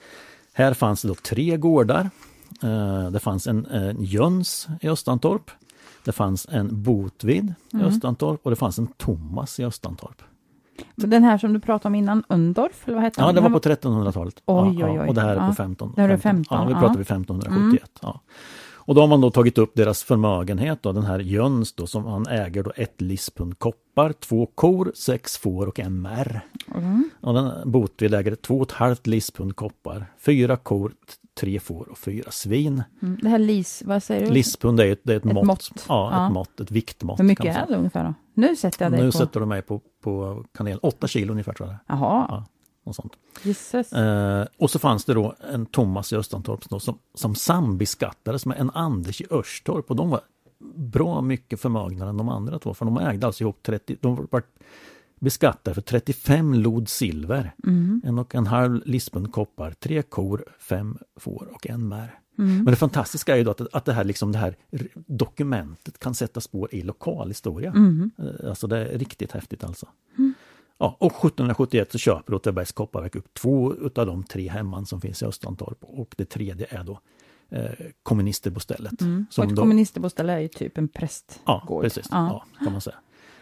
här 0.54 0.74
fanns 0.74 1.02
det 1.02 1.08
då 1.08 1.16
tre 1.16 1.58
gårdar. 1.58 2.10
Eh, 2.64 3.10
Det 3.12 3.20
fanns 3.20 3.48
en, 3.48 3.66
en 3.66 4.04
Jöns 4.04 4.68
i 4.82 4.90
Östantorp. 4.90 5.52
Det 6.06 6.12
fanns 6.12 6.48
en 6.52 6.84
Botvid 6.84 7.44
i 7.74 7.76
Mm. 7.76 7.86
Östantorp 7.88 8.40
och 8.44 8.50
det 8.52 8.56
fanns 8.56 8.80
en 8.80 8.88
Thomas 8.88 9.60
i 9.60 9.64
Östantorp. 9.66 10.22
Den 10.96 11.24
här 11.24 11.38
som 11.38 11.54
du 11.54 11.60
pratade 11.60 11.88
om 11.88 11.96
innan, 11.96 12.24
Undorf, 12.30 12.84
eller 12.88 12.96
vad 12.96 13.04
hette 13.04 13.22
Ja, 13.22 13.26
han? 13.26 13.36
det 13.36 13.42
var 13.42 13.50
Han 13.50 13.60
på 13.60 13.70
1300-talet. 13.70 14.42
Oj, 14.46 14.76
ja, 14.80 14.90
oj, 14.92 15.00
oj. 15.00 15.08
Och 15.08 15.14
det 15.16 15.22
här 15.22 15.30
är 15.36 15.36
Ja. 15.42 15.48
på 15.48 15.54
15. 15.54 15.94
Det 15.96 16.02
här 16.02 16.10
är 16.10 16.18
15, 16.18 16.58
Ja, 16.60 16.66
vi 16.66 16.74
ja. 16.74 16.80
pratar 16.80 16.96
vi 16.98 17.02
1571. 17.02 17.92
Ja. 18.02 18.20
Och 18.86 18.96
då 18.96 19.02
har 19.02 19.08
man 19.08 19.22
då 19.22 19.32
tagit 19.32 19.58
upp 19.58 19.72
deras 19.76 20.04
förmögenhet, 20.04 20.84
då, 20.84 20.92
den 20.92 21.04
här 21.04 21.20
Jöns 21.20 21.74
då, 21.74 21.88
som 21.88 22.06
han 22.06 22.28
äger 22.28 22.64
då 22.64 22.72
ett 22.76 23.02
lispund 23.02 23.60
koppar, 23.60 24.14
två 24.14 24.46
kor, 24.46 24.92
sex 24.96 25.38
får 25.38 25.68
och 25.68 25.80
en 25.80 26.02
märr. 26.02 26.42
Mm. 26.76 27.10
Och 27.22 27.34
den 27.34 27.72
Botvid 27.72 28.14
äger 28.14 28.36
två 28.36 28.56
och 28.58 28.66
ett 28.68 28.72
halvt 28.72 29.08
lispund 29.08 29.56
koppar, 29.56 30.06
fyra 30.20 30.56
kor, 30.58 30.92
tre 31.36 31.60
får 31.60 31.90
och 31.90 31.98
fyra 31.98 32.32
svin. 32.32 32.84
Mm. 33.02 33.20
Det 33.22 33.30
här 33.30 33.40
lis, 33.40 33.84
vad 33.86 34.04
säger 34.04 34.26
du? 34.28 34.32
Lispund 34.34 34.80
är 34.80 34.92
ett, 34.92 35.02
det 35.04 35.14
är 35.14 35.18
ett, 35.18 35.26
Ett 35.26 35.34
mått. 35.34 35.46
mått. 35.46 35.86
Ja, 35.88 36.10
Ja. 36.12 36.28
ett 36.28 36.34
mått, 36.34 36.60
ett 36.60 36.72
viktmått. 36.72 37.20
Hur 37.20 37.24
mycket 37.24 37.56
är 37.58 37.68
det 37.68 37.76
ungefär 37.78 38.04
då? 38.04 38.14
Nu 38.34 38.56
sätter 38.56 38.86
jag 38.86 38.92
dig 38.92 39.02
Nu 39.02 39.12
på... 39.12 39.18
sätter 39.18 39.40
du 39.40 39.46
mig 39.46 39.62
på, 39.62 39.82
på 40.04 40.44
kanel, 40.54 40.80
åtta 40.82 41.08
kilo 41.08 41.32
ungefär 41.32 41.54
tror 41.54 41.70
jag. 41.70 41.78
Jaha, 41.88 42.26
Ja. 42.30 42.46
Något 42.86 42.96
sånt. 42.96 43.14
Eh, 43.96 44.48
och 44.58 44.70
så 44.70 44.80
fanns 44.80 45.06
det 45.06 45.14
då 45.14 45.36
en 45.54 45.66
Thomas 45.66 46.14
i 46.14 46.16
Östantorp 46.16 46.70
då, 46.70 46.80
som, 46.80 47.00
som 47.14 47.36
sambeskattades 47.36 48.46
med 48.46 48.60
en 48.60 48.70
Anders 48.74 49.22
i 49.22 49.26
Örstorp 49.30 49.90
och 49.90 49.96
de 49.96 50.10
var 50.10 50.22
bra 50.76 51.22
mycket 51.22 51.60
förmögnare 51.62 52.10
än 52.10 52.18
de 52.18 52.30
andra 52.30 52.60
två 52.60 52.74
för 52.74 52.86
de 52.86 52.98
ägde 52.98 53.28
alltså 53.28 53.44
ihop 53.44 53.64
30, 53.64 53.98
de 54.02 54.28
var 54.32 54.44
beskattade 55.24 55.74
för 55.76 55.82
35 55.82 56.54
lod 56.54 56.90
silver, 56.90 57.56
Mm. 57.68 58.02
en 58.06 58.20
och 58.20 58.36
en 58.36 58.48
halv 58.48 58.82
lispund 58.86 59.32
koppar, 59.32 59.72
tre 59.72 60.02
kor, 60.02 60.46
fem 60.60 60.98
får 61.16 61.48
och 61.54 61.68
en 61.68 61.88
mär. 61.88 62.20
Mm. 62.38 62.56
Men 62.56 62.66
det 62.66 62.76
fantastiska 62.76 63.34
är 63.34 63.38
ju 63.38 63.50
att, 63.50 63.76
att 63.76 63.86
det, 63.86 63.94
här, 63.94 64.04
liksom, 64.04 64.32
det 64.32 64.38
här 64.38 64.56
dokumentet 65.08 66.00
kan 66.00 66.16
sätta 66.16 66.42
spår 66.42 66.70
i 66.76 66.82
lokalhistoria. 66.82 67.70
Mm. 67.72 68.12
Eh, 68.18 68.50
Alltså 68.50 68.68
det 68.68 68.78
är 68.78 68.98
riktigt 68.98 69.32
häftigt 69.32 69.64
alltså. 69.64 69.88
Ja, 70.78 70.98
och 71.00 71.12
1771 71.12 71.92
så 71.92 71.98
köper 71.98 72.34
Åtvidabergs 72.34 72.72
kopparverk 72.72 73.16
upp 73.16 73.34
två 73.34 73.74
utav 73.76 74.06
de 74.06 74.24
tre 74.24 74.50
hemman 74.50 74.86
som 74.86 75.02
finns 75.02 75.22
i 75.22 75.26
Östantorp 75.26 75.78
och 75.82 76.14
det 76.18 76.26
tredje 76.26 76.68
är 76.70 76.84
då 76.84 77.00
eh, 77.50 77.72
kommunister 78.04 78.52
på 78.52 78.60
stället. 78.60 79.02
Mm. 79.02 79.26
Och 79.38 79.44
ett 79.44 79.56
då, 79.56 79.66
är 80.34 80.40
ju 80.40 80.48
typ 80.48 80.78
en 80.78 80.88
prästgård. 80.88 81.40
ja, 81.46 81.82
precis. 81.82 82.08
Ja. 82.12 82.46
Ja. 82.60 82.66
kan 82.66 82.72
man 82.72 82.82
säga. 82.82 82.96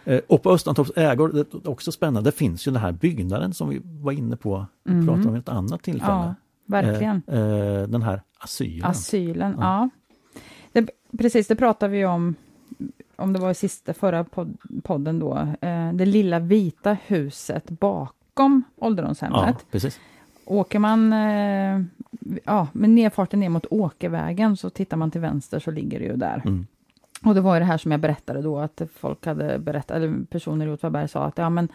Eh, 0.06 0.20
och 0.28 0.44
på 0.44 0.52
Östantorps 0.52 0.92
ägor, 0.96 1.30
det 1.30 1.40
är 1.54 1.70
också 1.70 1.92
spännande, 1.92 2.28
det 2.28 2.36
finns 2.38 2.68
ju 2.68 2.72
den 2.72 2.82
här 2.82 2.92
byggnaden 2.92 3.54
som 3.54 3.70
vi 3.70 3.82
var 3.84 4.12
inne 4.12 4.36
på, 4.36 4.66
Mm. 4.90 5.08
pratade 5.08 5.28
om 5.28 5.34
vid 5.34 5.42
ett 5.42 5.50
annat 5.50 5.84
tillfälle. 5.84 6.12
Ja, 6.12 6.36
verkligen. 6.66 7.22
Eh, 7.28 7.40
eh, 7.42 7.88
den 7.88 8.02
här 8.02 8.22
asylen. 8.40 8.90
Asylen, 8.90 9.56
Ja. 9.60 9.64
ja. 9.64 9.90
Det, 10.72 10.90
precis, 11.18 11.48
det 11.48 11.56
pratade 11.56 11.92
vi 11.94 12.06
om, 12.06 12.36
om 13.16 13.34
det 13.34 13.40
var 13.40 13.52
i 13.52 13.56
sista 13.56 13.94
förra 13.94 14.24
pod, 14.24 14.58
podden 14.84 15.20
då, 15.20 15.48
det 15.94 16.06
lilla 16.06 16.40
vita 16.40 16.98
huset 17.06 17.70
bakom 17.70 18.64
ja, 18.80 18.86
ålderdomshemmet. 18.88 19.66
precis. 19.72 20.00
Åker 20.46 20.80
man, 20.80 21.12
ja, 22.44 22.68
med 22.74 22.90
nedfarten 22.90 23.40
ner 23.40 23.50
mot 23.50 23.66
Åkervägen 23.70 24.58
så 24.58 24.70
tittar 24.70 24.98
man 24.98 25.12
till 25.12 25.22
vänster 25.22 25.60
så 25.60 25.72
ligger 25.72 26.00
det 26.00 26.06
ju 26.06 26.16
där. 26.16 26.42
Mm. 26.46 26.68
Och 27.26 27.36
det 27.36 27.42
var 27.42 27.54
ju 27.54 27.60
det 27.60 27.66
här 27.66 27.78
som 27.78 27.92
jag 27.92 28.02
berättade 28.02 28.42
då, 28.42 28.60
att 28.60 28.82
folk 28.96 29.26
hade 29.26 29.60
berättat, 29.60 29.98
eller 29.98 30.26
personer 30.26 30.68
i 30.68 30.70
Åtvidaberg 30.70 31.08
sa 31.08 31.26
att 31.26 31.38
ja 31.38 31.50
men 31.50 31.68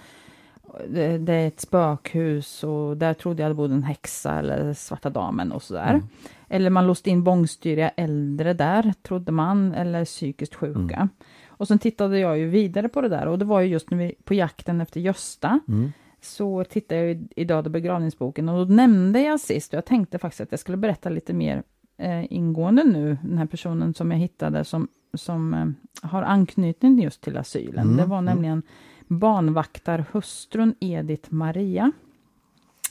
det, 0.88 1.18
det, 1.18 1.32
är 1.32 1.46
ett 1.46 1.60
spökhus 1.60 2.64
och 2.64 2.96
där 2.96 3.14
trodde 3.14 3.42
jag 3.42 3.50
det 3.50 3.54
bodde 3.54 3.74
en 3.74 3.82
häxa 3.82 4.38
eller 4.38 4.72
Svarta 4.72 5.10
Damen 5.10 5.52
och 5.52 5.62
sådär. 5.62 5.90
Mm. 5.90 6.06
Eller 6.48 6.70
man 6.70 6.86
låste 6.86 7.10
in 7.10 7.24
bångstyriga 7.24 7.88
äldre 7.88 8.52
där, 8.52 8.94
trodde 9.02 9.32
man, 9.32 9.74
eller 9.74 10.04
psykiskt 10.04 10.54
sjuka. 10.54 10.96
Mm. 10.96 11.08
Och 11.48 11.68
sen 11.68 11.78
tittade 11.78 12.18
jag 12.18 12.38
ju 12.38 12.48
vidare 12.48 12.88
på 12.88 13.00
det 13.00 13.08
där 13.08 13.26
och 13.26 13.38
det 13.38 13.44
var 13.44 13.60
ju 13.60 13.68
just 13.68 13.90
när 13.90 13.98
vi 13.98 14.14
på 14.24 14.34
jakten 14.34 14.80
efter 14.80 15.00
Gösta. 15.00 15.60
Mm. 15.68 15.92
Så 16.20 16.64
tittade 16.64 17.00
jag 17.00 17.10
i, 17.10 17.28
i 17.36 17.44
Död 17.44 17.66
och 17.66 17.72
begravningsboken 17.72 18.48
och 18.48 18.66
då 18.66 18.74
nämnde 18.74 19.20
jag 19.20 19.40
sist, 19.40 19.72
och 19.72 19.76
jag 19.76 19.84
tänkte 19.84 20.18
faktiskt 20.18 20.40
att 20.40 20.50
jag 20.50 20.60
skulle 20.60 20.76
berätta 20.76 21.08
lite 21.08 21.32
mer 21.32 21.62
eh, 21.98 22.32
ingående 22.32 22.84
nu, 22.84 23.18
den 23.22 23.38
här 23.38 23.46
personen 23.46 23.94
som 23.94 24.10
jag 24.10 24.18
hittade 24.18 24.64
som, 24.64 24.88
som 25.16 25.54
eh, 25.54 25.66
har 26.08 26.22
anknytning 26.22 27.02
just 27.02 27.20
till 27.20 27.36
asylen. 27.36 27.84
Mm. 27.84 27.96
Det 27.96 28.04
var 28.04 28.18
mm. 28.18 28.34
nämligen 28.34 28.62
barnvaktarhustrun 29.06 30.74
Edith 30.80 31.32
Maria. 31.32 31.92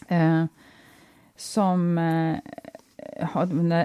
Eh, 0.08 0.46
som 1.36 1.98
eh, 1.98 2.38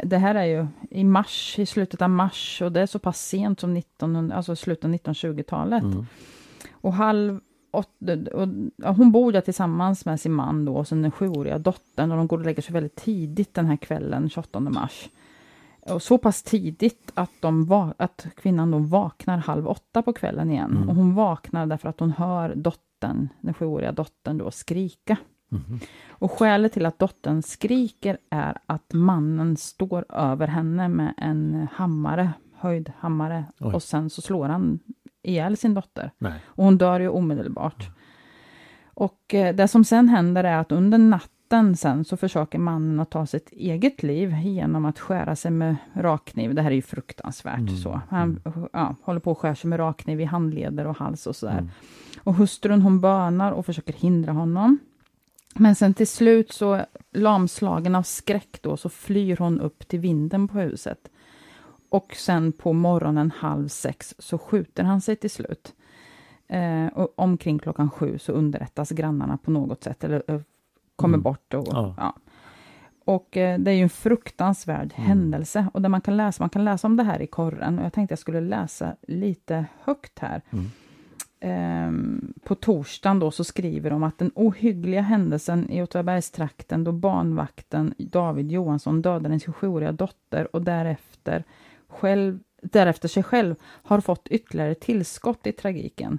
det 0.03 0.18
här 0.18 0.35
är 0.35 0.44
ju 0.44 0.66
i 0.90 1.05
mars, 1.05 1.59
i 1.59 1.66
slutet 1.66 2.03
av 2.03 2.11
mars 2.11 2.62
och 2.62 2.72
det 2.72 2.81
är 2.81 2.87
så 2.87 2.98
pass 2.98 3.20
sent 3.20 3.61
som 3.61 3.76
1900, 3.76 4.37
alltså 4.37 4.57
slutet 4.57 4.85
av 4.85 4.90
1920-talet. 4.90 5.83
Mm. 5.83 6.07
Och 6.72 6.92
halv 6.94 7.40
åtta, 7.70 8.16
och, 8.35 8.48
och, 8.85 8.94
hon 8.94 9.12
bor 9.12 9.33
där 9.33 9.40
tillsammans 9.40 10.05
med 10.05 10.20
sin 10.20 10.33
man 10.33 10.64
då 10.64 10.76
och 10.76 10.88
sen 10.88 11.03
den 11.03 11.11
sjuåriga 11.11 11.59
dottern 11.59 12.11
och 12.11 12.16
de 12.16 12.26
går 12.26 12.38
och 12.38 12.44
lägger 12.44 12.62
sig 12.62 12.72
väldigt 12.72 12.96
tidigt 12.96 13.55
den 13.55 13.66
här 13.66 13.76
kvällen, 13.76 14.31
28 14.31 14.61
mars. 14.61 15.09
Och 15.90 16.03
så 16.03 16.18
pass 16.18 16.42
tidigt 16.42 17.12
att, 17.14 17.31
de 17.40 17.64
va, 17.64 17.94
att 17.96 18.26
kvinnan 18.37 18.70
då 18.70 18.79
vaknar 18.79 19.38
halv 19.38 19.68
åtta 19.68 20.03
på 20.03 20.12
kvällen 20.12 20.50
igen. 20.50 20.76
Mm. 20.76 20.88
Och 20.88 20.94
hon 20.94 21.14
vaknar 21.14 21.66
därför 21.66 21.88
att 21.88 22.00
hon 22.00 22.11
hör 22.11 22.55
dottern, 22.55 23.29
den 23.40 23.55
sjuåriga 23.55 23.92
dottern 23.92 24.38
då 24.38 24.50
skrika. 24.50 25.16
Mm. 25.53 25.81
Och 26.09 26.33
skälet 26.33 26.72
till 26.72 26.87
att 26.87 26.98
dottern 26.98 27.42
skriker 27.42 28.18
är 28.31 28.59
att 28.66 28.92
mannen 28.92 29.57
står 29.57 30.05
över 30.09 30.46
henne 30.46 30.88
med 30.88 31.14
en 31.16 31.68
hammare, 31.72 32.33
höjd 32.57 32.92
hammare, 32.98 33.44
Oj. 33.61 33.74
och 33.74 33.83
sen 33.83 34.11
så 34.11 34.22
slår 34.22 34.48
han 34.48 34.79
ihjäl 35.22 35.57
sin 35.57 35.74
dotter. 35.74 36.11
Nej. 36.18 36.40
Och 36.44 36.64
hon 36.64 36.79
dör 36.79 37.00
ju 37.00 37.09
omedelbart. 37.09 37.83
Mm. 37.83 37.92
Och 38.94 39.35
eh, 39.35 39.55
det 39.55 39.68
som 39.68 39.85
sen 39.85 40.09
händer 40.09 40.44
är 40.44 40.57
att 40.57 40.72
under 40.72 40.98
natten 40.98 41.39
sen 41.76 42.04
så 42.04 42.16
försöker 42.16 42.58
mannen 42.58 43.00
att 43.00 43.10
ta 43.10 43.26
sitt 43.26 43.52
eget 43.52 44.02
liv 44.02 44.34
genom 44.42 44.84
att 44.84 44.98
skära 44.98 45.36
sig 45.36 45.50
med 45.50 45.76
rakkniv. 45.94 46.54
Det 46.54 46.62
här 46.62 46.70
är 46.70 46.74
ju 46.74 46.82
fruktansvärt. 46.82 47.58
Mm. 47.58 47.76
så. 47.76 48.00
Han 48.08 48.40
mm. 48.44 48.68
ja, 48.72 48.96
håller 49.02 49.20
på 49.20 49.30
att 49.30 49.38
skära 49.38 49.54
sig 49.54 49.70
med 49.70 49.78
rakkniv 49.78 50.20
i 50.20 50.24
handleder 50.24 50.86
och 50.86 50.96
hals 50.96 51.26
och 51.26 51.36
sådär. 51.36 51.58
Mm. 51.58 51.70
Och 52.22 52.34
hustrun 52.34 52.82
hon 52.82 53.00
bönar 53.00 53.52
och 53.52 53.66
försöker 53.66 53.92
hindra 53.92 54.32
honom. 54.32 54.78
Men 55.54 55.74
sen 55.74 55.94
till 55.94 56.08
slut 56.08 56.52
så 56.52 56.80
lamslagen 57.12 57.94
av 57.94 58.02
skräck 58.02 58.58
då 58.62 58.76
så 58.76 58.88
flyr 58.88 59.36
hon 59.36 59.60
upp 59.60 59.88
till 59.88 60.00
vinden 60.00 60.48
på 60.48 60.58
huset. 60.58 61.10
Och 61.88 62.14
sen 62.16 62.52
på 62.52 62.72
morgonen 62.72 63.30
halv 63.36 63.68
sex 63.68 64.14
så 64.18 64.38
skjuter 64.38 64.84
han 64.84 65.00
sig 65.00 65.16
till 65.16 65.30
slut. 65.30 65.74
Eh, 66.48 66.86
och 66.86 67.12
omkring 67.16 67.58
klockan 67.58 67.90
sju 67.90 68.18
så 68.18 68.32
underrättas 68.32 68.90
grannarna 68.90 69.36
på 69.36 69.50
något 69.50 69.84
sätt 69.84 70.04
eller 70.04 70.22
eh, 70.28 70.40
kommer 71.00 71.14
mm. 71.14 71.22
bort. 71.22 71.54
Och, 71.54 71.68
ja. 71.70 71.94
ja. 71.96 72.14
och 73.04 73.36
eh, 73.36 73.58
det 73.58 73.70
är 73.70 73.74
ju 73.74 73.82
en 73.82 73.88
fruktansvärd 73.88 74.92
mm. 74.96 75.08
händelse 75.08 75.66
och 75.74 75.82
där 75.82 75.88
man 75.88 76.00
kan 76.00 76.16
läsa, 76.16 76.42
man 76.42 76.50
kan 76.50 76.64
läsa 76.64 76.86
om 76.86 76.96
det 76.96 77.02
här 77.02 77.22
i 77.22 77.26
korren 77.26 77.78
och 77.78 77.84
jag 77.84 77.92
tänkte 77.92 78.12
jag 78.12 78.18
skulle 78.18 78.40
läsa 78.40 78.96
lite 79.08 79.66
högt 79.84 80.18
här. 80.18 80.42
Mm. 80.50 80.70
Ehm, 81.40 82.32
på 82.44 82.54
torsdagen 82.54 83.18
då 83.18 83.30
så 83.30 83.44
skriver 83.44 83.90
de 83.90 84.02
att 84.02 84.18
den 84.18 84.30
ohyggliga 84.34 85.00
händelsen 85.00 85.70
i 85.70 85.82
Åtvidabergstrakten 85.82 86.84
då 86.84 86.92
barnvakten 86.92 87.94
David 87.98 88.52
Johansson 88.52 89.02
dödade 89.02 89.34
en 89.34 89.40
27-åriga 89.40 89.92
dotter 89.92 90.56
och 90.56 90.62
därefter, 90.62 91.44
själv, 91.88 92.38
därefter 92.62 93.08
sig 93.08 93.22
själv 93.22 93.54
har 93.62 94.00
fått 94.00 94.28
ytterligare 94.28 94.74
tillskott 94.74 95.46
i 95.46 95.52
tragiken. 95.52 96.18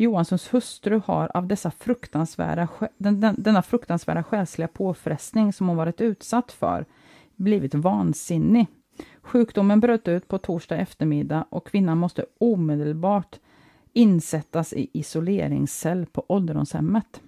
Johanssons 0.00 0.54
hustru 0.54 1.00
har 1.06 1.36
av 1.36 1.46
dessa 1.46 1.70
fruktansvärda, 1.70 2.68
den, 2.98 3.20
den, 3.20 3.34
denna 3.38 3.62
fruktansvärda 3.62 4.22
själsliga 4.22 4.68
påfrestning 4.68 5.52
som 5.52 5.68
hon 5.68 5.76
varit 5.76 6.00
utsatt 6.00 6.52
för 6.52 6.84
blivit 7.36 7.74
vansinnig. 7.74 8.66
Sjukdomen 9.22 9.80
bröt 9.80 10.08
ut 10.08 10.28
på 10.28 10.38
torsdag 10.38 10.76
eftermiddag 10.76 11.44
och 11.48 11.66
kvinnan 11.66 11.98
måste 11.98 12.24
omedelbart 12.38 13.38
insättas 13.92 14.72
i 14.72 14.90
isoleringscell 14.92 16.06
på 16.06 16.24
ålderdomshemmet. 16.28 17.20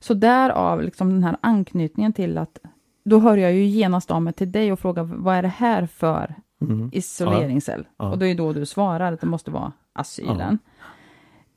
Så 0.00 0.14
därav 0.14 0.82
liksom 0.82 1.10
den 1.10 1.24
här 1.24 1.36
anknytningen 1.40 2.12
till 2.12 2.38
att 2.38 2.58
då 3.04 3.18
hör 3.18 3.36
jag 3.36 3.52
ju 3.52 3.64
genast 3.64 4.10
av 4.10 4.22
mig 4.22 4.32
till 4.32 4.52
dig 4.52 4.72
och 4.72 4.80
frågar 4.80 5.02
vad 5.02 5.36
är 5.36 5.42
det 5.42 5.48
här 5.48 5.86
för 5.86 6.34
mm. 6.60 6.90
isoleringscell? 6.92 7.86
Ja. 7.88 8.04
Ja. 8.04 8.10
Och 8.10 8.18
det 8.18 8.28
är 8.28 8.34
då 8.34 8.52
du 8.52 8.66
svarar 8.66 9.12
att 9.12 9.20
det 9.20 9.26
måste 9.26 9.50
vara 9.50 9.72
asylen. 9.92 10.58
Ja. 10.64 10.72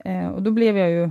Eh, 0.06 0.28
och 0.28 0.44
då 0.44 0.52
blev 0.52 0.78
jag 0.78 0.92
ju 0.92 1.10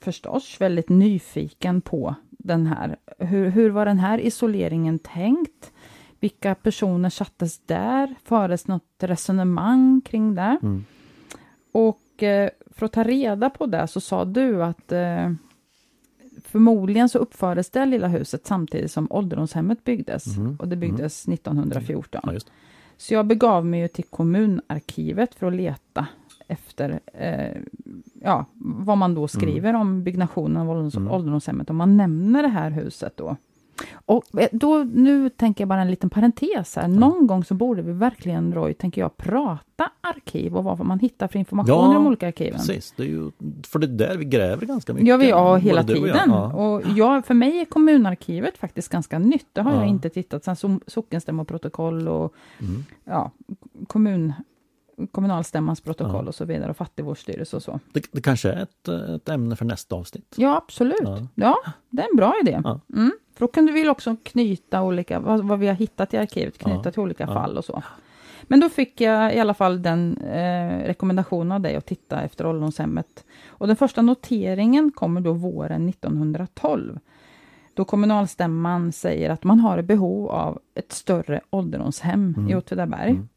förstås 0.00 0.60
väldigt 0.60 0.88
nyfiken 0.88 1.80
på 1.80 2.14
den 2.30 2.66
här. 2.66 2.96
Hur, 3.18 3.48
hur 3.48 3.70
var 3.70 3.86
den 3.86 3.98
här 3.98 4.20
isoleringen 4.20 4.98
tänkt? 4.98 5.72
Vilka 6.20 6.54
personer 6.54 7.10
sattes 7.10 7.58
där? 7.58 8.14
Fördes 8.24 8.66
något 8.66 8.94
resonemang 8.98 10.00
kring 10.04 10.34
det? 10.34 10.58
Mm. 10.62 10.84
Och 11.72 12.22
eh, 12.22 12.50
för 12.70 12.86
att 12.86 12.92
ta 12.92 13.04
reda 13.04 13.50
på 13.50 13.66
det 13.66 13.86
så 13.86 14.00
sa 14.00 14.24
du 14.24 14.62
att 14.62 14.92
eh, 14.92 15.32
förmodligen 16.44 17.08
så 17.08 17.18
uppfördes 17.18 17.70
det 17.70 17.86
lilla 17.86 18.08
huset 18.08 18.46
samtidigt 18.46 18.90
som 18.90 19.06
ålderdomshemmet 19.10 19.84
byggdes. 19.84 20.36
Mm. 20.36 20.56
Och 20.56 20.68
det 20.68 20.76
byggdes 20.76 21.26
mm. 21.26 21.34
1914. 21.34 22.20
Ja, 22.24 22.40
så 22.96 23.14
jag 23.14 23.26
begav 23.26 23.66
mig 23.66 23.88
till 23.88 24.04
kommunarkivet 24.04 25.34
för 25.34 25.46
att 25.46 25.52
leta 25.52 26.06
efter 26.48 27.00
eh, 27.14 27.62
ja, 28.22 28.44
vad 28.58 28.98
man 28.98 29.14
då 29.14 29.28
skriver 29.28 29.68
mm. 29.68 29.80
om 29.80 30.02
byggnationen 30.02 30.56
av 30.56 30.90
mm. 30.96 31.10
ålderdomshemmet. 31.10 31.70
Om 31.70 31.76
man 31.76 31.96
nämner 31.96 32.42
det 32.42 32.48
här 32.48 32.70
huset 32.70 33.16
då. 33.16 33.36
Och 33.94 34.40
eh, 34.40 34.48
då, 34.52 34.78
nu 34.78 35.28
tänker 35.28 35.62
jag 35.62 35.68
bara 35.68 35.80
en 35.80 35.90
liten 35.90 36.10
parentes 36.10 36.76
här. 36.76 36.88
Någon 36.88 37.12
mm. 37.12 37.26
gång 37.26 37.44
så 37.44 37.54
borde 37.54 37.82
vi 37.82 37.92
verkligen, 37.92 38.54
Roy, 38.54 38.74
tänker 38.74 39.00
jag, 39.00 39.16
prata 39.16 39.90
arkiv 40.00 40.56
och 40.56 40.64
vad 40.64 40.86
man 40.86 40.98
hittar 40.98 41.28
för 41.28 41.38
information 41.38 41.84
ja, 41.84 41.90
i 41.90 41.94
de 41.94 42.06
olika 42.06 42.28
arkiven. 42.28 42.58
Precis, 42.58 42.94
det 42.96 43.02
är 43.02 43.06
ju, 43.06 43.30
för 43.66 43.78
det 43.78 43.86
är 43.86 44.08
där 44.08 44.16
vi 44.16 44.24
gräver 44.24 44.66
ganska 44.66 44.92
mycket. 44.92 45.08
Ja, 45.08 45.16
vi, 45.16 45.28
ja 45.28 45.56
hela 45.56 45.84
tiden. 45.84 46.30
Och, 46.30 46.52
ja. 46.52 46.52
och 46.52 46.82
jag, 46.96 47.26
för 47.26 47.34
mig 47.34 47.60
är 47.60 47.64
kommunarkivet 47.64 48.58
faktiskt 48.58 48.88
ganska 48.88 49.18
nytt. 49.18 49.48
Det 49.52 49.60
har 49.60 49.72
ja. 49.72 49.78
jag 49.78 49.88
inte 49.88 50.08
tittat 50.08 50.44
sen 50.44 50.80
sockenstämmoprotokoll 50.86 52.08
och 52.08 52.34
mm. 52.60 52.84
ja, 53.04 53.30
kommun 53.86 54.32
kommunalstämmans 55.06 55.80
protokoll 55.80 56.24
ja. 56.24 56.28
och 56.28 56.34
så 56.34 56.44
vidare 56.44 56.70
och 56.70 56.76
fattigvårdsstyrelse 56.76 57.56
och 57.56 57.62
så. 57.62 57.80
Det, 57.92 58.06
det 58.12 58.20
kanske 58.20 58.50
är 58.50 58.62
ett, 58.62 58.88
ett 58.88 59.28
ämne 59.28 59.56
för 59.56 59.64
nästa 59.64 59.96
avsnitt? 59.96 60.34
Ja, 60.36 60.56
absolut. 60.56 61.00
Ja, 61.02 61.26
ja 61.34 61.56
det 61.90 62.02
är 62.02 62.06
en 62.10 62.16
bra 62.16 62.34
idé. 62.42 62.60
Ja. 62.64 62.80
Mm. 62.94 63.12
För 63.34 63.46
då 63.46 63.52
kunde 63.52 63.72
vi 63.72 63.88
också 63.88 64.16
knyta 64.22 64.82
olika, 64.82 65.20
vad, 65.20 65.44
vad 65.44 65.58
vi 65.58 65.66
har 65.66 65.74
hittat 65.74 66.14
i 66.14 66.16
arkivet, 66.16 66.58
knyta 66.58 66.90
till 66.90 67.00
olika 67.00 67.26
fall 67.26 67.58
och 67.58 67.64
så. 67.64 67.82
Men 68.42 68.60
då 68.60 68.68
fick 68.68 69.00
jag 69.00 69.34
i 69.34 69.40
alla 69.40 69.54
fall 69.54 69.82
den 69.82 70.18
eh, 70.18 70.86
rekommendationen 70.86 71.52
av 71.52 71.60
dig 71.60 71.76
att 71.76 71.86
titta 71.86 72.22
efter 72.22 72.46
ålderdomshemmet. 72.46 73.24
Och 73.48 73.66
den 73.66 73.76
första 73.76 74.02
noteringen 74.02 74.90
kommer 74.90 75.20
då 75.20 75.32
våren 75.32 75.88
1912. 75.88 76.98
Då 77.74 77.84
kommunalstämman 77.84 78.92
säger 78.92 79.30
att 79.30 79.44
man 79.44 79.60
har 79.60 79.82
behov 79.82 80.30
av 80.30 80.58
ett 80.74 80.92
större 80.92 81.40
ålderdomshem 81.50 82.34
mm. 82.36 82.50
i 82.50 82.54
Åtvidaberg. 82.54 83.10
Mm. 83.10 83.28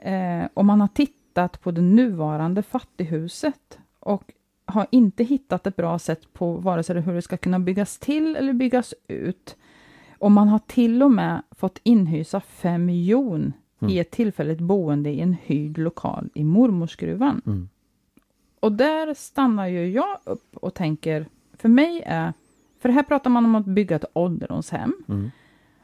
Eh, 0.00 0.48
och 0.54 0.64
man 0.64 0.80
har 0.80 0.88
tittat 0.88 1.60
på 1.62 1.70
det 1.70 1.80
nuvarande 1.80 2.62
fattighuset 2.62 3.78
och 4.00 4.32
har 4.64 4.86
inte 4.90 5.24
hittat 5.24 5.66
ett 5.66 5.76
bra 5.76 5.98
sätt 5.98 6.32
på 6.32 6.54
vare 6.54 6.82
sig 6.82 7.00
hur 7.00 7.14
det 7.14 7.22
ska 7.22 7.36
kunna 7.36 7.58
byggas 7.58 7.98
till 7.98 8.36
eller 8.36 8.52
byggas 8.52 8.94
ut. 9.08 9.56
Och 10.18 10.30
man 10.30 10.48
har 10.48 10.58
till 10.58 11.02
och 11.02 11.10
med 11.10 11.42
fått 11.50 11.80
inhysa 11.82 12.40
fem 12.40 12.84
miljon 12.84 13.52
mm. 13.80 13.94
i 13.94 13.98
ett 13.98 14.10
tillfälligt 14.10 14.60
boende 14.60 15.10
i 15.10 15.20
en 15.20 15.36
hyrd 15.44 15.78
lokal 15.78 16.30
i 16.34 16.44
mormorsgruvan. 16.44 17.42
Mm. 17.46 17.68
Och 18.60 18.72
där 18.72 19.14
stannar 19.14 19.66
ju 19.66 19.90
jag 19.90 20.18
upp 20.24 20.56
och 20.56 20.74
tänker, 20.74 21.26
för 21.52 21.68
mig 21.68 22.02
är, 22.06 22.32
för 22.78 22.88
här 22.88 23.02
pratar 23.02 23.30
man 23.30 23.44
om 23.44 23.54
att 23.54 23.66
bygga 23.66 23.96
ett 23.96 24.04
ålderdomshem. 24.12 24.94
Mm. 25.08 25.30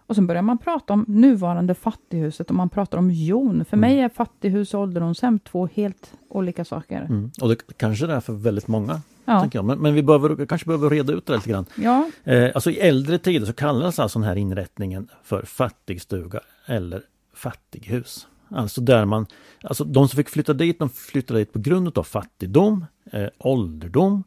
Och 0.07 0.14
sen 0.14 0.27
börjar 0.27 0.42
man 0.42 0.59
prata 0.59 0.92
om 0.92 1.05
nuvarande 1.09 1.75
fattighuset 1.75 2.49
och 2.49 2.57
man 2.57 2.69
pratar 2.69 2.99
om 2.99 3.11
jon. 3.11 3.64
För 3.64 3.77
mm. 3.77 3.90
mig 3.90 4.01
är 4.01 4.09
fattighus 4.09 4.75
och 4.75 4.81
ålderdomshem 4.81 5.38
två 5.38 5.69
helt 5.75 6.12
olika 6.29 6.64
saker. 6.64 7.01
Mm. 7.01 7.31
Och 7.40 7.49
det 7.49 7.57
kanske 7.77 8.07
det 8.07 8.14
är 8.14 8.21
för 8.21 8.33
väldigt 8.33 8.69
många 8.69 9.01
Ja. 9.27 9.62
Men, 9.62 9.79
men 9.79 9.95
vi 9.95 10.03
behöver, 10.03 10.47
kanske 10.47 10.66
behöver 10.66 10.90
reda 10.90 11.12
ut 11.12 11.27
det 11.27 11.35
lite 11.35 11.51
grann. 11.51 11.66
Ja, 11.75 12.11
Eh, 12.25 12.51
alltså 12.55 12.71
i 12.71 12.79
äldre 12.79 13.19
tider 13.19 13.47
så 13.47 13.53
kallades 13.53 13.99
alltså 13.99 14.19
den 14.19 14.29
här 14.29 14.37
inrättningen 14.37 15.09
för 15.23 15.42
fattigstuga 15.42 16.40
eller 16.66 17.03
fattighus. 17.35 18.27
Alltså 18.49 18.81
där 18.81 19.05
man, 19.05 19.27
alltså 19.62 19.85
de 19.85 20.09
som 20.09 20.16
fick 20.16 20.29
flytta 20.29 20.53
dit, 20.53 20.79
de 20.79 20.88
flyttade 20.88 21.40
dit 21.40 21.53
på 21.53 21.59
grund 21.59 21.99
av 21.99 22.03
fattigdom, 22.03 22.85
eh, 23.12 23.29
ålderdom, 23.38 24.25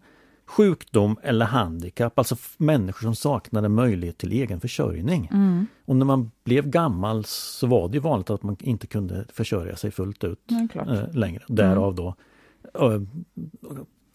sjukdom 0.49 1.17
eller 1.23 1.45
handikapp, 1.45 2.19
alltså 2.19 2.35
människor 2.57 3.01
som 3.01 3.15
saknade 3.15 3.69
möjlighet 3.69 4.17
till 4.17 4.31
egen 4.31 4.59
försörjning. 4.59 5.29
mm. 5.33 5.67
Och 5.85 5.95
när 5.95 6.05
man 6.05 6.31
blev 6.43 6.69
gammal 6.69 7.25
så 7.25 7.67
var 7.67 7.89
det 7.89 7.99
vanligt 7.99 8.29
att 8.29 8.43
man 8.43 8.57
inte 8.59 8.87
kunde 8.87 9.25
försörja 9.33 9.75
sig 9.75 9.91
fullt 9.91 10.23
ut 10.23 10.39
klart. 10.71 10.87
eh, 10.87 11.13
längre. 11.13 11.43
Därav 11.47 11.95
då 11.95 12.15
eh, 12.73 13.01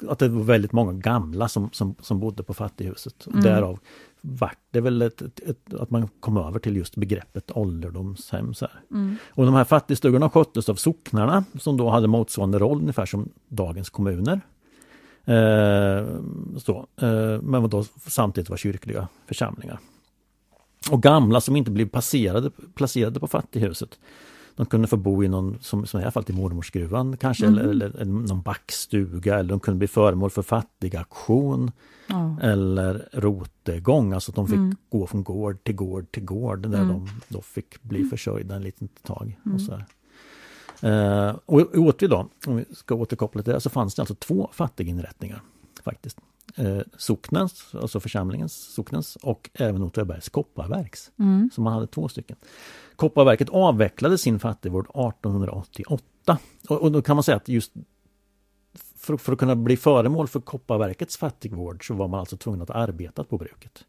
att 0.09 0.19
det 0.19 0.29
var 0.29 0.43
väldigt 0.43 0.73
många 0.73 0.93
gamla 0.93 1.49
som, 1.49 1.71
som, 1.73 1.95
som 2.01 2.21
bodde 2.21 2.43
på 2.43 2.55
fattighuset. 2.55 3.27
Mm. 3.27 3.41
Därav 3.41 3.79
vart 4.21 4.59
det 4.71 4.81
väl 4.81 5.03
ett, 5.03 5.23
ett, 5.23 5.41
ett, 5.41 5.75
att 5.75 5.91
man 5.91 6.09
kom 6.21 6.37
över 6.37 6.59
till 6.59 6.77
just 6.77 6.97
begreppet 6.97 7.51
ålderdomshem. 7.57 8.55
Så. 8.55 8.67
Mm. 8.91 9.17
Och 9.29 9.45
de 9.45 9.55
här 9.55 9.65
fattigstugorna 9.65 10.31
sköttes 10.31 10.69
av 10.69 10.75
socknarna 10.75 11.45
som 11.59 11.77
då 11.77 11.91
hade 11.91 12.09
motsvarande 12.09 12.59
roll 12.59 12.81
ungefär 12.81 13.07
som 13.07 13.29
dagens 13.49 13.91
kommuner. 13.91 14.41
Eh, 15.25 16.07
så, 16.59 16.87
eh, 16.97 17.41
men 17.43 17.71
då 17.71 17.85
samtidigt 18.07 18.51
var 18.51 18.57
kyrkliga 18.57 19.09
församlingar. 19.27 19.79
Och 20.91 21.03
gamla 21.03 21.41
som 21.41 21.57
inte 21.57 21.71
blev 21.71 21.89
placerade, 21.89 22.51
placerade 22.75 23.21
på 23.21 23.27
fattighuset 23.27 23.99
de 24.57 24.67
kunde 24.67 24.89
få 24.89 24.97
bo 24.97 25.25
i 25.25 25.29
någon, 25.29 25.59
som, 25.61 25.87
som 25.87 26.01
i 26.01 26.03
här 26.03 26.11
fallet 26.11 26.31
i 26.31 26.33
mormorsgruvan 26.33 27.17
kanske, 27.17 27.47
Mhm. 27.49 27.59
eller, 27.59 27.71
eller, 27.71 27.87
eller 28.01 28.05
någon 28.13 28.43
backstuga 28.43 29.39
eller 29.39 29.49
de 29.51 29.61
kunde 29.61 29.79
bli 29.79 29.89
föremål 29.89 30.31
för 30.31 30.43
fattigaktion 30.43 31.71
Ja. 32.07 32.37
eller 32.43 33.09
rotegång, 33.13 34.13
alltså 34.13 34.31
att 34.31 34.37
de 34.37 34.47
fick 34.47 34.57
Mm. 34.57 34.77
gå 34.89 35.07
från 35.07 35.25
gård 35.25 35.65
till 35.65 35.75
gård 35.75 36.13
till 36.13 36.25
gård 36.25 36.63
där 36.69 36.79
Mm. 36.83 36.89
de 36.89 37.09
då 37.29 37.41
fick 37.41 37.83
bli 37.83 38.05
försörjda 38.05 38.55
en 38.55 38.63
liten 38.63 38.89
tag. 39.03 39.39
Mm. 39.47 39.55
Och 39.55 39.61
så 39.63 39.73
här. 39.73 39.85
Eh, 40.85 41.37
och 41.47 41.61
i 41.61 41.79
Åtvid 41.79 42.11
då, 42.11 42.29
om 42.47 42.57
vi 42.57 42.65
ska 42.75 42.95
återkoppla 42.95 43.43
till 43.43 43.53
det, 43.53 43.61
så 43.61 43.71
fanns 43.71 43.95
det 43.95 44.03
alltså 44.03 44.15
två 44.15 44.51
fattiginrättningar 44.53 45.43
faktiskt. 45.85 46.19
Eh, 46.57 46.81
socknens, 46.97 47.75
alltså 47.75 48.01
församlingens, 48.01 48.75
socknens 48.75 49.17
och 49.17 49.51
även 49.55 49.83
Åtvidabergs 49.83 50.29
kopparverks. 50.29 51.11
Mm. 51.19 51.51
Så 51.55 51.61
man 51.61 51.73
hade 51.73 51.87
två 51.87 52.09
stycken. 52.09 52.37
Kopparverket 52.97 53.49
avvecklade 53.49 54.19
sin 54.19 54.39
fattigvård 54.39 54.85
1888. 54.85 56.39
Och, 56.69 56.83
och 56.83 56.93
då 56.93 57.03
kan 57.03 57.17
man 57.17 57.23
säga 57.23 57.37
att 57.37 57.49
just 57.49 57.73
för, 58.97 59.17
för 59.17 59.33
att 59.33 59.39
kunna 59.39 59.57
bli 59.57 59.77
föremål 59.77 60.29
för 60.29 60.41
Kopparverkets 60.41 61.17
fattigvård 61.17 61.87
så 61.87 61.95
var 61.95 62.09
man 62.09 62.21
alltså 62.21 62.37
tvungen 62.37 62.63
att 62.63 62.71
arbeta 62.71 63.25
på 63.25 63.39
bruket. 63.39 63.85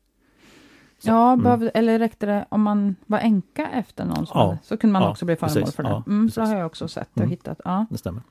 Så, 0.99 1.09
Ja, 1.09 1.31
mm. 1.33 1.43
behövde, 1.43 1.69
eller 1.69 1.99
räckte 1.99 2.25
det 2.25 2.45
om 2.49 2.61
man 2.61 2.95
var 3.05 3.19
änka 3.19 3.69
efter 3.69 4.05
någon 4.05 4.15
som 4.27 4.39
Ja. 4.39 4.45
hade, 4.45 4.57
så 4.63 4.77
kunde 4.77 4.91
man 4.93 5.01
Ja, 5.01 5.09
också 5.11 5.25
bli 5.25 5.35
föremål 5.35 5.61
precis. 5.61 5.75
för 5.75 5.83
det. 5.83 5.89
Ja, 5.89 6.03
Mm, 6.07 6.29
så 6.29 6.41
har 6.41 6.55
jag 6.57 6.65
också 6.65 6.87
sett 6.87 7.09
och 7.13 7.17
Mm. 7.17 7.29
hittat. 7.29 7.61
Ja. 7.65 7.85
Det 7.89 7.97
stämmer. 7.97 8.21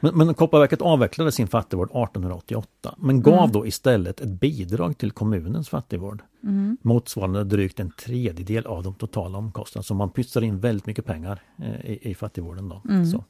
Men, 0.00 0.16
men 0.18 0.34
Kopparverket 0.34 0.82
avvecklade 0.82 1.32
sin 1.32 1.46
fattigvård 1.48 1.90
1888 1.90 2.94
men 2.98 3.22
gav 3.22 3.34
Mm. 3.38 3.52
då 3.52 3.66
istället 3.66 4.20
ett 4.20 4.28
bidrag 4.28 4.98
till 4.98 5.10
kommunens 5.10 5.68
fattigvård 5.68 6.22
Mm. 6.42 6.76
motsvarande 6.82 7.44
drygt 7.44 7.80
en 7.80 7.90
tredjedel 7.90 8.66
av 8.66 8.82
de 8.82 8.94
totala 8.94 9.38
omkostnaderna. 9.38 9.82
Så 9.82 9.94
man 9.94 10.10
pytsar 10.10 10.42
in 10.42 10.60
väldigt 10.60 10.86
mycket 10.86 11.04
pengar 11.04 11.40
eh, 11.58 11.90
i, 11.90 12.10
i 12.10 12.14
fattigvården. 12.14 12.68
Då. 12.68 12.82
Mm. 12.88 13.06
Så. 13.06 13.24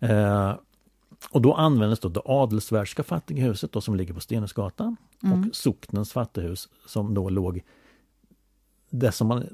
Eh, 0.00 0.52
och 1.30 1.42
då 1.42 1.54
användes 1.54 2.00
då 2.00 2.08
det 2.08 2.20
Adelsvärska 2.24 3.02
fattighuset 3.02 3.72
då, 3.72 3.80
som 3.80 3.94
ligger 3.96 4.14
på 4.14 4.20
Stenhusgatan 4.20 4.96
Mm. 5.22 5.40
och 5.48 5.56
socknens 5.56 6.12
fattighus 6.12 6.68
som 6.86 7.14
då 7.14 7.28
låg 7.28 7.60
det 8.90 9.12
som 9.12 9.26
man 9.28 9.44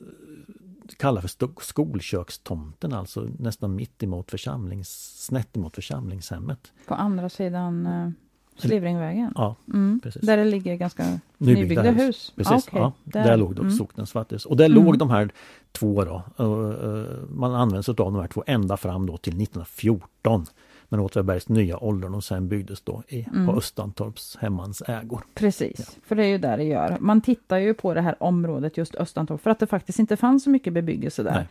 kallar 0.99 1.21
för 1.21 1.29
sto- 1.29 1.61
skolkökstomten, 1.61 2.93
alltså 2.93 3.29
nästan 3.39 3.75
mitt 3.75 4.03
emot 4.03 4.31
församlings, 4.31 4.89
snett 5.27 5.57
emot 5.57 5.75
församlingshemmet. 5.75 6.73
På 6.87 6.95
andra 6.95 7.29
sidan 7.29 7.87
uh, 7.87 8.11
Slivringvägen. 8.57 9.33
Ja, 9.35 9.57
Mm. 9.69 10.01
precis. 10.03 10.23
Där 10.23 10.37
det 10.37 10.45
ligger 10.45 10.75
ganska 10.77 11.19
Nybyggda 11.39 11.83
nybyggda, 11.83 11.83
hus. 11.91 11.99
hus. 12.09 12.33
Precis, 12.37 12.53
Ah, 12.53 12.57
okej. 12.69 12.81
ja, 12.81 12.93
där, 13.25 13.37
låg 13.37 13.55
då 13.55 13.63
mm. 13.63 13.75
socknens 13.75 14.13
fattighus. 14.13 14.47
Och 14.47 14.57
där 14.57 14.67
Mm. 14.67 14.85
låg 14.85 14.99
de 14.99 15.11
här 15.11 15.31
två 15.73 16.05
då. 16.05 16.23
och, 16.37 16.85
eh, 16.85 17.05
man 17.29 17.55
använde 17.55 17.83
sig 17.83 17.93
av 17.93 17.97
de 18.13 18.15
här 18.15 18.29
två 18.29 18.45
ända 18.47 18.77
fram 18.77 19.07
då 19.07 19.17
till 19.17 19.37
1914. 19.37 20.47
När 20.93 21.01
Åtvidabergs 21.01 21.49
nya 21.49 21.79
ålderdomshem 21.85 22.49
byggdes 22.49 22.81
då 22.81 23.03
i, 23.09 23.27
Mm. 23.33 23.47
på 23.47 23.53
Östantorps 23.53 24.37
hemmans 24.41 24.83
ägor. 24.87 25.25
Precis, 25.35 25.99
för 26.07 26.15
det 26.17 26.25
är 26.25 26.29
ju 26.29 26.39
där 26.39 26.57
det 26.57 26.65
gör. 26.65 26.97
Man 27.01 27.21
tittar 27.21 27.59
ju 27.59 27.75
på 27.75 27.95
det 27.95 28.01
här 28.01 28.15
området, 28.23 28.77
just 28.77 28.95
Östantorp, 28.95 29.41
för 29.43 29.51
att 29.51 29.59
det 29.59 29.67
faktiskt 29.67 29.99
inte 29.99 30.17
fanns 30.17 30.45
så 30.45 30.51
mycket 30.51 30.73
bebyggelse 30.73 31.23
där. 31.23 31.35
Nej. 31.35 31.49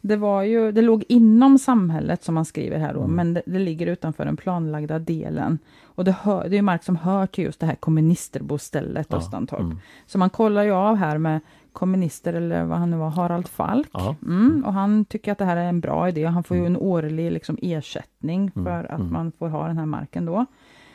Det, 0.00 0.16
var 0.16 0.42
ju, 0.42 0.72
det 0.72 0.82
låg 0.82 1.04
inom 1.08 1.58
samhället 1.58 2.22
som 2.24 2.34
man 2.34 2.44
skriver 2.44 2.78
här 2.78 2.94
då, 2.94 3.00
Mm. 3.00 3.16
men 3.16 3.34
det, 3.34 3.42
det 3.46 3.58
ligger 3.58 3.86
utanför 3.86 4.24
den 4.24 4.36
planlagda 4.36 4.98
delen. 4.98 5.58
Och 5.84 6.04
det, 6.04 6.12
hör, 6.22 6.42
det 6.42 6.54
är 6.54 6.58
ju 6.58 6.62
mark 6.62 6.84
som 6.84 6.96
hör 6.96 7.26
till 7.26 7.44
just 7.44 7.60
det 7.60 7.66
här 7.66 7.74
komministerbostället 7.74 9.06
Ja, 9.10 9.16
Östantorp. 9.16 9.60
mm. 9.60 9.78
Så 10.06 10.18
man 10.18 10.30
kollar 10.30 10.62
ju 10.62 10.70
av 10.72 10.96
här 10.96 11.18
med 11.18 11.40
komminister 11.78 12.32
eller 12.32 12.64
vad 12.64 12.78
han 12.78 12.90
nu 12.90 12.96
var, 12.96 13.10
Harald 13.10 13.48
Falk. 13.48 13.90
Mm, 14.22 14.62
och 14.66 14.72
han 14.72 15.04
tycker 15.04 15.32
att 15.32 15.38
det 15.38 15.44
här 15.44 15.56
är 15.56 15.68
en 15.68 15.80
bra 15.80 16.08
idé. 16.08 16.24
Han 16.24 16.44
får 16.44 16.56
ju 16.56 16.60
Mm. 16.60 16.74
en 16.74 16.80
årlig 16.80 17.32
liksom, 17.32 17.58
ersättning 17.62 18.50
Mm, 18.56 18.64
för 18.64 18.84
att 18.84 19.00
mm. 19.00 19.12
man 19.12 19.32
får 19.38 19.48
ha 19.48 19.66
den 19.66 19.78
här 19.78 19.86
marken 19.86 20.24
då. 20.26 20.46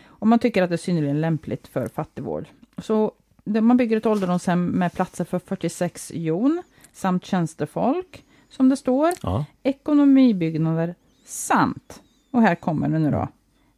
Och 0.06 0.28
man 0.28 0.40
tycker 0.40 0.64
att 0.64 0.70
det 0.70 0.76
är 0.76 0.78
synnerligen 0.78 1.22
lämpligt 1.22 1.68
för 1.68 1.88
fattigvård. 1.88 2.46
Så 2.78 3.12
man 3.46 3.78
bygger 3.78 3.98
ett 3.98 4.06
ålderdomshem 4.06 4.66
med 4.66 4.94
platser 4.94 5.26
för 5.26 5.40
46 5.40 6.12
jon 6.16 6.64
samt 6.94 7.26
tjänstefolk, 7.26 8.24
som 8.50 8.70
det 8.70 8.78
står, 8.78 9.10
Ja. 9.22 9.46
ekonomibyggnader 9.64 10.96
samt, 11.26 12.02
och 12.32 12.42
här 12.42 12.56
kommer 12.56 12.90
det 12.90 13.00
nu 13.00 13.12
då, 13.12 13.28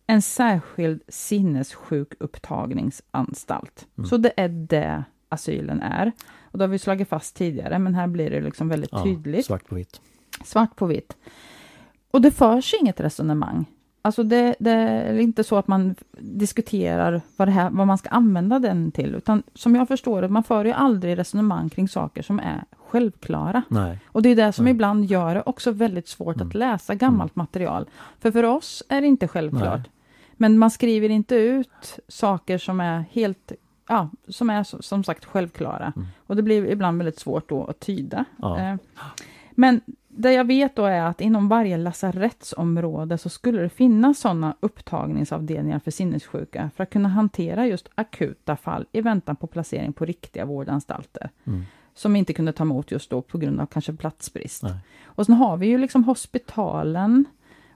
en 0.08 0.22
särskild 0.22 1.02
sinnessjukupptagningsanstalt. 1.08 3.88
Mm. 3.98 4.08
Så 4.10 4.18
det 4.18 4.34
är 4.38 4.50
det 4.50 5.04
asylen 5.30 5.82
är. 5.82 6.12
Och 6.56 6.60
det 6.60 6.64
har 6.64 6.70
vi 6.70 6.80
slagit 6.80 7.10
fast 7.10 7.36
tidigare, 7.36 7.80
men 7.80 7.96
här 7.96 8.08
blir 8.08 8.30
det 8.30 8.42
liksom 8.42 8.70
väldigt 8.70 8.90
ja, 8.92 9.04
tydligt. 9.04 9.46
Svart 9.46 9.68
på 9.68 9.76
vitt. 9.76 10.02
Svart 10.44 10.76
på 10.76 10.86
vitt. 10.86 11.18
Och 12.12 12.22
det 12.22 12.32
förs 12.32 12.74
inget 12.82 13.00
resonemang. 13.00 13.66
Alltså 14.02 14.24
det, 14.24 14.56
det 14.60 14.72
är 14.72 15.20
inte 15.20 15.44
så 15.44 15.58
att 15.58 15.68
man 15.68 15.96
diskuterar 16.20 17.22
vad, 17.38 17.50
här, 17.50 17.70
vad 17.70 17.88
man 17.88 17.98
ska 17.98 18.10
använda 18.10 18.60
den 18.60 18.92
till, 18.92 19.16
utan 19.16 19.44
som 19.54 19.76
jag 19.76 19.88
förstår 19.88 20.22
det, 20.22 20.28
man 20.30 20.44
för 20.44 20.66
ju 20.66 20.72
aldrig 20.72 21.18
resonemang 21.18 21.70
kring 21.70 21.88
saker 21.88 22.22
som 22.22 22.40
är 22.40 22.64
självklara. 22.78 23.62
Nej. 23.68 24.00
Och 24.08 24.22
det 24.22 24.30
är 24.30 24.36
det 24.36 24.52
som 24.52 24.66
Nej. 24.66 24.72
ibland 24.72 25.06
gör 25.06 25.36
det 25.36 25.44
också 25.46 25.72
väldigt 25.72 26.08
svårt 26.08 26.36
Mm. 26.36 26.48
att 26.48 26.54
läsa 26.54 26.96
gammalt 26.96 27.36
material. 27.36 27.90
För 28.20 28.32
för 28.32 28.44
oss 28.44 28.84
är 28.90 29.02
det 29.02 29.08
inte 29.08 29.28
självklart. 29.28 29.80
Nej. 29.80 29.92
Men 30.34 30.58
man 30.58 30.72
skriver 30.72 31.10
inte 31.10 31.36
ut 31.36 32.00
saker 32.08 32.58
som 32.58 32.80
är 32.80 33.06
helt, 33.12 33.52
ja, 33.88 34.10
som 34.28 34.50
är 34.50 34.82
som 34.82 35.04
sagt 35.04 35.26
självklara. 35.26 35.94
Mm. 35.96 36.08
Och 36.28 36.36
det 36.36 36.42
blir 36.42 36.66
ibland 36.66 36.98
väldigt 36.98 37.20
svårt 37.20 37.50
då 37.50 37.64
att 37.66 37.80
tyda. 37.80 38.26
Ja. 38.38 38.60
Eh, 38.60 38.76
Men 39.52 39.82
det 40.08 40.32
jag 40.34 40.46
vet 40.48 40.76
då 40.76 40.86
är 40.86 41.02
att 41.02 41.22
inom 41.22 41.48
varje 41.48 41.78
lasarettsområde 41.78 43.18
så 43.18 43.30
skulle 43.30 43.62
det 43.62 43.70
finnas 43.70 44.20
sådana 44.20 44.56
upptagningsavdelningar 44.60 45.80
för 45.80 45.92
sinnessjuka 45.92 46.70
för 46.76 46.84
att 46.84 46.90
kunna 46.90 47.10
hantera 47.10 47.68
just 47.68 47.90
akuta 47.96 48.56
fall 48.56 48.86
i 48.92 49.02
väntan 49.02 49.36
på 49.36 49.48
placering 49.48 49.94
på 49.94 50.06
riktiga 50.06 50.46
vårdanstalter 50.46 51.30
Mm. 51.44 51.64
som 51.94 52.16
inte 52.16 52.34
kunde 52.34 52.54
ta 52.54 52.64
emot 52.64 52.92
just 52.92 53.10
då 53.10 53.22
på 53.22 53.38
grund 53.38 53.62
av 53.62 53.66
kanske 53.66 53.94
platsbrist. 53.94 54.64
Nej. 54.64 54.74
Och 55.06 55.26
sen 55.26 55.36
har 55.36 55.58
vi 55.58 55.68
ju 55.68 55.78
liksom 55.78 56.04
hospitalen 56.04 57.26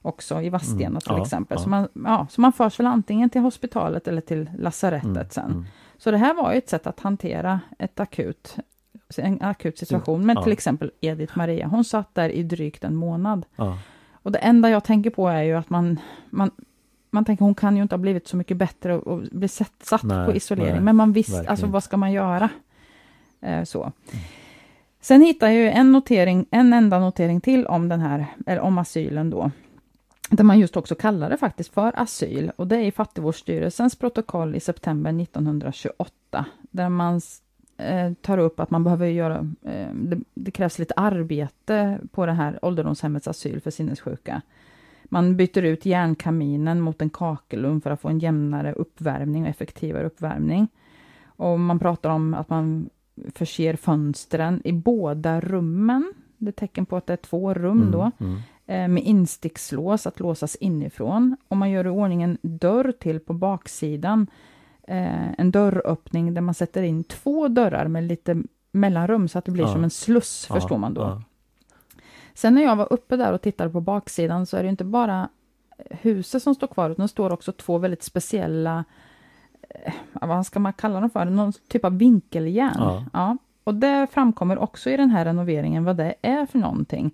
också 0.02 0.42
i 0.42 0.50
Vadstena 0.50 0.86
Mm, 0.88 1.00
till 1.00 1.12
ja, 1.12 1.22
exempel. 1.22 1.56
ja. 1.58 1.64
Så, 1.64 1.70
man, 1.70 1.88
ja, 1.94 2.28
så 2.30 2.42
man 2.42 2.54
förs 2.54 2.80
väl 2.80 2.88
antingen 2.88 3.30
till 3.30 3.42
hospitalet 3.42 4.08
eller 4.08 4.22
till 4.22 4.50
lasarettet 4.58 5.06
Mm, 5.06 5.30
sen. 5.30 5.46
mm. 5.52 5.66
Så 5.98 6.12
det 6.12 6.18
här 6.18 6.34
var 6.34 6.52
ju 6.52 6.58
ett 6.58 6.70
sätt 6.70 6.88
att 6.88 7.00
hantera 7.00 7.60
ett 7.80 8.00
akut, 8.00 8.56
en 9.18 9.42
akut 9.42 9.78
situation. 9.78 10.26
Men 10.26 10.44
till 10.44 10.52
exempel 10.52 10.92
Edith 11.02 11.38
Maria, 11.38 11.68
hon 11.68 11.84
satt 11.84 12.16
där 12.16 12.30
i 12.30 12.44
drygt 12.44 12.84
en 12.84 12.96
månad. 12.96 13.46
Och 14.24 14.32
det 14.32 14.40
enda 14.40 14.70
jag 14.70 14.84
tänker 14.84 15.10
på 15.10 15.28
är 15.28 15.42
ju 15.44 15.54
att 15.54 15.70
man, 15.70 16.00
man, 16.30 16.52
man 17.12 17.26
tänker 17.26 17.46
hon 17.46 17.56
kan 17.56 17.76
ju 17.78 17.82
inte 17.82 17.96
ha 17.96 17.98
blivit 18.00 18.28
så 18.28 18.38
mycket 18.38 18.58
bättre 18.58 18.96
och, 18.98 19.08
och 19.08 19.22
bli 19.32 19.48
satt, 19.48 19.74
satt 19.84 20.04
Nej, 20.04 20.26
på 20.26 20.34
isolering. 20.36 20.72
nej, 20.74 20.82
men 20.82 20.96
man 20.96 21.14
visste, 21.14 21.50
alltså 21.50 21.66
vad 21.66 21.84
ska 21.84 21.98
man 21.98 22.12
göra? 22.12 22.50
Eh, 23.42 23.64
så. 23.64 23.92
Sen 25.02 25.22
hittar 25.22 25.48
jag 25.48 25.56
ju 25.56 25.70
en 25.70 25.92
notering, 25.92 26.46
en 26.52 26.74
enda 26.74 27.00
notering 27.00 27.42
till 27.42 27.66
om 27.66 27.90
den 27.90 28.00
här, 28.00 28.26
eller 28.46 28.62
om 28.62 28.78
asylen 28.78 29.30
då. 29.30 29.52
Där 30.30 30.44
man 30.44 30.60
just 30.60 30.78
också 30.78 30.96
kallar 30.96 31.30
det 31.30 31.38
faktiskt 31.38 31.74
för 31.74 32.00
asyl. 32.00 32.52
Och 32.56 32.68
det 32.68 32.76
är 32.76 32.84
i 32.84 32.92
Fattigvårdsstyrelsens 32.92 33.96
protokoll 33.96 34.56
i 34.56 34.60
september 34.60 35.22
1928. 35.22 36.46
Där 36.62 36.90
man 36.90 37.22
eh, 37.78 38.14
tar 38.22 38.38
upp 38.38 38.60
att 38.60 38.70
man 38.70 38.84
behöver 38.84 39.08
göra, 39.08 39.54
eh, 39.64 39.94
det, 39.94 40.20
det 40.34 40.52
krävs 40.52 40.80
lite 40.80 40.94
arbete 40.94 42.00
på 42.12 42.26
det 42.26 42.32
här 42.32 42.60
ålderdomshemmets 42.66 43.28
asyl 43.28 43.62
för 43.62 43.72
sinnessjuka. 43.72 44.42
Man 45.04 45.36
byter 45.36 45.64
ut 45.64 45.86
järnkaminen 45.86 46.82
mot 46.82 47.02
en 47.02 47.10
kakelugn 47.10 47.82
för 47.82 47.92
att 47.92 48.02
få 48.02 48.08
en 48.10 48.20
jämnare 48.20 48.74
uppvärmning 48.74 49.44
och 49.44 49.50
effektivare 49.50 50.06
uppvärmning. 50.06 50.68
Och 51.26 51.60
man 51.60 51.80
pratar 51.80 52.10
om 52.10 52.34
att 52.34 52.50
man 52.50 52.90
förser 53.36 53.76
fönstren 53.76 54.62
i 54.64 54.72
båda 54.72 55.42
rummen. 55.42 56.14
Det 56.38 56.50
är 56.50 56.52
tecken 56.52 56.86
på 56.86 56.98
att 56.98 57.08
det 57.08 57.14
är 57.14 57.18
två 57.18 57.54
rum 57.54 57.92
då. 57.92 58.12
Mm. 58.20 58.34
eh, 58.36 58.42
Med 58.70 59.04
instickslås 59.04 60.08
att 60.08 60.20
låsas 60.20 60.56
inifrån. 60.56 61.38
Och 61.48 61.58
man 61.58 61.70
gör 61.70 61.86
i 61.86 61.90
ordning 61.90 62.24
en 62.24 62.38
dörr 62.42 62.92
till 63.00 63.20
på 63.20 63.34
baksidan. 63.34 64.28
Eh, 64.88 65.32
En 65.40 65.52
dörröppning 65.52 66.34
där 66.34 66.42
man 66.42 66.54
sätter 66.54 66.84
in 66.84 67.04
två 67.04 67.48
dörrar 67.48 67.88
med 67.88 68.04
lite 68.04 68.38
mellanrum 68.72 69.28
så 69.28 69.40
att 69.40 69.46
det 69.46 69.52
blir 69.52 69.64
Ja. 69.64 69.72
som 69.74 69.84
en 69.84 69.90
sluss, 69.90 70.46
Ja, 70.50 70.56
förstår 70.56 70.78
man 70.78 70.94
då. 70.94 71.02
ja. 71.02 71.22
Sen 72.34 72.56
när 72.56 72.62
jag 72.64 72.76
var 72.76 72.94
uppe 72.94 73.18
där 73.18 73.34
och 73.34 73.42
tittade 73.42 73.70
på 73.70 73.82
baksidan 73.82 74.46
så 74.46 74.58
är 74.58 74.64
det 74.64 74.70
inte 74.70 74.84
bara 74.84 75.30
huset 75.90 76.44
som 76.44 76.56
står 76.56 76.68
kvar, 76.68 76.90
utan 76.90 77.04
det 77.04 77.08
står 77.10 77.34
också 77.34 77.52
två 77.52 77.78
väldigt 77.78 78.04
speciella, 78.04 78.86
eh, 79.70 79.94
vad 80.14 80.46
ska 80.46 80.60
man 80.60 80.74
kalla 80.74 81.00
dem 81.00 81.10
för, 81.10 81.26
någon 81.26 81.54
typ 81.68 81.86
av 81.86 81.98
vinkeljärn. 81.98 83.04
Ja. 83.14 83.38
Och 83.64 83.76
det 83.76 84.08
framkommer 84.12 84.58
också 84.58 84.90
i 84.90 84.98
den 84.98 85.10
här 85.10 85.26
renoveringen 85.26 85.84
vad 85.84 85.98
det 85.98 86.16
är 86.22 86.46
för 86.46 86.60
någonting. 86.60 87.12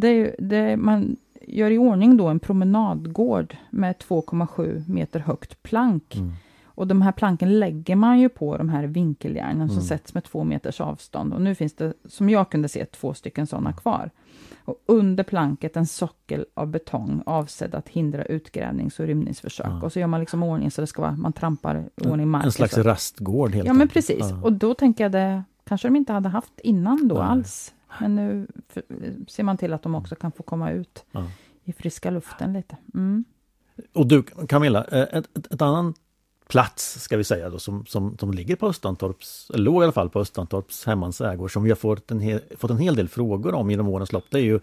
Det 0.00 0.08
är, 0.08 0.36
det, 0.38 0.76
man 0.76 1.16
gör 1.42 1.70
i 1.70 1.78
ordning 1.78 2.16
då 2.16 2.28
en 2.28 2.38
promenadgård 2.40 3.56
med 3.70 3.96
2,7 3.96 4.88
meter 4.90 5.20
högt 5.20 5.62
plank. 5.62 6.16
Mm. 6.16 6.32
Och 6.64 6.86
de 6.86 7.02
här 7.02 7.12
planken 7.12 7.58
lägger 7.58 7.96
man 7.96 8.18
ju 8.20 8.28
på 8.28 8.56
de 8.56 8.68
här 8.68 8.84
vinkeljärnen 8.84 9.68
som 9.68 9.76
Mm. 9.76 9.86
sätts 9.88 10.14
med 10.14 10.24
två 10.24 10.44
meters 10.44 10.80
avstånd. 10.80 11.34
Och 11.34 11.40
nu 11.42 11.54
finns 11.54 11.72
det, 11.72 11.92
som 12.04 12.30
jag 12.30 12.50
kunde 12.50 12.68
se, 12.68 12.84
två 12.84 13.14
stycken 13.14 13.46
sådana 13.46 13.72
kvar. 13.72 14.10
Och 14.64 14.82
under 14.86 15.24
planket 15.24 15.76
en 15.76 15.86
sockel 15.86 16.46
av 16.54 16.66
betong 16.66 17.22
avsedd 17.26 17.74
att 17.74 17.88
hindra 17.88 18.24
utgrävnings 18.24 19.00
och 19.00 19.06
rymningsförsök. 19.06 19.66
Ja. 19.66 19.82
Och 19.82 19.92
så 19.92 20.00
gör 20.00 20.06
man 20.06 20.20
liksom 20.20 20.42
ordning 20.42 20.70
så 20.70 20.80
det 20.80 20.86
ska 20.86 21.02
vara, 21.02 21.16
man 21.16 21.32
trampar 21.32 21.84
i 21.96 22.08
ordning 22.08 22.28
marken. 22.28 22.46
En 22.46 22.52
slags 22.52 22.74
så. 22.74 22.82
rastgård 22.82 23.54
helt 23.54 23.66
Ja 23.66 23.72
men 23.72 23.82
enkelt. 23.82 23.92
precis. 23.94 24.30
Ja. 24.30 24.42
Och 24.42 24.52
då 24.52 24.74
tänker 24.74 25.04
jag 25.04 25.12
det 25.12 25.42
kanske 25.64 25.88
de 25.88 25.96
inte 25.96 26.12
hade 26.12 26.28
haft 26.28 26.60
innan 26.60 27.08
då 27.08 27.14
Nej. 27.14 27.24
alls. 27.24 27.74
Men 28.00 28.14
nu 28.14 28.46
ser 29.28 29.42
man 29.42 29.56
till 29.56 29.72
att 29.72 29.82
de 29.82 29.94
också 29.94 30.14
kan 30.14 30.32
få 30.32 30.42
komma 30.42 30.70
ut 30.70 31.04
Ja. 31.12 31.24
i 31.64 31.72
friska 31.72 32.10
luften 32.10 32.52
lite. 32.52 32.76
Mm. 32.94 33.24
Och 33.92 34.06
du 34.06 34.22
Camilla, 34.22 34.84
eh, 34.84 35.00
ett, 35.18 35.36
ett, 35.38 35.52
ett 35.52 35.62
annan 35.62 35.94
plats 36.48 37.00
ska 37.00 37.16
vi 37.16 37.24
säga 37.24 37.50
då 37.50 37.58
som, 37.58 37.86
som, 37.86 38.18
som 38.18 38.30
ligger 38.32 38.56
på 38.56 38.66
Östantorps, 38.66 39.50
eller 39.54 39.64
låg 39.64 39.82
i 39.82 39.84
alla 39.84 39.92
fall 39.92 40.10
på 40.10 40.20
Östantorps 40.20 40.86
hemmans 40.86 41.20
ägor 41.20 41.48
som 41.48 41.62
vi 41.62 41.70
har 41.70 41.76
fått 41.76 42.10
en, 42.10 42.20
hel, 42.20 42.40
fått 42.58 42.70
en 42.70 42.78
hel 42.78 42.96
del 42.96 43.08
frågor 43.08 43.54
om 43.54 43.70
genom 43.70 43.88
årens 43.88 44.12
lopp. 44.12 44.24
Det 44.30 44.38
är 44.38 44.42
ju 44.42 44.60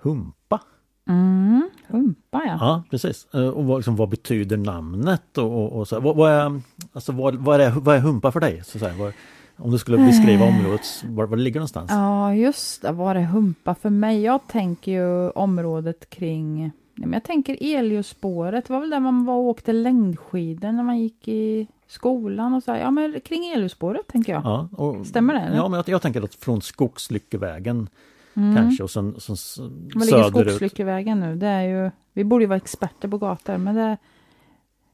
Humpa. 0.00 0.60
Mm. 1.08 1.70
Humpa 1.86 2.42
ja. 2.46 2.56
Ja, 2.60 2.82
precis. 2.90 3.26
Eh, 3.34 3.48
Och 3.48 3.64
vad, 3.64 3.78
liksom, 3.78 3.96
vad 3.96 4.08
betyder 4.08 4.56
namnet? 4.56 5.38
Och, 5.38 5.62
och, 5.64 5.72
och 5.72 5.88
så, 5.88 6.00
vad, 6.00 6.16
vad, 6.16 6.32
är, 6.32 6.60
alltså, 6.92 7.12
vad, 7.12 7.34
vad, 7.34 7.60
är, 7.60 7.70
vad 7.70 7.96
är 7.96 8.00
Humpa 8.00 8.32
för 8.32 8.40
dig? 8.40 8.64
Så, 8.64 8.78
så 8.78 8.86
här, 8.86 8.98
vad, 8.98 9.12
om 9.58 9.70
du 9.70 9.78
skulle 9.78 9.98
beskriva 9.98 10.44
området, 10.44 11.04
var, 11.04 11.26
var 11.26 11.36
det 11.36 11.42
ligger 11.42 11.60
någonstans? 11.60 11.90
Ja, 11.90 12.34
just 12.34 12.82
det. 12.82 12.92
Var 12.92 13.14
är 13.14 13.22
Humpa 13.22 13.74
för 13.74 13.90
mig? 13.90 14.22
Jag 14.22 14.40
tänker 14.46 14.92
ju 14.92 15.30
området 15.30 16.10
kring... 16.10 16.58
Nej, 16.94 17.06
men 17.06 17.12
jag 17.12 17.24
tänker 17.24 17.56
Eliospåret. 17.76 18.64
Det 18.66 18.72
var 18.72 18.80
väl 18.80 18.90
där 18.90 19.00
man 19.00 19.24
var 19.24 19.34
och 19.34 19.42
åkte 19.44 19.72
längdskidor 19.72 20.72
när 20.72 20.82
man 20.82 20.98
gick 20.98 21.28
i 21.28 21.66
skolan 21.88 22.54
och 22.54 22.62
så. 22.62 22.72
här. 22.72 22.80
Ja, 22.80 22.90
men 22.90 23.20
kring 23.20 23.46
Eliospåret 23.52 24.06
tänker 24.08 24.32
jag. 24.32 24.42
Ja, 24.44 24.68
och, 24.72 25.06
Stämmer 25.06 25.34
det, 25.34 25.40
eller? 25.40 25.56
Ja, 25.56 25.68
men 25.68 25.76
jag, 25.76 25.88
jag 25.88 26.02
tänker 26.02 26.22
att 26.22 26.34
från 26.34 26.62
Skogslyckevägen 26.62 27.88
Mm. 28.36 28.56
kanske 28.56 28.82
och 28.82 28.90
sen, 28.90 29.14
sen 29.20 29.34
s- 29.34 29.58
Var 29.94 30.04
ligger 30.06 30.22
söderut. 30.22 30.48
Skogslyckevägen 30.48 31.20
nu? 31.20 31.36
Det 31.36 31.46
är 31.46 31.62
ju... 31.62 31.90
Vi 32.12 32.24
borde 32.24 32.44
ju 32.44 32.48
vara 32.48 32.56
experter 32.56 33.08
på 33.08 33.18
gator, 33.18 33.56
men 33.58 33.74
det... 33.74 33.96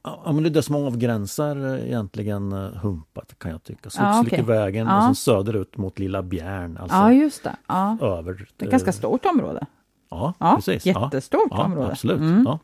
Ja, 0.05 0.23
men 0.33 0.43
det 0.43 0.49
är 0.49 0.51
det 0.51 0.63
som 0.63 0.75
avgränsar 0.75 1.75
eh, 1.75 1.87
egentligen 1.87 2.53
eh, 2.53 2.59
Humpat 2.83 3.39
kan 3.39 3.51
jag 3.51 3.63
tycka. 3.65 3.91
Ja. 3.99 4.13
Skogslyckevägen 4.13 4.87
Ja. 4.87 4.97
och 4.97 5.03
sen 5.05 5.15
söderut 5.15 5.77
mot 5.77 5.99
Lilla 5.99 6.23
Bjärn. 6.23 6.77
Alltså 6.77 6.97
Ja, 6.97 7.13
just 7.13 7.45
det. 7.45 7.57
Ja. 7.67 7.97
över. 8.01 8.33
Det 8.33 8.41
är 8.41 8.45
ett 8.45 8.63
eh, 8.63 8.69
ganska 8.71 8.93
stort 8.93 9.25
område. 9.27 9.67
Ja, 10.11 10.35
Ja, 10.39 10.55
precis. 10.57 10.87
jättestort 10.87 11.53
område. 11.53 11.89
Absolut. 11.91 12.19
Mm. 12.19 12.47
Ja. 12.47 12.59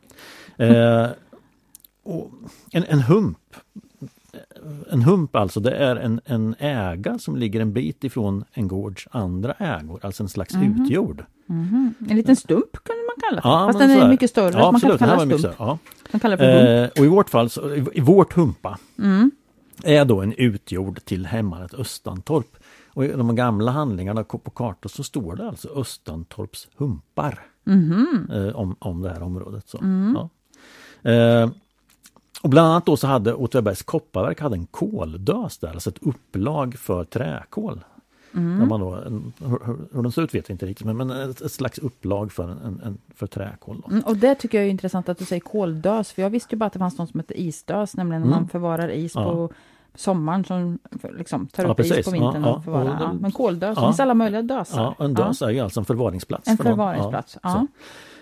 Eh, 0.65 1.11
och 2.03 2.31
en, 2.73 2.85
en 2.85 3.01
hump 3.03 3.39
en 4.91 5.03
hump 5.03 5.37
alltså, 5.37 5.61
det 5.61 5.71
är 5.77 5.97
en, 5.97 6.21
en 6.25 6.55
äga 6.59 7.19
som 7.19 7.37
ligger 7.37 7.61
en 7.61 7.73
bit 7.73 8.05
ifrån 8.05 8.45
en 8.53 8.69
gårds 8.69 9.09
andra 9.11 9.53
ägor, 9.53 10.01
alltså 10.03 10.23
en 10.23 10.29
slags 10.29 10.55
Mhm. 10.55 10.83
utjord. 10.85 11.25
Mhm. 11.47 11.95
En 12.11 12.17
liten 12.17 12.37
stump 12.37 12.73
kunde 12.73 13.03
man 13.07 13.15
kalla 13.29 13.41
det. 13.43 13.49
Ja, 13.49 13.67
Fast 13.67 13.79
den 13.79 13.91
är 13.91 14.09
mycket 14.09 14.31
större, 14.31 14.51
Ja, 14.53 14.73
man 14.73 14.81
kan 14.81 14.91
absolut. 14.91 14.99
Den 14.99 15.09
kalla 15.09 15.25
mycket 15.25 15.41
stump. 15.41 15.55
större. 15.55 15.79
Ja. 16.13 16.19
Kallar 16.19 16.37
det 16.37 16.43
för 16.45 16.79
hump. 16.81 16.93
Eh, 16.97 17.01
och 17.01 17.07
i 17.07 17.09
vårt 17.09 17.31
fall, 17.31 17.51
så, 17.51 17.75
i, 17.75 17.85
i 17.95 18.01
vårt 18.01 18.33
humpa, 18.33 18.79
Mm. 18.99 19.31
är 19.85 20.05
då 20.05 20.21
en 20.21 20.33
utjord 20.33 21.05
till 21.05 21.27
hemmanet 21.27 21.75
Östantorp. 21.75 22.57
Och 22.95 23.05
i 23.05 23.09
de 23.13 23.37
gamla 23.37 23.71
handlingarna 23.71 24.25
på 24.25 24.39
kartor 24.51 24.89
så 24.91 25.03
står 25.03 25.37
det 25.37 25.49
alltså 25.49 25.69
Östantorps 25.69 26.69
humpar 26.77 27.41
Mhm. 27.65 28.29
eh, 28.33 28.57
om, 28.57 28.77
om 28.79 29.03
det 29.03 29.09
här 29.11 29.23
området. 29.23 29.69
Så. 29.69 29.79
Mm. 29.79 30.17
Ja. 31.03 31.11
Eh, 31.11 31.51
och 32.43 32.49
bland 32.51 32.69
annat 32.69 32.87
då 32.87 32.97
så 32.97 33.07
hade 33.07 33.35
Åtvidabergs 33.35 33.83
kopparverk 33.83 34.41
hade 34.41 34.57
en 34.57 34.67
koldös 34.67 35.59
där, 35.59 35.69
alltså 35.69 35.91
ett 35.91 35.99
upplag 36.03 36.75
för 36.79 37.05
träkol. 37.05 37.81
Mm. 38.35 38.69
Man 38.69 38.81
då, 38.81 38.95
hur, 39.95 40.03
den 40.03 40.13
ser 40.13 40.23
ut 40.23 40.35
vet 40.35 40.51
vi 40.51 40.53
inte 40.53 40.67
riktigt, 40.67 40.87
men, 40.87 40.97
men 40.97 41.11
ett, 41.11 41.41
ett 41.41 41.53
slags 41.53 41.79
upplag 41.79 42.33
för, 42.33 42.45
en, 42.49 42.81
en, 42.85 42.99
för 43.15 43.27
träkol. 43.27 43.83
Mm, 43.91 44.03
och 44.05 44.17
det 44.17 44.35
tycker 44.35 44.59
jag 44.59 44.67
är 44.67 44.71
intressant 44.71 45.09
att 45.09 45.19
du 45.19 45.25
säger 45.25 45.41
koldös, 45.41 46.13
för 46.13 46.23
jag 46.23 46.31
visste 46.31 46.55
ju 46.55 46.59
bara 46.59 46.67
att 46.67 46.73
det 46.73 46.79
fanns 46.79 46.99
något 46.99 47.11
som 47.11 47.21
heter 47.21 47.37
isdös, 47.41 47.97
nämligen 47.97 48.23
när 48.23 48.29
Mm. 48.29 48.41
man 48.41 48.49
förvarar 48.49 48.89
is 48.91 49.13
Ja. 49.15 49.25
på 49.25 49.51
sommaren 49.95 50.45
som 50.45 50.79
liksom, 51.19 51.47
tar 51.47 51.65
Ja, 51.65 51.71
upp 51.71 51.81
is 51.81 51.89
precis. 51.89 52.05
på 52.05 52.11
vintern 52.11 52.43
Ja, 52.45 52.55
och 52.57 52.65
förvarar. 52.65 52.99
Ja, 53.01 53.13
men 53.13 53.33
koldös, 53.33 53.77
Ja. 53.77 53.81
det 53.83 53.87
finns 53.89 54.01
alla 54.01 54.15
möjliga 54.15 54.43
dösar. 54.43 54.95
Ja, 54.99 55.05
en 55.05 55.15
dös 55.15 55.43
är 55.43 55.51
ju 55.51 55.61
alltså 55.61 55.81
en 55.81 55.87
förvaringsplats. 55.87 56.49
En 56.49 56.57
för 56.57 56.65
förvaringsplats. 56.65 57.39
Ja. 57.43 57.67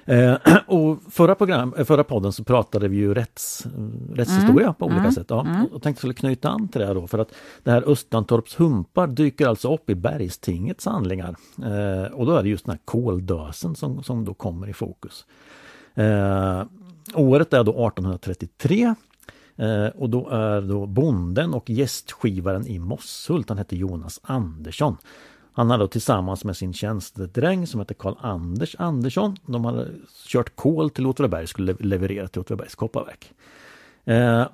Eh, 0.09 0.37
och 0.66 0.99
förra, 1.11 1.35
program, 1.35 1.75
eh, 1.79 1.85
förra 1.85 2.05
podden 2.05 2.33
så 2.33 2.44
pratade 2.44 2.88
vi 2.88 2.97
ju 2.97 3.14
rätts, 3.14 3.66
rättshistoria 4.14 4.66
Mm, 4.66 4.75
på 4.75 4.85
olika 4.85 5.01
mm, 5.01 5.12
sätt. 5.12 5.27
Ja. 5.29 5.40
mm. 5.40 5.66
Och 5.66 5.83
tänkte 5.83 6.01
skulle 6.01 6.14
knyta 6.14 6.49
an 6.49 6.68
till 6.68 6.81
det 6.81 6.87
här 6.87 6.94
då 6.94 7.07
för 7.07 7.18
att 7.18 7.35
det 7.62 7.71
här 7.71 7.90
Östantorps 7.90 8.61
humpar 8.61 9.07
dyker 9.07 9.47
alltså 9.49 9.75
upp 9.75 9.90
i 9.90 9.94
Bergstingets 9.94 10.87
handlingar. 10.87 11.37
Eh, 11.59 12.12
och 12.12 12.27
då 12.27 12.33
är 12.33 12.42
det 12.42 12.49
just 12.49 12.64
den 12.64 12.73
här 12.73 12.81
koldösen 12.85 13.75
som, 13.75 14.03
som 14.03 14.25
då 14.25 14.35
kommer 14.35 14.68
i 14.68 14.73
fokus. 14.73 15.27
Eh, 15.94 16.62
året 17.14 17.53
är 17.53 17.64
då 17.64 17.73
1833 17.73 18.94
eh, 19.57 19.87
och 19.87 20.11
då 20.11 20.29
är 20.29 20.61
då 20.61 20.87
bonden 20.87 21.55
och 21.55 21.71
gästskivaren 21.71 22.66
i 22.66 22.79
Mosshult, 22.79 23.49
han 23.49 23.59
hette 23.59 23.77
Jonas 23.77 24.21
Andersson. 24.23 24.97
Han 25.59 25.71
hade 25.71 25.85
då 25.85 25.88
tillsammans 25.88 26.44
med 26.44 26.57
sin 26.57 26.73
tjänstedräng 26.73 27.66
som 27.66 27.81
hette 27.81 27.94
Karl 27.94 28.14
Anders 28.21 28.77
Andersson. 28.79 29.37
De 29.47 29.64
hade 29.64 29.88
kört 30.27 30.57
kol 30.57 30.90
till 30.90 31.07
Åtvidaberg 31.07 31.42
och 31.42 31.49
skulle 31.49 31.77
leverera 31.81 32.29
till 32.29 32.40
Åtvidabergs 32.40 32.75
kopparverk. 32.75 33.33
Eh, 34.05 34.47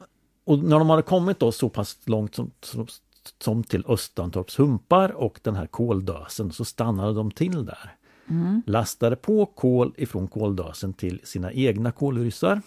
och 0.45 0.59
när 0.59 0.79
de 0.79 0.90
hade 0.90 1.03
kommit 1.03 1.38
då 1.38 1.53
så 1.53 1.69
pass 1.69 1.99
långt 2.05 2.35
som, 2.35 2.51
som, 2.62 2.87
som 3.38 3.64
till 3.64 3.85
Östantorps 3.88 4.59
humpar 4.59 5.09
och 5.09 5.40
den 5.43 5.57
här 5.57 5.67
koldösen 5.67 6.53
så 6.53 6.64
stannade 6.64 7.14
de 7.14 7.31
till 7.31 7.64
där. 7.64 7.97
Mm. 8.29 8.62
Lastade 8.67 9.17
på 9.17 9.47
kol 9.47 9.95
ifrån 9.97 10.29
koldösen 10.29 10.93
till 10.93 11.21
sina 11.25 11.53
egna 11.53 11.93
kolryssar. 11.93 12.62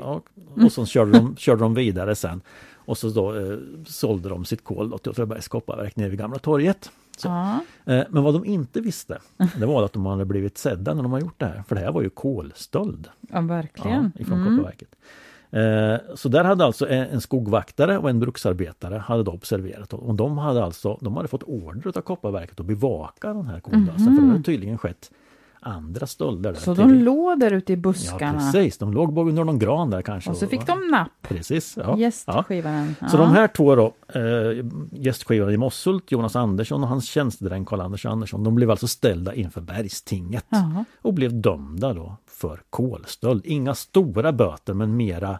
Ja, 0.00 0.20
och 0.64 0.72
så 0.72 0.86
körde 0.86 1.12
de, 1.12 1.36
körde 1.38 1.60
de 1.60 1.74
vidare 1.74 2.14
sen. 2.14 2.40
Och 2.74 2.98
så 2.98 3.08
då 3.08 3.34
eh, 3.34 3.58
sålde 3.86 4.28
de 4.28 4.44
sitt 4.44 4.64
kol 4.64 4.98
till 4.98 5.10
Åtvidabergs 5.10 5.48
kopparverk 5.48 5.96
nere 5.96 6.08
vid 6.08 6.18
Gamla 6.18 6.38
torget. 6.38 6.90
Ja. 7.24 7.60
Eh, 7.84 8.04
men 8.10 8.22
vad 8.22 8.34
de 8.34 8.44
inte 8.44 8.80
visste, 8.80 9.18
det 9.58 9.66
var 9.66 9.84
att 9.84 9.92
de 9.92 10.06
hade 10.06 10.24
blivit 10.24 10.58
sedda 10.58 10.94
när 10.94 11.02
de 11.02 11.12
har 11.12 11.20
gjort 11.20 11.40
det 11.40 11.46
här. 11.46 11.62
För 11.68 11.74
det 11.74 11.80
här 11.80 11.92
var 11.92 12.02
ju 12.02 12.10
kolstöld 12.10 13.08
ja, 13.32 13.40
verkligen. 13.40 14.12
ja, 14.14 14.22
ifrån 14.22 14.40
Mm. 14.40 14.56
Kopparverket. 14.56 14.88
Eh, 15.50 16.14
så 16.16 16.28
där 16.28 16.44
hade 16.44 16.64
alltså 16.64 16.88
en 16.88 17.20
skogvaktare 17.20 17.98
och 17.98 18.10
en 18.10 18.20
bruksarbetare 18.20 18.98
hade 18.98 19.22
då 19.22 19.32
observerat 19.32 19.92
och 19.92 20.14
de 20.14 20.38
hade 20.38 20.64
alltså 20.64 20.98
de 21.00 21.16
hade 21.16 21.28
fått 21.28 21.42
order 21.42 21.98
av 21.98 22.02
Kopparverket 22.02 22.60
att 22.60 22.66
bevaka 22.66 23.28
den 23.34 23.46
här 23.46 23.60
koldösen 23.60 24.16
för 24.16 24.22
det 24.22 24.28
hade 24.28 24.42
tydligen 24.42 24.78
skett 24.78 25.10
andra 25.64 26.06
stölder. 26.06 26.52
Där. 26.52 26.60
Så 26.60 26.74
till- 26.74 26.84
de 26.88 26.94
låg 26.94 27.40
där 27.40 27.50
ute 27.50 27.72
i 27.72 27.76
Ja 27.76 27.80
buskarna. 27.80 28.38
precis, 28.38 28.78
de 28.78 28.92
låg 28.92 29.12
bara 29.12 29.28
under 29.28 29.44
någon 29.44 29.58
gran 29.58 29.90
där 29.90 30.02
kanske. 30.02 30.30
och 30.30 30.36
så 30.36 30.46
fick 30.46 30.66
de 30.66 30.88
napp, 30.90 31.08
Precis, 31.22 31.76
ja. 31.76 31.82
ja. 31.86 31.98
gästskivaren. 31.98 32.94
Så 33.10 33.16
Ja. 33.16 33.20
de 33.20 33.30
här 33.30 33.48
två 33.48 33.74
då, 33.74 33.92
eh, 34.14 34.22
gästskivaren 34.92 35.54
i 35.54 35.56
Mossult, 35.56 36.12
Jonas 36.12 36.36
Andersson 36.36 36.82
och 36.82 36.88
hans 36.88 37.04
tjänstedräng 37.04 37.64
Karl-Anders 37.64 38.06
Andersson, 38.06 38.44
de 38.44 38.54
blev 38.54 38.70
alltså 38.70 38.86
ställda 38.88 39.34
inför 39.34 39.60
Bergstinget 39.60 40.44
Jaha. 40.48 40.84
och 41.02 41.14
blev 41.14 41.40
dömda 41.40 41.92
då 41.94 42.16
för 42.26 42.60
kolstöld. 42.70 43.46
Inga 43.46 43.74
stora 43.74 44.32
böter 44.32 44.74
men 44.74 44.96
mera 44.96 45.38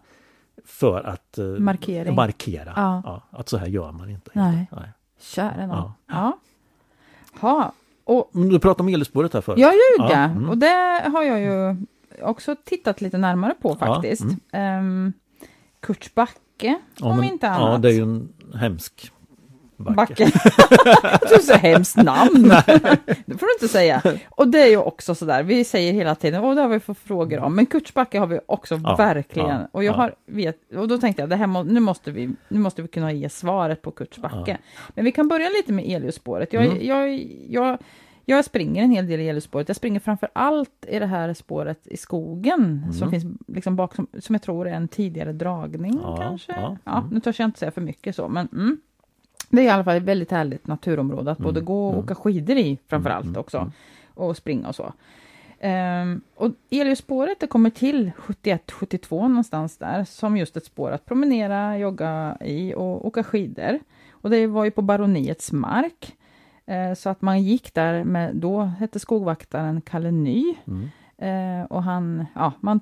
för 0.65 1.03
att 1.07 1.39
eh, 1.39 1.45
Markering. 1.45 2.15
markera 2.15 2.73
Ja. 2.77 3.21
att 3.31 3.49
så 3.49 3.57
här 3.57 3.67
gör 3.67 3.93
man 3.93 4.11
inte. 4.11 4.31
Nej. 4.35 4.67
Nej. 4.73 4.89
Käre 5.21 5.67
nån. 5.67 5.77
Ja. 5.77 5.93
Ja. 6.07 6.39
Ha. 7.41 7.73
Och 8.05 8.31
Du 8.33 8.59
pratade 8.59 8.89
om 8.89 8.95
elspåret 8.95 9.35
här 9.35 9.41
förut. 9.41 9.59
jag 9.59 9.73
gjorde 9.75 10.13
Ja, 10.13 10.19
mm. 10.25 10.49
Och 10.51 10.59
det 10.59 11.03
har 11.13 11.23
jag 11.23 11.41
ju 11.41 11.77
också 12.23 12.57
tittat 12.65 13.01
lite 13.01 13.19
närmare 13.19 13.55
på 13.63 13.77
Ja, 13.81 13.87
faktiskt. 13.87 14.23
mm. 14.23 14.37
Ehm, 14.53 15.13
Kurt 15.81 16.15
Backe, 16.15 16.35
Ja, 16.61 17.07
om 17.11 17.17
men- 17.17 17.25
inte 17.33 17.47
Ja, 17.47 17.53
annat. 17.53 17.83
det 17.83 17.89
är 17.89 17.93
ju 17.93 18.03
en 18.03 18.29
hemsk 18.55 19.13
backe. 19.77 19.95
Backe. 19.97 20.31
du 21.29 21.43
så 21.43 21.55
hemskt 21.55 21.97
namn. 21.97 22.49
det 23.27 23.39
får 23.39 23.47
du 23.47 23.53
inte 23.55 23.69
säga. 23.69 24.03
Och 24.31 24.49
det 24.49 24.63
är 24.63 24.67
ju 24.69 24.77
också 24.77 25.15
sådär, 25.15 25.43
vi 25.43 25.65
säger 25.65 25.93
hela 25.93 26.15
tiden, 26.15 26.45
och 26.45 26.55
det 26.55 26.61
har 26.63 26.69
vi 26.69 26.81
fått 26.81 26.99
frågor 26.99 27.39
om, 27.41 27.55
men 27.57 27.67
Kurtsbacke 27.67 28.19
har 28.19 28.27
vi 28.27 28.41
också 28.47 28.81
Ja, 28.85 28.97
verkligen. 28.97 29.49
ja, 29.49 29.69
och 29.73 29.85
jag 29.85 29.93
ja. 29.93 29.97
har, 29.97 30.15
vet, 30.27 30.73
och 30.77 30.89
då 30.89 30.99
tänkte 30.99 31.23
jag, 31.23 31.29
det 31.31 31.37
här 31.37 31.47
må, 31.47 31.63
nu, 31.63 31.81
måste 31.81 32.11
vi, 32.11 32.31
nu 32.49 32.59
måste 32.59 32.83
vi 32.83 32.89
kunna 32.89 33.13
ge 33.13 33.29
svaret 33.29 33.83
på 33.83 33.91
Kurtsbacke. 33.91 34.59
Men 34.95 35.05
vi 35.05 35.13
kan 35.13 35.29
börja 35.29 35.49
lite 35.49 35.73
med 35.73 35.85
Eliusspåret. 35.85 36.53
Jag, 36.53 36.65
Mm. 36.67 36.87
jag, 36.87 37.15
jag, 37.49 37.79
jag 38.25 38.45
springer 38.45 38.83
en 38.83 38.91
hel 38.91 39.07
del 39.07 39.21
i 39.21 39.29
Eliusspåret. 39.29 39.69
Jag 39.69 39.77
springer 39.77 40.01
framför 40.01 40.29
allt 40.33 40.87
i 40.89 40.99
det 40.99 41.07
här 41.07 41.35
spåret 41.35 41.87
i 41.87 41.97
skogen, 41.97 42.81
Mm. 42.83 42.93
som 42.93 43.11
finns 43.11 43.25
liksom 43.47 43.77
bakom, 43.77 44.07
som 44.21 44.35
jag 44.35 44.43
tror 44.43 44.69
är 44.69 44.73
en 44.75 44.89
tidigare 44.89 45.33
dragning 45.33 46.01
kanske. 46.19 46.53
ja, 46.53 46.77
Ja, 46.85 46.99
mm. 46.99 47.11
nu 47.15 47.21
törs 47.21 47.39
jag 47.41 47.47
inte 47.49 47.59
säga 47.59 47.71
för 47.71 47.81
mycket 47.81 48.17
så, 48.17 48.29
men 48.29 48.49
mm. 48.53 48.79
Det 49.49 49.61
är 49.61 49.65
i 49.65 49.69
alla 49.69 49.85
fall 49.85 49.97
ett 49.97 50.03
väldigt 50.03 50.31
härligt 50.31 50.67
naturområde 50.67 51.31
att 51.31 51.39
både 51.39 51.59
Mm, 51.61 51.65
gå 51.65 51.87
och 51.87 51.93
mm. 51.93 52.05
åka 52.05 52.15
skidor 52.15 52.57
i 52.57 52.79
framför 52.87 53.11
allt 53.11 53.25
Mm, 53.25 53.41
också. 53.41 53.71
Och 54.15 54.37
springa 54.37 54.69
och 54.69 54.75
så. 54.75 54.93
Ehm, 55.61 56.21
och 56.35 56.51
Eliusspåret 56.71 57.41
det 57.41 57.47
kommer 57.47 57.71
till 57.71 58.11
71-72 58.19 59.29
någonstans 59.29 59.79
där 59.79 60.05
som 60.05 60.37
just 60.37 60.57
ett 60.57 60.65
spår 60.65 60.91
att 60.91 61.07
promenera, 61.07 61.79
jogga 61.79 62.37
i 62.41 62.75
och 62.75 63.07
åka 63.07 63.23
skidor. 63.25 63.79
Och 64.11 64.31
det 64.31 64.47
var 64.47 64.65
ju 64.65 64.71
på 64.71 64.83
baroniets 64.83 65.53
mark. 65.53 66.17
Eh, 66.67 66.95
så 66.95 67.11
att 67.11 67.23
man 67.23 67.43
gick 67.43 67.75
där 67.75 68.05
med, 68.05 68.37
då 68.37 68.63
hette 68.63 68.99
skogvaktaren 68.99 69.81
Kalle 69.81 70.11
Ny. 70.11 70.55
Mm. 70.67 70.89
Eh, 71.19 71.65
och 71.71 71.83
han, 71.83 72.27
ja, 72.35 72.53
man 72.61 72.81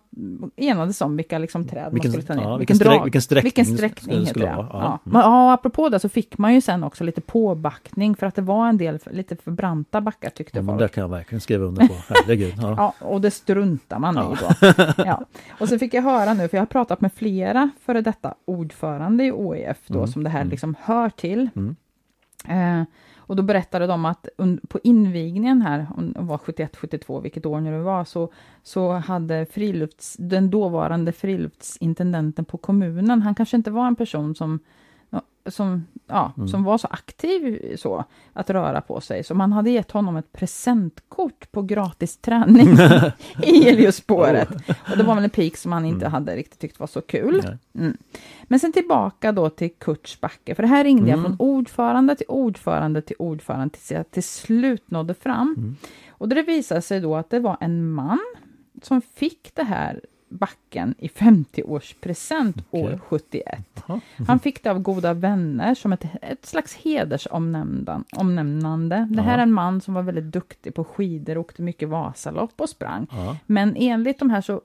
enades 0.57 1.01
om 1.01 1.17
vilka 1.17 1.39
liksom 1.39 1.69
träd 1.69 1.93
Vilken- 1.93 2.11
man 2.13 2.23
skulle 2.23 2.27
ta 2.37 2.43
ner. 2.43 2.51
ja, 2.51 2.57
vilken 2.57 2.77
sträck- 2.77 3.03
vilken 3.05 3.23
sträckning 3.23 3.43
vilken 3.45 3.65
sträckning 3.77 4.27
heter 4.27 4.41
det. 4.41 4.47
vara, 4.47 4.69
Ja. 4.73 4.99
ja. 5.05 5.11
Ja. 5.21 5.53
Apropå 5.53 5.89
det 5.89 5.99
så 6.01 6.09
fick 6.09 6.39
man 6.39 6.55
ju 6.55 6.61
sen 6.61 6.85
också 6.85 7.05
lite 7.05 7.21
påbackning 7.21 8.17
för 8.17 8.27
att 8.27 8.35
det 8.35 8.43
var 8.43 8.69
en 8.69 8.79
del 8.79 8.99
lite 9.11 9.37
för 9.37 9.51
branta 9.51 10.01
backar 10.01 10.31
tyckte 10.31 10.59
Ja, 10.59 10.65
folk. 10.65 10.79
det 10.79 10.89
kan 10.89 11.03
jag 11.03 11.09
verkligen 11.09 11.41
skriva 11.41 11.65
under 11.67 11.89
på. 11.89 11.95
Herregud. 12.09 12.55
Ja. 12.63 12.75
Ja, 13.01 13.07
och 13.07 13.21
det 13.21 13.31
struntar 13.31 13.99
man 13.99 14.15
Ja. 14.17 14.33
i 14.33 14.37
då. 14.67 14.83
Ja. 15.07 15.25
Och 15.61 15.69
så 15.69 15.79
fick 15.79 15.95
jag 15.95 16.03
höra 16.03 16.35
nu, 16.35 16.49
för 16.49 16.57
jag 16.57 16.63
har 16.63 16.67
pratat 16.67 17.01
med 17.01 17.13
flera 17.13 17.71
före 17.85 18.01
detta 18.01 18.35
ordförande 18.45 19.25
i 19.25 19.33
OEF 19.33 19.79
då, 19.87 19.99
Mm, 19.99 20.07
som 20.13 20.25
det 20.25 20.31
här 20.31 20.41
mm. 20.41 20.51
liksom 20.51 20.75
hör 20.83 21.09
till. 21.09 21.51
Mm. 21.57 21.77
Eh, 22.49 22.85
och 23.33 23.37
då 23.37 23.43
berättade 23.43 23.87
de 23.87 24.05
att 24.05 24.29
på 24.69 24.79
invigningen 24.83 25.63
här, 25.63 25.87
om 25.97 26.13
det 26.13 26.21
var 26.21 26.39
71-72, 26.39 27.23
vilket 27.23 27.47
år 27.47 27.61
nu 27.61 27.71
det 27.71 27.83
var, 27.83 28.05
så, 28.05 28.33
så 28.63 28.93
hade 28.93 29.47
frilufts, 29.47 30.17
den 30.19 30.51
dåvarande 30.51 31.13
friluftsintendenten 31.13 32.45
på 32.45 32.59
kommunen, 32.59 33.23
han 33.23 33.35
kanske 33.35 33.57
inte 33.57 33.71
var 33.71 33.87
en 33.87 33.97
person 33.97 34.35
som 34.35 34.59
som, 35.47 35.87
ja, 36.07 36.33
Mm. 36.37 36.49
som 36.49 36.65
var 36.65 36.79
så 36.79 36.87
aktiv 36.91 37.77
så, 37.77 38.05
att 38.33 38.51
röra 38.51 38.81
på 38.81 39.01
sig. 39.01 39.25
Så 39.25 39.35
man 39.35 39.53
hade 39.53 39.71
gett 39.71 39.91
honom 39.91 40.17
ett 40.17 40.33
presentkort 40.33 41.53
på 41.53 41.63
gratis 41.63 42.17
träning 42.17 42.69
i 43.43 43.69
Eliusspåret. 43.69 44.49
Och 44.91 44.97
det 44.97 45.03
var 45.03 45.15
väl 45.15 45.25
en 45.25 45.31
pik 45.31 45.57
som 45.57 45.73
han 45.73 45.85
inte 45.85 46.07
Mm. 46.07 46.13
hade 46.13 46.37
riktigt 46.37 46.59
tyckt 46.59 46.81
var 46.81 46.87
så 46.87 47.01
kul. 47.01 47.57
Mm. 47.75 47.97
Men 48.43 48.61
sen 48.61 48.73
tillbaka 48.73 49.33
då 49.33 49.51
till 49.51 49.71
Kurts 49.79 50.21
backe, 50.21 50.55
för 50.55 50.63
det 50.63 50.69
här 50.69 50.85
ringde 50.85 51.11
jag 51.11 51.19
Mm. 51.19 51.25
från 51.37 51.47
ordförande 51.49 52.17
till 52.17 52.27
ordförande 52.29 53.03
till 53.03 53.17
ordförande 53.19 53.69
tills 53.75 53.93
jag 53.93 54.11
till 54.11 54.23
slut 54.25 54.91
nådde 54.91 55.15
fram. 55.15 55.55
Mm. 55.59 55.77
Och 56.11 56.29
det 56.29 56.43
visade 56.43 56.83
sig 56.83 57.01
då 57.01 57.17
att 57.17 57.31
det 57.31 57.41
var 57.41 57.57
en 57.61 57.91
man 57.93 58.19
som 58.83 59.01
fick 59.03 59.51
det 59.55 59.65
här 59.65 60.01
backen 60.33 60.95
i 60.99 61.09
50-årspresent 61.09 62.63
Okej. 62.71 62.83
år 62.95 63.01
71. 63.09 63.59
Jaha. 63.89 64.01
Han 64.29 64.39
fick 64.39 64.63
det 64.65 64.71
av 64.71 64.79
goda 64.79 65.15
vänner 65.15 65.75
som 65.75 65.93
ett, 65.93 66.05
ett 66.23 66.47
slags 66.47 66.75
hedersomnämnande. 66.75 69.07
Det 69.11 69.23
här 69.23 69.39
är 69.39 69.43
en 69.43 69.53
man 69.53 69.81
som 69.81 69.95
var 69.95 70.03
väldigt 70.03 70.33
duktig 70.33 70.75
på 70.75 70.85
skidor, 70.85 71.39
åkte 71.39 71.63
mycket 71.63 71.89
Vasalopp 71.89 72.61
och 72.61 72.69
sprang. 72.69 73.07
Ja. 73.11 73.37
Men 73.47 73.77
enligt 73.77 74.19
de 74.19 74.31
här 74.31 74.41
så 74.41 74.61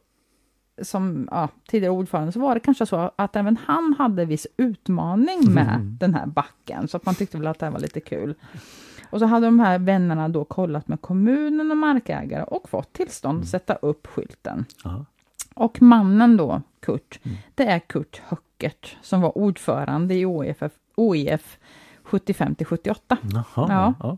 som 0.82 1.28
ja, 1.32 1.49
tidigare 1.68 1.93
ordförande 1.93 2.32
så 2.32 2.39
var 2.39 2.53
det 2.53 2.59
kanske 2.59 2.86
så 2.86 3.11
att 3.15 3.36
även 3.36 3.57
han 3.65 3.95
hade 3.99 4.26
viss 4.26 4.47
utmaning 4.57 5.53
med 5.53 5.74
Mm. 5.76 5.97
den 5.99 6.13
här 6.13 6.26
backen, 6.26 6.88
så 6.88 6.97
att 6.97 7.05
man 7.05 7.15
tyckte 7.15 7.38
väl 7.38 7.47
att 7.47 7.59
det 7.59 7.65
här 7.65 7.74
var 7.74 7.80
lite 7.80 7.99
kul. 7.99 8.36
Och 9.09 9.20
så 9.20 9.26
hade 9.26 9.47
de 9.47 9.59
här 9.59 9.80
vännerna 9.80 10.30
då 10.30 10.45
kollat 10.45 10.88
med 10.88 11.01
kommunen 11.01 11.72
och 11.72 11.78
markägare 11.78 12.43
och 12.43 12.70
fått 12.70 12.93
tillstånd 12.93 13.41
att 13.41 13.47
sätta 13.47 13.76
upp 13.76 14.07
skylten. 14.07 14.65
Ja. 14.84 15.05
Och 15.58 15.82
mannen 15.82 16.38
då, 16.38 16.62
Kurt, 16.80 17.20
Mm. 17.24 17.38
det 17.55 17.66
är 17.66 17.80
Kurt 17.80 18.22
Höckert 18.26 18.97
som 19.01 19.22
var 19.22 19.38
ordförande 19.38 20.16
i 20.16 20.26
OIF, 20.26 20.64
OIF 20.95 21.60
75 22.03 22.55
till 22.55 22.66
78. 22.66 23.18
Jaha. 23.34 23.43
Ja. 23.55 23.93
Ja. 23.99 24.18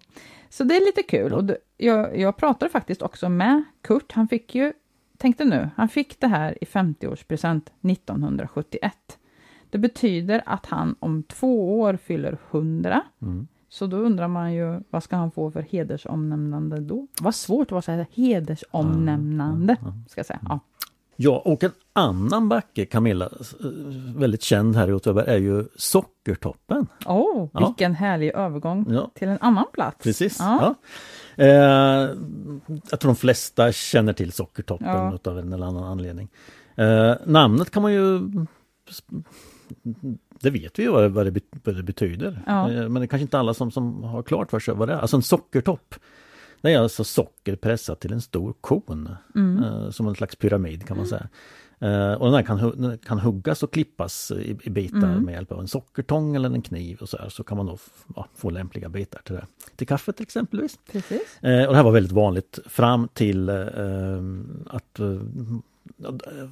Så 0.49 0.63
det 0.63 0.75
är 0.75 0.85
lite 0.85 1.03
kul. 1.03 1.33
Och 1.33 1.43
jag, 1.77 2.17
jag 2.17 2.37
pratade 2.37 2.71
faktiskt 2.71 3.01
också 3.01 3.29
med 3.29 3.63
Kurt. 3.81 4.11
Han 4.11 4.27
fick 4.27 4.55
ju, 4.55 4.73
tänkte 5.17 5.45
nu, 5.45 5.69
han 5.75 5.89
fick 5.89 6.19
det 6.19 6.27
här 6.27 6.57
i 6.63 6.65
50-årspresent 6.65 7.61
1971. 7.81 8.93
Det 9.69 9.77
betyder 9.77 10.43
att 10.45 10.65
han 10.65 10.95
om 10.99 11.23
två 11.23 11.79
år 11.79 11.97
fyller 11.97 12.37
100. 12.51 13.01
Mm. 13.21 13.47
Så 13.69 13.87
då 13.87 13.97
undrar 13.97 14.27
man 14.27 14.53
ju, 14.53 14.79
vad 14.89 15.03
ska 15.03 15.15
han 15.15 15.31
få 15.31 15.51
för 15.51 15.61
hedersomnämnande 15.61 16.79
då? 16.79 17.07
Vad 17.21 17.35
svårt 17.35 17.69
det 17.69 17.73
var 17.75 17.79
att 17.79 17.85
säga 17.85 18.05
hedersomnämnande, 18.11 19.75
ska 20.07 20.23
säga. 20.23 20.39
Ja. 20.49 20.59
Ja, 21.22 21.41
och 21.45 21.63
en 21.63 21.72
annan 21.93 22.49
backe, 22.49 22.86
Camilla, 22.86 23.26
eh, 23.26 23.65
väldigt 24.15 24.41
känd 24.43 24.76
här 24.76 24.89
i 24.89 24.93
Åtvidaberg, 24.93 25.28
är 25.30 25.38
ju 25.38 25.65
Sockertoppen. 25.76 26.88
Åh, 27.05 27.47
Ja. 27.53 27.65
vilken 27.67 27.95
härlig 27.95 28.32
övergång 28.36 28.86
Ja. 28.89 29.11
till 29.15 29.28
en 29.28 29.38
annan 29.41 29.65
plats. 29.74 30.03
Precis. 30.03 30.39
Ja. 30.39 30.76
Eh, 31.36 31.47
jag 32.91 32.99
tror 32.99 33.09
de 33.09 33.15
flesta 33.15 33.72
känner 33.72 34.13
till 34.13 34.32
Sockertoppen 34.32 34.88
Ja. 34.88 35.13
utav 35.15 35.39
en 35.39 35.53
eller 35.53 35.65
annan 35.65 35.84
anledning. 35.84 36.30
Eh, 36.76 37.13
namnet 37.26 37.72
kan 37.72 37.82
man 37.82 37.93
ju 37.93 38.20
det 40.41 40.49
vet 40.49 40.80
vi 40.80 40.84
ju 40.84 41.09
vad 41.09 41.26
det, 41.26 41.41
vad 41.63 41.86
betyder. 41.86 42.43
Eh, 42.47 42.65
Men 42.67 42.93
det 42.93 43.01
är 43.01 43.07
kanske 43.07 43.22
inte 43.22 43.39
alla 43.39 43.53
som, 43.53 43.72
som 43.72 44.03
har 44.03 44.24
klart 44.24 44.51
för 44.51 44.59
sig 44.59 44.74
vad 44.74 44.88
det 44.88 44.93
är. 44.93 44.97
Alltså 44.99 45.15
en 45.17 45.22
sockertopp. 45.24 45.95
Det 46.62 46.74
är 46.74 46.80
alltså 46.80 47.03
socker 47.03 47.55
pressat 47.55 47.99
till 47.99 48.14
en 48.14 48.22
stor 48.22 48.53
kon. 48.62 49.10
Mm. 49.36 49.64
Eh, 49.64 49.89
som 49.89 50.07
en 50.07 50.16
slags 50.16 50.36
pyramid 50.36 50.88
kan 50.88 50.97
man 50.97 51.07
säga. 51.07 51.30
Eh, 51.80 52.14
och 52.14 52.26
den 52.26 52.34
här 52.34 52.41
kan, 52.43 52.97
kan 52.97 53.20
huggas 53.20 53.64
och 53.64 53.74
klippas 53.74 54.32
i, 54.32 54.57
i 54.64 54.70
bitar 54.70 54.97
Mm. 54.97 55.24
med 55.24 55.34
hjälp 55.34 55.51
av 55.51 55.60
en 55.60 55.68
sockertång 55.68 56.36
eller 56.36 56.49
en 56.49 56.62
kniv 56.62 56.97
och 57.01 57.10
så 57.10 57.18
här. 57.18 57.30
Så 57.30 57.43
kan 57.43 57.57
man 57.57 57.66
då 57.66 57.78
ja, 58.16 58.28
få 58.36 58.49
lämpliga 58.49 58.89
bitar 58.89 59.22
till 59.26 59.36
det. 59.36 59.45
Till 59.76 59.88
kaffet 59.88 60.20
exempelvis. 60.22 60.80
Precis. 60.91 61.38
Eh, 61.41 61.66
och 61.66 61.72
det 61.72 61.76
här 61.76 61.84
var 61.84 61.91
väldigt 61.91 62.12
vanligt 62.12 62.60
fram 62.66 63.07
till 63.14 63.49
att 64.66 64.99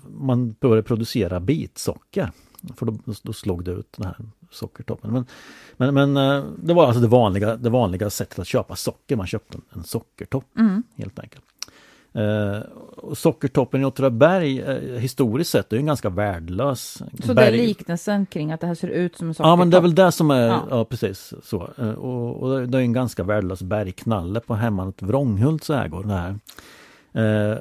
man 0.10 0.52
började 0.60 0.84
producera 0.84 1.40
bitsocker. 1.40 2.32
För 2.76 2.86
då, 2.86 2.98
då 3.24 3.34
slog 3.34 3.64
det 3.64 3.72
ut 3.72 3.94
den 3.98 4.06
här 4.06 4.16
sockertoppen. 4.52 5.12
Men, 5.14 5.26
men, 5.78 5.94
men 6.14 6.18
eh, 6.38 6.44
det 6.64 6.74
var 6.74 6.86
alltså 6.86 7.02
det 7.02 7.08
vanliga, 7.08 7.56
det 7.56 7.70
vanliga 7.70 8.10
sättet 8.10 8.40
att 8.40 8.48
köpa 8.48 8.76
socker. 8.76 9.16
Man 9.16 9.28
köpte 9.28 9.58
en, 9.58 9.64
en 9.80 9.84
sockertopp 9.84 10.46
Mm. 10.58 10.84
helt 10.96 11.20
enkelt. 11.20 11.44
Eh, 12.14 12.60
och 12.98 13.18
sockertoppen 13.18 13.82
i 13.82 13.86
Åtvidaberg 13.86 14.60
eh, 14.62 15.00
historiskt 15.00 15.50
sett 15.52 15.74
är 15.74 15.78
ju 15.78 15.80
en 15.80 15.86
ganska 15.86 16.10
värdelös 16.10 17.02
Så 17.24 17.34
det 17.34 17.42
är 17.42 17.52
berg- 17.52 17.58
liknelsen 17.68 18.26
kring 18.26 18.52
att 18.52 18.62
det 18.62 18.68
här 18.68 18.76
ser 18.76 18.88
ut 18.88 19.18
som 19.18 19.28
en 19.30 19.36
Ja 19.40 19.56
men 19.56 19.70
det 19.70 19.78
är 19.78 19.82
väl 19.82 19.92
sockertopp. 19.92 20.06
det 20.08 20.12
som 20.12 20.32
är, 20.32 20.48
Ja. 20.48 20.68
ja, 20.70 20.86
precis 20.86 21.34
så. 21.44 21.70
Eh, 21.78 21.90
Och, 21.92 22.44
och 22.44 22.68
det 22.68 22.78
är 22.78 22.82
en 22.82 22.94
ganska 22.94 23.24
värdelös 23.24 23.62
bergknalle 23.62 24.40
på 24.40 24.56
hemmanet 24.56 25.02
Vrånghults 25.02 25.70
ägor. 25.70 26.04
Det 26.04 26.14
här. 26.14 26.40
Eh, 27.52 27.58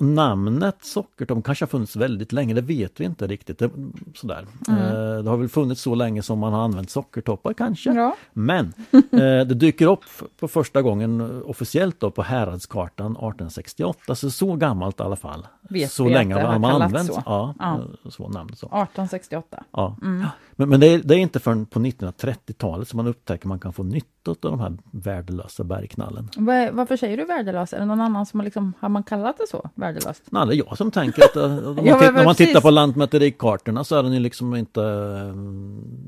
namnet 0.00 0.76
Sockertopp 0.80 1.44
kanske 1.44 1.62
har 1.62 1.68
funnits 1.68 1.96
väldigt 1.96 2.32
länge, 2.32 2.54
det 2.54 2.60
vet 2.60 3.00
vi 3.00 3.04
inte 3.04 3.26
riktigt. 3.26 3.58
Det, 3.58 3.70
sådär. 4.14 4.46
Mm. 4.68 4.82
Eh, 4.82 5.22
det 5.22 5.30
har 5.30 5.36
väl 5.36 5.48
funnits 5.48 5.82
så 5.82 5.94
länge 5.94 6.22
som 6.22 6.38
man 6.38 6.52
har 6.52 6.62
använt 6.62 6.90
sockertoppar 6.90 7.52
kanske. 7.52 7.92
Ja. 7.92 8.16
Men 8.32 8.66
eh, 8.92 9.18
det 9.20 9.44
dyker 9.44 9.86
upp 9.86 10.04
på 10.40 10.48
första 10.48 10.82
gången 10.82 11.20
eh, 11.20 11.50
officiellt 11.50 12.00
då 12.00 12.10
på 12.10 12.22
Häradskartan 12.22 13.12
1868, 13.12 14.14
så 14.14 14.30
så 14.30 14.56
gammalt 14.56 15.00
i 15.00 15.02
alla 15.02 15.16
fall. 15.16 15.46
Vet 15.70 15.92
så 15.92 16.08
länge 16.08 16.34
har 16.34 16.58
man 16.58 16.82
använt 16.82 17.06
så. 17.14 17.22
Ja, 17.26 17.54
Ja. 17.58 17.80
så 18.10 18.28
namn 18.28 18.56
så. 18.56 18.66
1868. 18.66 19.64
Ja. 19.72 19.96
Mm. 20.02 20.26
Men, 20.52 20.68
men 20.68 20.80
det, 20.80 20.86
är, 20.86 20.98
det 21.04 21.14
är 21.14 21.18
inte 21.18 21.40
förrän 21.40 21.66
på 21.66 21.78
1930-talet 21.78 22.88
som 22.88 22.96
man 22.96 23.06
upptäcker 23.06 23.44
att 23.44 23.48
man 23.48 23.58
kan 23.58 23.72
få 23.72 23.82
nytta 23.82 24.19
av 24.28 24.36
de 24.40 24.60
här 24.60 24.78
värdelösa 24.92 25.64
bergknallen. 25.64 26.28
Varför 26.72 26.96
säger 26.96 27.16
du 27.16 27.24
värdelös? 27.24 27.72
Är 27.72 27.78
det 27.78 27.84
någon 27.86 28.00
annan 28.00 28.26
som 28.26 28.40
har, 28.40 28.44
liksom, 28.44 28.72
har 28.80 28.88
man 28.88 29.02
kallat 29.02 29.38
det 29.38 29.46
så? 29.48 29.70
Värdelöst? 29.74 30.22
Nej, 30.30 30.46
det 30.46 30.54
är 30.54 30.56
jag 30.56 30.76
som 30.78 30.90
tänker 30.90 31.22
att 31.24 31.36
eh, 31.36 31.68
om 31.68 31.76
man, 31.76 31.84
Ja, 31.86 31.98
titt- 32.00 32.24
man 32.24 32.34
tittar 32.34 32.60
på 32.60 32.70
lantmäterikartorna 32.70 33.84
så 33.84 33.96
är 33.96 34.02
den 34.02 34.12
ju 34.12 34.20
liksom 34.20 34.54
inte 34.56 34.82
eh, 34.82 35.34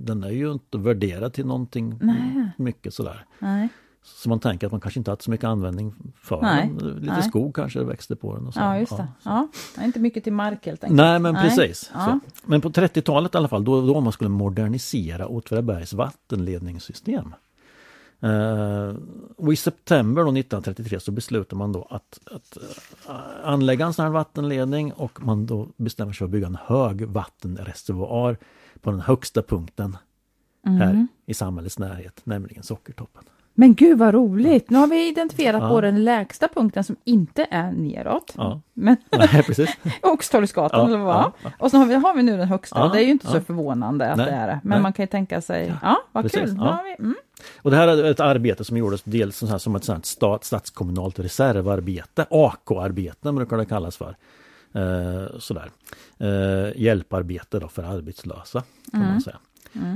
Den 0.04 0.24
är 0.24 0.30
ju 0.30 0.52
inte 0.52 0.78
värderad 0.78 1.32
till 1.32 1.46
någonting 1.46 1.98
Nej. 2.00 2.50
mycket 2.56 2.94
sådär. 2.94 3.24
Nej. 3.38 3.68
Så 4.04 4.28
man 4.28 4.40
tänker 4.40 4.66
att 4.66 4.72
man 4.72 4.80
kanske 4.80 5.00
inte 5.00 5.10
haft 5.10 5.22
så 5.22 5.30
mycket 5.30 5.44
användning 5.46 5.94
för 6.22 6.40
Nej, 6.42 6.72
den. 6.78 6.88
Lite 6.88 7.12
nej. 7.12 7.22
skog 7.22 7.54
kanske 7.54 7.84
växte 7.84 8.16
på 8.16 8.34
den. 8.36 8.46
Och 8.46 8.54
så. 8.54 8.60
Ja, 8.60 8.78
just 8.78 8.96
det. 8.96 9.08
Ja, 9.22 9.48
är 9.78 9.84
inte 9.84 10.00
mycket 10.00 10.24
till 10.24 10.32
mark 10.32 10.66
helt 10.66 10.84
enkelt. 10.84 10.96
Nej 10.96 11.18
men 11.18 11.34
precis. 11.34 11.90
Ja. 11.94 12.20
Men 12.44 12.60
på 12.60 12.70
30-talet 12.70 13.34
i 13.34 13.38
alla 13.38 13.48
fall, 13.48 13.64
då, 13.64 13.86
då 13.86 14.00
man 14.00 14.12
skulle 14.12 14.30
modernisera 14.30 15.26
Åtvidabergs 15.26 15.92
vattenledningssystem. 15.92 17.34
Eh, 18.22 18.94
och 19.36 19.52
i 19.52 19.56
september 19.56 20.22
då 20.22 20.28
1933 20.28 21.00
så 21.00 21.12
beslutar 21.12 21.56
man 21.56 21.72
då 21.72 21.86
att, 21.90 22.18
att 22.30 22.56
eh, 23.08 23.14
anlägga 23.44 23.86
en 23.86 23.92
sån 23.92 24.04
här 24.04 24.12
vattenledning 24.12 24.92
och 24.92 25.22
man 25.24 25.46
då 25.46 25.68
bestämmer 25.76 26.12
sig 26.12 26.18
för 26.18 26.24
att 26.24 26.30
bygga 26.30 26.46
en 26.46 26.58
högvattenreservoar 26.66 28.36
på 28.80 28.90
den 28.90 29.00
högsta 29.00 29.42
punkten 29.42 29.96
här 30.66 30.90
Mm. 30.90 31.08
i 31.26 31.34
samhällets 31.34 31.78
närhet, 31.78 32.20
nämligen 32.24 32.62
Sockertoppen. 32.62 33.22
Men 33.54 33.74
gud 33.74 33.98
vad 33.98 34.14
roligt! 34.14 34.70
Nu 34.70 34.78
har 34.78 34.86
vi 34.86 35.08
identifierat 35.08 35.62
Ja. 35.62 35.68
på 35.68 35.80
den 35.80 36.04
lägsta 36.04 36.48
punkten 36.48 36.84
som 36.84 36.96
inte 37.04 37.46
är 37.50 37.72
neråt. 37.72 38.32
Ja, 38.36 38.60
Men 38.74 38.96
Nej, 39.18 39.42
precis. 39.42 39.70
Oxtorgsgatan 40.02 40.80
Ja, 40.80 40.86
eller 40.86 40.98
vad? 40.98 41.14
ja, 41.16 41.32
ja. 41.42 41.50
Och 41.58 41.70
så 41.70 41.76
har 41.76 41.86
vi, 41.86 41.94
har 41.94 42.14
vi 42.14 42.22
nu 42.22 42.36
den 42.36 42.48
högsta. 42.48 42.78
Ja, 42.78 42.88
det 42.88 42.98
är 43.00 43.04
ju 43.04 43.10
inte 43.10 43.26
så 43.26 43.36
ja. 43.36 43.40
förvånande 43.40 44.10
att 44.10 44.16
Nej, 44.16 44.26
det 44.26 44.32
är 44.32 44.46
det. 44.46 44.60
Men 44.62 44.70
nej. 44.70 44.82
man 44.82 44.92
kan 44.92 45.02
ju 45.02 45.06
tänka 45.06 45.40
sig, 45.40 45.74
ja, 45.82 45.96
vad 46.12 46.24
Precis, 46.24 46.40
kul. 46.40 46.54
ja. 46.58 46.64
Nu 46.64 46.70
har 46.70 46.84
vi, 46.84 46.94
mm. 47.04 47.14
Och 47.56 47.70
det 47.70 47.76
här 47.76 47.88
är 47.88 48.10
ett 48.10 48.20
arbete 48.20 48.64
som 48.64 48.76
gjordes 48.76 49.02
dels 49.04 49.36
som, 49.36 49.48
så 49.48 49.52
här, 49.52 49.58
som 49.58 49.76
ett 49.76 49.84
sånt 49.84 50.06
stat, 50.06 50.44
statskommunalt 50.44 51.18
reservarbete, 51.18 52.26
AK-arbete 52.30 53.32
brukar 53.32 53.56
det 53.56 53.64
kallas 53.64 53.96
för. 53.96 54.16
Eh, 54.74 55.38
sådär. 55.38 55.70
Eh, 56.18 56.80
hjälparbete 56.82 57.58
då 57.58 57.68
för 57.68 57.82
arbetslösa 57.82 58.62
kan 58.92 59.00
man 59.00 59.20
säga. 59.20 59.38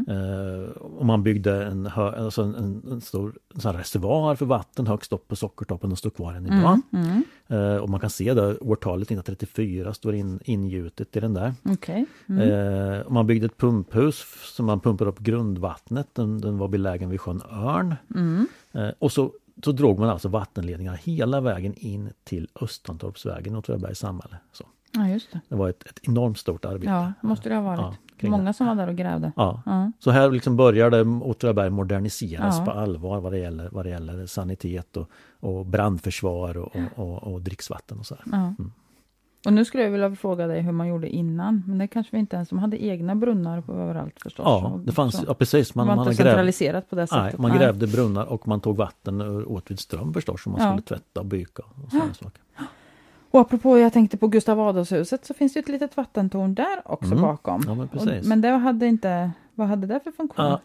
Eh, 0.09 0.71
och 0.71 1.07
man 1.07 1.23
byggde 1.23 1.65
en, 1.65 1.87
alltså 1.87 2.43
en, 2.43 2.55
en, 2.91 3.01
stor 3.01 3.39
en 3.65 3.73
reservoar 3.73 4.35
för 4.35 4.47
vatten 4.47 4.87
högst 4.87 5.13
upp 5.13 5.29
på 5.29 5.37
Sockertoppen 5.37 5.93
och 5.93 5.99
står 5.99 6.11
kvar 6.11 6.35
än 6.35 6.47
idag. 6.47 6.81
Mm. 6.93 7.25
Eh, 7.49 7.77
och 7.77 7.91
man 7.91 8.01
kan 8.01 8.11
se 8.11 8.35
det 8.35 8.59
årtalet 8.59 9.07
1934 9.07 9.95
står 9.95 10.15
in, 10.15 10.41
ingjutet 10.45 11.17
i 11.17 11.21
den 11.21 11.35
där. 11.35 11.55
Okej. 11.63 12.07
Mm. 12.29 12.51
Eh, 12.51 13.01
och 13.01 13.13
man 13.13 13.27
byggde 13.27 13.47
ett 13.47 13.57
pumphus 13.57 14.25
som 14.55 14.67
man 14.67 14.81
pumpade 14.81 15.11
upp 15.11 15.19
grundvattnet. 15.19 16.09
Den, 16.13 16.41
den 16.41 16.59
var 16.59 16.69
belägen 16.69 17.11
vid 17.11 17.21
sjön 17.21 17.43
Örn. 17.51 17.95
Mm. 18.15 18.47
Eh, 18.73 18.91
och 18.99 19.13
så, 19.13 19.33
så 19.65 19.73
drog 19.73 19.99
man 19.99 20.09
alltså 20.09 20.29
vattenledningar 20.29 20.95
hela 20.95 21.41
vägen 21.41 21.75
in 21.75 22.11
till 22.25 22.49
Östantorpsvägen 22.61 23.55
i 23.55 23.57
Åtvidabergs 23.59 23.99
samhälle. 23.99 24.37
Så 24.53 24.65
Ja, 24.93 25.09
just 25.09 25.33
det. 25.33 25.41
det 25.49 25.55
var 25.55 25.69
ett, 25.69 25.87
ett 25.87 26.01
enormt 26.03 26.39
stort 26.39 26.65
arbete. 26.65 26.91
Ja, 26.93 27.13
måste 27.21 27.49
det 27.49 27.55
ha 27.55 27.63
varit. 27.63 27.81
Ja, 27.81 28.29
Många 28.29 28.53
som 28.53 28.67
var 28.67 28.75
där 28.75 28.89
och 28.89 28.97
grävde. 28.97 29.33
Ja. 29.37 29.63
Ja. 29.67 29.93
Så 29.99 30.11
här 30.11 30.31
liksom 30.31 30.57
började 30.57 31.03
Åtvidaberg 31.03 31.71
moderniseras 31.71 32.59
Ja. 32.59 32.65
på 32.65 32.71
allvar 32.71 33.21
vad 33.21 33.33
det 33.33 33.39
gäller, 33.39 33.69
vad 33.73 33.85
det 33.85 33.91
gäller 33.91 34.27
sanitet 34.27 34.97
och, 34.97 35.11
och 35.41 35.67
brandförsvar 35.67 36.57
och, 36.57 36.77
och, 36.95 37.23
och, 37.23 37.43
dricksvatten 37.43 37.99
och 37.99 38.07
så. 38.07 38.17
Mm. 38.33 38.55
Och 39.47 39.53
nu 39.53 39.65
skulle 39.65 39.83
jag 39.83 39.91
vilja 39.91 40.15
fråga 40.17 40.47
dig 40.47 40.61
hur 40.63 40.73
man 40.73 40.89
gjorde 40.89 41.09
innan, 41.09 41.63
men 41.67 41.79
det 41.79 41.89
kanske 41.89 42.17
vi 42.17 42.21
inte 42.21 42.37
ens, 42.37 42.49
de 42.49 42.59
hade 42.59 42.85
egna 42.85 43.15
brunnar 43.15 43.61
på 43.61 43.73
överallt 43.73 44.23
förstås. 44.23 44.45
Ja, 44.47 44.81
det 44.85 44.93
fanns, 44.93 45.17
så. 45.17 45.25
ja 45.27 45.35
precis. 45.35 45.75
Man, 45.75 45.87
det 45.87 45.89
var 45.89 45.97
man 45.97 46.07
inte 46.13 46.23
centraliserat 46.23 46.91
på 46.91 46.97
det 46.97 47.01
nej, 47.01 47.25
sättet. 47.25 47.41
man 47.41 47.59
grävde 47.59 47.87
brunnar 47.87 48.25
och 48.25 48.49
man 48.49 48.61
tog 48.61 48.77
vatten 48.77 49.21
ur 49.21 49.51
Åtvids 49.53 49.83
ström 49.83 50.15
förstås 50.15 50.43
som 50.43 50.53
man 50.53 50.61
skulle 50.61 50.83
tvätta 50.83 51.21
och 51.21 51.27
byka 51.27 51.63
och 51.63 51.91
sådana 51.91 52.15
saker. 52.15 52.43
Och 53.37 53.41
apropå, 53.43 53.79
jag 53.79 53.93
tänkte 53.93 54.17
på 54.17 54.29
Gustav 54.29 54.61
Adolfshuset 54.61 55.25
så 55.27 55.35
finns 55.35 55.53
det 55.53 55.61
ett 55.61 55.69
litet 55.69 55.97
vattentorn 55.97 56.55
där 56.55 56.83
också 56.85 57.07
Mm. 57.13 57.23
bakom. 57.23 57.63
Ja, 57.67 57.75
men 57.75 57.85
Och, 57.85 57.93
precis. 57.93 58.27
men 58.27 58.41
det 58.41 58.49
hade 58.49 58.87
inte, 58.87 59.31
vad 59.55 59.69
hade 59.69 59.87
det 59.87 60.01
för 60.05 60.11
funktion? 60.13 60.45
Ja, 60.47 60.61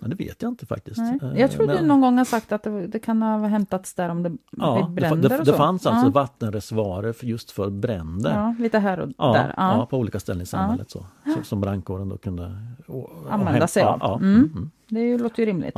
ja, 0.00 0.08
det 0.08 0.14
vet 0.14 0.42
jag 0.42 0.48
inte 0.52 0.66
faktiskt. 0.66 0.98
Nej. 0.98 1.18
Eh, 1.22 1.40
Jag 1.40 1.50
tror 1.50 1.66
men- 1.66 1.76
du 1.76 1.82
någon 1.86 2.00
gång 2.00 2.18
har 2.18 2.24
sagt 2.24 2.52
att 2.52 2.62
det, 2.62 2.86
det 2.86 2.98
kan 2.98 3.22
ha 3.22 3.46
hämtats 3.46 3.94
där 3.94 4.08
om 4.08 4.22
det 4.22 4.32
Ja, 4.50 4.86
det, 4.88 4.94
bränder 5.00 5.28
det, 5.28 5.38
och 5.38 5.44
det 5.44 5.50
så. 5.52 5.56
fanns 5.56 5.86
alltså 5.86 6.06
ja. 6.06 6.10
vattenreservoarer 6.10 7.12
för 7.12 7.26
just 7.26 7.50
för 7.50 7.70
bränder. 7.70 8.30
Ja, 8.34 8.54
lite 8.58 8.78
här 8.78 9.00
och 9.00 9.08
Ja, 9.18 9.32
där. 9.32 9.54
ja. 9.56 9.76
Ja. 9.78 9.86
på 9.86 9.98
olika 9.98 10.20
ställen 10.20 10.42
i 10.42 10.46
samhället 10.46 10.90
så, 10.90 11.06
som 11.42 11.60
brandkåren 11.60 12.08
då 12.08 12.16
kunde 12.18 12.56
å- 12.88 13.10
Använda 13.30 13.52
häm- 13.60 13.66
sig 13.66 13.82
av. 13.82 14.22
Mm. 14.22 14.34
mm, 14.36 14.70
Det 14.88 15.00
är 15.00 15.04
ju- 15.04 15.18
låter 15.18 15.42
ju 15.42 15.46
rimligt. 15.46 15.74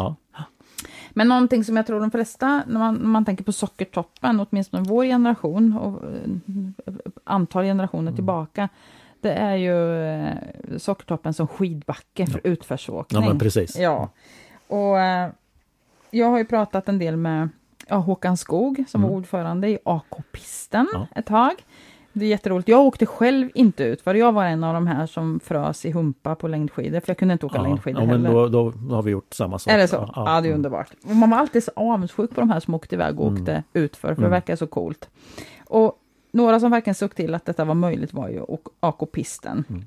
Ja. 1.18 1.24
Men 1.24 1.28
någonting 1.28 1.64
som 1.64 1.76
jag 1.76 1.86
tror 1.86 2.00
de 2.00 2.10
flesta, 2.10 2.62
när 2.66 2.78
man, 2.78 2.94
när 2.94 3.06
man 3.08 3.24
tänker 3.24 3.44
på 3.44 3.52
Sockertoppen, 3.52 4.46
åtminstone 4.50 4.82
vår 4.88 5.04
generation 5.04 5.78
och 5.78 6.04
eh, 6.04 6.92
antal 7.24 7.64
generationer 7.64 8.02
Mm. 8.02 8.14
tillbaka, 8.14 8.68
det 9.20 9.32
är 9.32 9.56
ju 9.56 10.04
eh, 10.04 10.34
Sockertoppen 10.76 11.34
som 11.34 11.46
skidbacke 11.48 12.26
för 12.26 12.40
utförsåkning. 12.44 13.22
ja 13.22 13.28
men 13.28 13.38
precis. 13.38 13.78
Ja, 13.78 14.08
och 14.68 14.98
eh, 15.00 15.30
jag 16.10 16.26
har 16.30 16.38
ju 16.38 16.44
pratat 16.44 16.88
en 16.88 16.98
del 16.98 17.16
med 17.16 17.48
ja, 17.88 17.96
Håkan 17.96 18.36
Skog 18.36 18.84
som 18.88 19.02
var 19.02 19.10
ordförande 19.10 19.68
i 19.68 19.78
AK-pisten 19.84 20.86
Mm. 20.94 21.06
Ja. 21.14 21.18
ett 21.20 21.26
tag. 21.26 21.52
Det 22.12 22.24
är 22.24 22.28
jätteroligt. 22.28 22.68
Jag 22.68 22.80
åkte 22.80 23.06
själv 23.06 23.50
inte 23.54 23.84
ut, 23.84 24.02
för 24.02 24.14
jag 24.14 24.32
var 24.32 24.44
en 24.44 24.64
av 24.64 24.74
de 24.74 24.86
här 24.86 25.06
som 25.06 25.40
frös 25.40 25.84
i 25.86 25.90
humpa 25.90 26.34
på 26.34 26.48
längdskidor, 26.48 27.00
för 27.00 27.11
jag 27.11 27.18
kunde 27.18 27.32
inte 27.32 27.46
åka 27.46 27.56
Ja, 27.56 27.62
längdskidor 27.62 28.02
ja, 28.02 28.06
men 28.06 28.24
heller. 28.26 28.34
då, 28.40 28.48
då, 28.48 28.72
då 28.88 28.94
har 28.94 29.02
vi 29.02 29.11
gjort 29.11 29.34
samma 29.34 29.59
sak. 29.59 29.72
Är 29.72 29.78
det 29.78 29.88
så? 29.88 30.11
Ja, 30.16 30.24
det 30.24 30.30
är 30.30 30.38
mm. 30.38 30.54
underbart. 30.54 30.90
Man 31.02 31.30
var 31.30 31.38
alltid 31.38 31.64
så 31.64 31.70
avundsjuk 31.76 32.30
på 32.34 32.40
de 32.40 32.50
här 32.50 32.61
som 32.61 32.74
åkte 32.74 32.94
iväg 32.94 33.20
och 33.20 33.28
Mm. 33.28 33.40
åkte 33.42 33.62
utför, 33.72 34.09
för 34.09 34.14
det 34.14 34.20
Mm. 34.26 34.30
verkar 34.30 34.56
så 34.56 34.66
coolt. 34.66 35.09
Och 35.66 35.92
några 36.32 36.61
som 36.61 36.70
verkligen 36.70 36.94
såg 36.94 37.14
till 37.14 37.34
att 37.34 37.44
detta 37.44 37.64
var 37.64 37.74
möjligt 37.74 38.12
var 38.12 38.28
ju 38.28 38.42
AK-pisten. 38.80 39.64
Mm. 39.68 39.84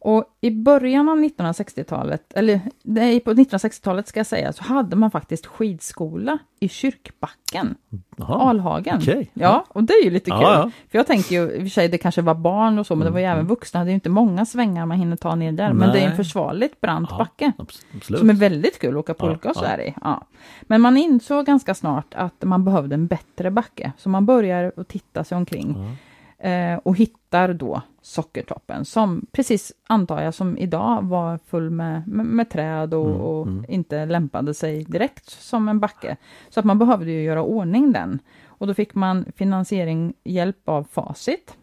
Och 0.00 0.24
i 0.40 0.50
början 0.50 1.08
av 1.08 1.18
1960-talet, 1.18 2.32
eller 2.34 2.60
nej, 2.82 3.20
på 3.20 3.32
1960-talet 3.32 4.08
ska 4.08 4.20
jag 4.20 4.26
säga, 4.26 4.52
så 4.52 4.62
hade 4.64 4.96
man 4.96 5.10
faktiskt 5.10 5.46
skidskola 5.46 6.38
i 6.60 6.68
Kyrkbacken, 6.68 7.74
Jaha, 8.16 8.50
Alhagen. 8.50 8.96
okej. 9.02 9.30
Ja, 9.34 9.64
och 9.68 9.84
det 9.84 9.92
är 9.92 10.04
ju 10.04 10.10
lite 10.10 10.30
Ja, 10.30 10.36
kul. 10.36 10.44
ja. 10.46 10.70
För 10.90 10.98
jag 10.98 11.06
tänker 11.06 11.34
ju, 11.36 11.50
i 11.52 11.58
och 11.58 11.62
för 11.62 11.68
sig 11.68 11.88
det 11.88 11.98
kanske 11.98 12.22
var 12.22 12.34
barn 12.34 12.78
och 12.78 12.86
så, 12.86 12.96
men 12.96 13.04
det 13.06 13.10
var 13.12 13.18
ju 13.20 13.24
Mm, 13.24 13.36
även 13.36 13.46
vuxna, 13.46 13.80
det 13.84 13.88
är 13.88 13.90
ju 13.90 13.94
inte 13.94 14.08
många 14.10 14.46
svängar 14.46 14.86
man 14.86 14.98
hinner 14.98 15.16
ta 15.16 15.34
ner 15.34 15.52
där, 15.52 15.72
men 15.72 15.90
det 15.92 15.98
är 15.98 16.02
en 16.02 16.08
Nej. 16.08 16.16
försvarligt 16.16 16.80
brant 16.80 17.08
Ja, 17.10 17.18
backe. 17.18 17.52
abs- 17.58 17.82
Absolut. 17.96 18.20
Som 18.20 18.30
är 18.30 18.34
väldigt 18.34 18.78
kul 18.78 18.90
att 18.94 19.00
åka 19.00 19.14
pulka 19.14 19.40
Ja, 19.42 19.50
och 19.50 19.56
så 19.56 19.64
ja. 19.64 19.68
här 19.68 19.80
i. 19.80 19.94
Ja. 20.00 20.26
Men 20.62 20.80
man 20.80 20.96
insåg 20.96 21.46
ganska 21.46 21.74
snart 21.74 22.14
att 22.14 22.42
man 22.44 22.64
behövde 22.64 22.94
en 22.94 23.06
bättre 23.06 23.50
backe. 23.50 23.92
Så 23.98 24.08
man 24.08 24.26
börjar 24.26 24.72
att 24.76 24.88
titta 24.88 25.24
sig 25.24 25.36
omkring 25.36 25.74
Ja. 25.76 25.92
Eh, 26.40 26.74
och 26.82 26.96
hittar 26.96 27.52
då 27.52 27.82
Sockertoppen 28.02 28.84
som 28.84 29.26
precis, 29.32 29.72
antar 29.86 30.22
jag, 30.22 30.34
som 30.34 30.58
idag 30.58 31.02
var 31.02 31.38
full 31.46 31.70
med, 31.70 32.08
med, 32.08 32.26
med 32.26 32.50
träd 32.50 32.94
och, 32.94 33.06
Mm, 33.06 33.20
och 33.20 33.46
mm. 33.46 33.64
inte 33.68 34.06
lämpade 34.06 34.54
sig 34.54 34.84
direkt 34.84 35.30
som 35.30 35.68
en 35.68 35.80
backe. 35.80 36.16
Så 36.48 36.60
att 36.60 36.66
man 36.66 36.78
behövde 36.78 37.10
ju 37.10 37.22
göra 37.22 37.42
ordning 37.42 37.92
den. 37.92 38.18
Och 38.46 38.66
då 38.66 38.74
fick 38.74 38.94
man 38.94 39.24
finansiering, 39.36 40.14
hjälp 40.24 40.68
av 40.68 40.84
Facit. 40.84 41.56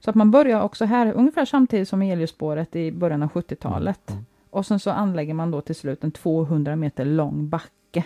Så 0.00 0.10
att 0.10 0.16
man 0.16 0.30
börjar 0.30 0.62
också 0.62 0.84
här, 0.84 1.12
ungefär 1.12 1.44
samtidigt 1.44 1.88
som 1.88 2.02
Eliusspåret 2.02 2.76
i 2.76 2.92
början 2.92 3.22
av 3.22 3.28
70-talet. 3.30 4.10
Mm, 4.10 4.24
Och 4.50 4.66
sen 4.66 4.78
så 4.80 4.90
anlägger 4.90 5.34
man 5.34 5.50
då 5.50 5.60
till 5.60 5.74
slut 5.74 6.04
en 6.04 6.10
200 6.10 6.76
meter 6.76 7.04
lång 7.04 7.48
backe. 7.48 8.04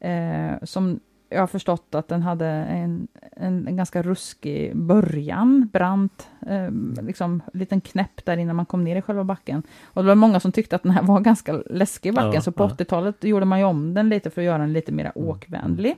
Eh, 0.00 0.52
som 0.62 1.00
jag 1.30 1.40
har 1.40 1.46
förstått 1.46 1.94
att 1.94 2.08
den 2.08 2.22
hade 2.22 2.46
en, 2.46 3.08
en, 3.36 3.68
en 3.68 3.76
ganska 3.76 4.02
ruskig 4.02 4.76
början, 4.76 5.68
brant, 5.72 6.28
eh, 6.46 6.70
liksom 7.02 7.42
liten 7.52 7.80
knäpp 7.80 8.24
där 8.24 8.36
innan 8.36 8.56
man 8.56 8.66
kom 8.66 8.84
ner 8.84 8.96
i 8.96 9.02
själva 9.02 9.24
backen. 9.24 9.62
Och 9.84 10.02
det 10.02 10.08
var 10.08 10.14
många 10.14 10.40
som 10.40 10.52
tyckte 10.52 10.76
att 10.76 10.82
den 10.82 10.92
här 10.92 11.02
var 11.02 11.20
ganska 11.20 11.52
läskig 11.52 12.14
backen, 12.14 12.34
Ja, 12.34 12.40
så 12.40 12.52
på 12.52 12.64
ja. 12.64 12.68
80-talet 12.68 13.24
gjorde 13.24 13.46
man 13.46 13.58
ju 13.58 13.64
om 13.64 13.94
den 13.94 14.08
lite 14.08 14.30
för 14.30 14.40
att 14.40 14.46
göra 14.46 14.58
den 14.58 14.72
lite 14.72 14.92
mer 14.92 15.12
åkvänlig. 15.14 15.96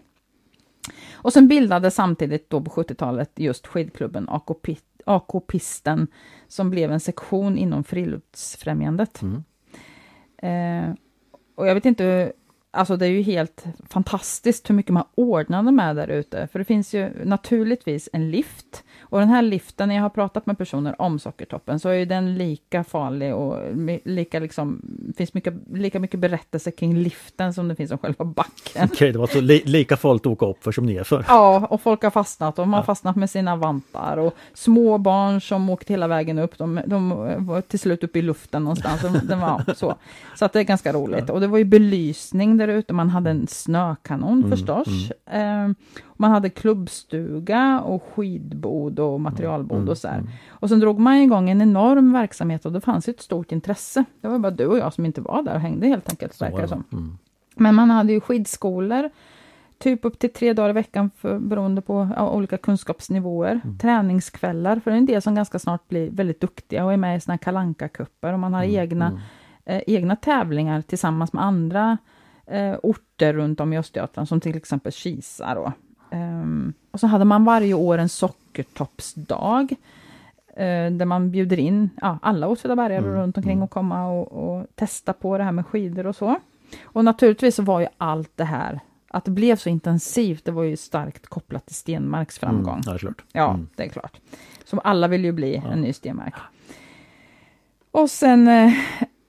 Och 1.13 1.33
sen 1.33 1.49
bildades 1.49 1.95
samtidigt 1.95 2.51
då 2.51 2.61
på 2.61 2.71
70-talet 2.71 3.31
just 3.37 3.67
skidklubben 3.67 4.29
AK, 4.29 4.49
Pi- 4.49 4.79
AK 5.07 5.53
som 6.49 6.71
blev 6.71 6.93
en 6.93 7.01
sektion 7.01 7.59
inom 7.59 7.85
Friluftsfrämjandet. 7.85 9.21
Mm. 9.23 9.45
Eh, 10.43 10.95
och 11.55 11.69
jag 11.69 11.75
vet 11.75 11.85
inte, 11.85 12.33
alltså 12.75 12.97
det 12.97 13.07
är 13.07 13.11
ju 13.11 13.23
helt 13.23 13.65
fantastiskt 13.89 14.71
hur 14.71 14.75
mycket 14.75 14.93
man 14.93 15.05
ordnade 15.15 15.73
med 15.73 15.97
där 15.97 16.09
ute. 16.09 16.49
För 16.53 16.59
det 16.59 16.65
finns 16.65 16.95
ju 16.95 17.11
naturligtvis 17.25 18.09
en 18.13 18.31
lift. 18.31 18.85
Och 19.01 19.19
den 19.21 19.29
här 19.29 19.43
liften, 19.43 19.89
när 19.89 19.95
jag 19.95 20.03
har 20.03 20.11
pratat 20.11 20.47
med 20.47 20.59
personer 20.59 21.03
om 21.03 21.19
Sockertoppen, 21.19 21.81
så 21.81 21.89
är 21.89 21.93
ju 21.95 22.05
den 22.05 22.39
lika 22.39 22.85
farlig 22.85 23.35
och 23.35 23.59
lika 24.05 24.41
liksom, 24.41 24.81
finns 25.17 25.35
mycket, 25.35 25.55
lika 25.73 26.01
mycket 26.01 26.21
berättelser 26.21 26.71
kring 26.71 26.97
liften 26.97 27.55
som 27.55 27.69
det 27.69 27.77
finns 27.77 27.91
om 27.91 27.99
själva 27.99 28.25
backen. 28.25 28.89
Okej, 28.93 29.13
det 29.13 29.19
var 29.19 29.27
så 29.27 29.41
li, 29.41 29.63
lika 29.65 29.97
farligt 29.97 30.27
att 30.27 30.33
åka 30.33 30.47
upp 30.47 30.65
för 30.65 30.73
som 30.73 30.87
nerför. 30.87 31.25
Ja, 31.29 31.67
och 31.71 31.81
folk 31.81 32.03
har 32.03 32.11
fastnat. 32.11 32.57
De 32.57 32.73
har 32.73 32.81
Ja. 32.81 32.85
fastnat 32.85 33.17
med 33.17 33.31
sina 33.31 33.57
vantar. 33.57 34.17
Och 34.17 34.35
små 34.55 34.99
barn 34.99 35.41
som 35.41 35.71
åkt 35.71 35.91
hela 35.91 36.09
vägen 36.09 36.39
upp, 36.39 36.59
de, 36.59 36.81
de 36.87 37.09
var 37.47 37.61
till 37.61 37.79
slut 37.79 38.05
uppe 38.05 38.19
i 38.19 38.23
luften 38.23 38.65
någonstans. 38.65 39.03
De, 39.03 39.27
de 39.29 39.41
var, 39.41 39.75
så 39.75 39.95
så 40.39 40.45
att 40.45 40.53
det 40.53 40.59
är 40.61 40.65
ganska 40.65 40.93
roligt. 40.93 41.31
Och 41.31 41.41
det 41.41 41.47
var 41.47 41.59
ju 41.59 41.65
belysning 41.65 42.57
där 42.67 42.75
ute. 42.75 42.93
Man 42.93 43.11
hade 43.11 43.31
en 43.31 43.47
snökanon 43.47 44.39
Mm, 44.39 44.51
förstås. 44.51 45.11
Eh, 45.27 45.69
man 46.17 46.31
hade 46.31 46.51
klubbstuga 46.51 47.81
och 47.81 48.03
skidbod 48.15 48.99
och 48.99 49.21
materialbod 49.21 49.79
Mm, 49.79 49.89
och 49.89 49.99
så 49.99 50.09
här. 50.09 50.19
mm. 50.19 50.31
Och 50.49 50.69
sen 50.69 50.81
drog 50.81 50.99
man 50.99 51.15
igång 51.17 51.51
en 51.51 51.63
enorm 51.63 52.13
verksamhet 52.13 52.67
och 52.67 52.73
det 52.73 52.81
fanns 52.81 53.09
ett 53.09 53.21
stort 53.21 53.53
intresse. 53.53 54.05
Det 54.21 54.29
var 54.29 54.39
bara 54.39 54.51
du 54.51 54.67
och 54.67 54.79
jag 54.79 54.93
som 54.93 55.07
inte 55.07 55.21
var 55.21 55.43
där 55.43 55.55
och 55.55 55.61
hängde 55.61 55.87
helt 55.87 56.09
enkelt, 56.11 56.35
Så 56.35 56.45
verkar 56.45 56.57
det 56.57 56.63
det. 56.63 56.69
som. 56.69 56.85
Mm. 56.93 57.19
Men 57.57 57.75
man 57.75 57.91
hade 57.91 58.13
ju 58.13 58.21
skidskolor, 58.21 59.11
typ 59.79 60.05
upp 60.05 60.19
till 60.19 60.33
tre 60.33 60.53
dagar 60.53 60.71
i 60.71 60.73
veckan 60.73 61.11
för, 61.17 61.39
beroende 61.39 61.81
på 61.81 62.09
ja, 62.17 62.31
olika 62.31 62.57
kunskapsnivåer. 62.59 63.61
Mm. 63.65 63.79
Träningskvällar 63.79 64.81
för 64.81 64.91
en 64.91 65.07
del 65.07 65.23
som 65.23 65.35
ganska 65.35 65.59
snart 65.59 65.89
blir 65.89 66.11
väldigt 66.11 66.41
duktiga 66.41 66.85
och 66.85 66.93
är 66.93 66.97
med 66.97 67.17
i 67.17 67.21
såna 67.21 67.33
här 67.33 67.39
kalanka 67.39 67.89
kupper 67.89 68.33
och 68.33 68.39
man 68.39 68.55
har 68.55 68.63
Mm, 68.65 68.77
egna, 68.77 69.07
mm. 69.07 69.21
eh, 69.65 69.83
egna 69.87 70.17
tävlingar 70.17 70.81
tillsammans 70.83 71.33
med 71.33 71.45
andra 71.45 71.99
eh, 72.53 72.77
orter 72.83 73.33
runt 73.33 73.61
om 73.61 73.73
i 73.73 73.79
Östergötland, 73.79 74.29
som 74.29 74.41
till 74.41 74.57
exempel 74.57 74.93
Kisa. 74.93 75.55
Då. 75.55 75.73
Ehm, 76.11 76.73
och 76.91 77.01
så 77.01 77.07
hade 77.07 77.25
man 77.25 77.45
varje 77.45 77.75
år 77.75 77.99
en 77.99 78.09
sockertoppsdag, 78.09 79.73
eh, 80.57 80.91
där 80.91 81.05
man 81.05 81.31
bjuder 81.31 81.59
in 81.59 81.91
ja, 82.01 82.19
alla 82.23 82.49
Åtvidabergare 82.49 82.99
Mm, 83.05 83.11
runt 83.15 83.37
omkring 83.37 83.53
mm. 83.53 83.63
och 83.63 83.71
komma 83.71 84.07
och, 84.11 84.33
och 84.33 84.67
testa 84.75 85.13
på 85.13 85.39
det 85.39 85.45
här 85.45 85.53
med 85.53 85.67
skidor 85.67 86.07
och 86.07 86.17
så. 86.17 86.37
Och 86.85 87.05
naturligtvis 87.05 87.55
så 87.57 87.63
var 87.63 87.81
ju 87.81 87.87
allt 87.99 88.33
det 88.37 88.45
här, 88.45 88.81
att 89.09 89.25
det 89.25 89.31
blev 89.31 89.57
så 89.57 89.69
intensivt, 89.69 90.45
det 90.45 90.51
var 90.53 90.63
ju 90.63 90.77
starkt 90.77 91.27
kopplat 91.27 91.67
till 91.67 91.75
Stenmarks 91.77 92.39
framgång. 92.39 92.75
Mm, 92.75 92.83
ja, 92.87 92.93
det 92.93 92.97
är 92.97 92.99
klart. 92.99 93.25
Ja, 93.33 93.51
Mm. 93.51 93.69
det 93.77 93.83
är 93.85 93.89
klart. 93.89 94.21
Så 94.65 94.79
alla 94.79 95.09
vill 95.09 95.25
ju 95.25 95.33
bli 95.33 95.55
Ja. 95.65 95.71
en 95.73 95.81
ny 95.81 95.93
Stenmark. 95.93 96.35
Och 97.91 98.11
sen 98.11 98.49
eh, 98.49 98.73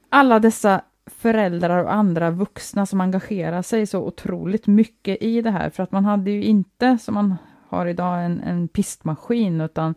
alla 0.09 0.39
dessa 0.39 0.82
föräldrar 1.05 1.83
och 1.83 1.93
andra 1.93 2.31
vuxna 2.31 2.85
som 2.85 3.01
engagerar 3.01 3.61
sig 3.61 3.85
så 3.85 3.99
otroligt 3.99 4.67
mycket 4.67 5.21
i 5.21 5.41
det 5.41 5.51
här, 5.51 5.69
för 5.69 5.83
att 5.83 5.91
man 5.91 6.05
hade 6.05 6.31
ju 6.31 6.43
inte, 6.43 6.97
som 6.97 7.13
man 7.13 7.35
har 7.69 7.85
idag, 7.85 8.25
en, 8.25 8.41
en 8.41 8.67
pistmaskin, 8.67 9.61
utan 9.61 9.95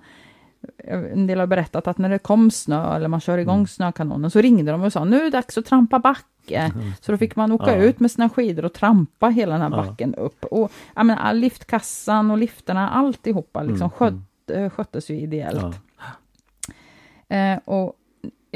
en 0.85 1.27
del 1.27 1.41
har 1.41 1.47
berättat 1.47 1.87
att 1.87 1.99
när 1.99 2.09
det 2.09 2.19
kom 2.19 2.51
snö, 2.51 2.97
eller 2.97 3.09
man 3.09 3.21
kör 3.21 3.39
igång 3.39 3.55
Mm. 3.57 3.67
snökanonen, 3.67 4.31
så 4.31 4.41
ringde 4.41 4.73
de 4.73 4.83
och 4.83 4.93
sa 4.93 5.05
nu 5.05 5.17
är 5.21 5.25
det 5.25 5.31
dags 5.31 5.59
att 5.59 5.67
trampa 5.67 5.99
backe. 5.99 6.73
Så 7.01 7.13
då 7.13 7.19
fick 7.19 7.37
man 7.37 7.53
åka 7.53 7.71
Mm. 7.71 7.81
Ja. 7.83 7.89
ut 7.89 8.01
med 8.01 8.11
sina 8.11 8.29
skidor 8.29 8.65
och 8.65 8.73
trampa 8.73 9.29
hela 9.29 9.53
den 9.59 9.63
här 9.63 9.71
Ja. 9.71 9.77
backen 9.85 10.15
upp. 10.15 10.45
Och 10.45 10.73
jag 10.97 11.07
menar, 11.07 11.33
liftkassan 11.33 12.31
och 12.31 12.39
liftarna, 12.39 12.91
alltihopa 12.91 13.63
liksom 13.63 13.77
Mm, 13.81 13.91
skött, 13.91 14.51
mm. 14.51 14.65
eh, 14.65 14.71
sköttes 14.71 15.11
ju 15.11 15.15
ideellt. 15.21 15.77
Ja. 15.99 17.37
Eh, 17.37 17.59
och 17.65 17.93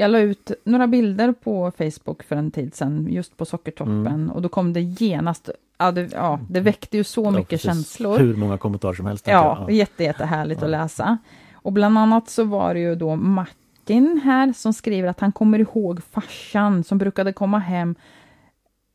jag 0.01 0.11
la 0.11 0.19
ut 0.19 0.51
några 0.63 0.87
bilder 0.87 1.31
på 1.31 1.71
Facebook 1.77 2.23
för 2.23 2.35
en 2.35 2.51
tid 2.51 2.75
sedan, 2.75 3.07
just 3.09 3.37
på 3.37 3.45
Sockertoppen, 3.45 4.07
Mm. 4.07 4.31
och 4.31 4.41
då 4.41 4.49
kom 4.49 4.73
det 4.73 4.81
genast, 4.81 5.49
ja 5.77 5.91
det, 5.91 6.09
ja, 6.13 6.39
det 6.49 6.59
väckte 6.59 6.97
ju 6.97 7.03
så 7.03 7.23
Ja, 7.25 7.31
mycket 7.31 7.49
precis. 7.49 7.65
känslor. 7.65 8.19
Hur 8.19 8.35
många 8.35 8.57
kommentarer 8.57 8.93
som 8.93 9.05
helst. 9.05 9.27
Ja, 9.27 9.57
jag. 9.67 9.71
jätte, 9.75 10.03
jättehärligt 10.03 10.61
Ja. 10.61 10.65
att 10.65 10.71
läsa. 10.71 11.17
Och 11.53 11.73
bland 11.73 11.97
annat 11.97 12.29
så 12.29 12.43
var 12.43 12.73
det 12.73 12.79
ju 12.79 12.95
då 12.95 13.15
Martin 13.15 14.21
här 14.23 14.53
som 14.53 14.73
skriver 14.73 15.09
att 15.09 15.19
han 15.19 15.31
kommer 15.31 15.59
ihåg 15.59 16.03
farsan 16.11 16.83
som 16.83 16.97
brukade 16.97 17.33
komma 17.33 17.59
hem 17.59 17.95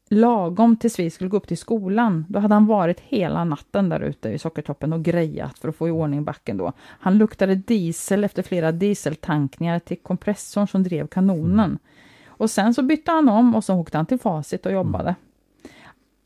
lagom 0.09 0.77
tills 0.77 0.99
vi 0.99 1.11
skulle 1.11 1.31
gå 1.31 1.37
upp 1.37 1.49
till 1.49 1.59
skolan. 1.59 2.25
Då 2.29 2.39
hade 2.39 2.55
han 2.55 2.67
varit 2.67 3.01
hela 3.01 3.45
natten 3.45 3.89
där 3.89 4.01
ute 4.01 4.29
i 4.29 4.39
Sockertoppen 4.39 4.93
och 4.93 5.03
grejat 5.03 5.59
för 5.59 5.69
att 5.69 5.77
få 5.77 5.89
i 5.89 5.91
ordning 5.91 6.25
backen 6.25 6.57
då. 6.57 6.73
Han 6.79 7.19
luktade 7.19 7.55
diesel 7.55 8.25
efter 8.25 8.43
flera 8.43 8.73
dieseltankningar 8.73 9.79
till 9.79 9.97
kompressorn 9.97 10.69
som 10.69 10.83
drev 10.83 11.07
kanonen. 11.07 11.79
Och 12.27 12.51
sen 12.51 12.75
så 12.75 12.83
bytte 12.83 13.11
han 13.11 13.29
om 13.29 13.55
och 13.55 13.65
så 13.65 13.75
åkte 13.75 13.97
han 13.97 14.07
till 14.07 14.19
Facit 14.19 14.67
och 14.67 14.73
jobbade. 14.73 15.15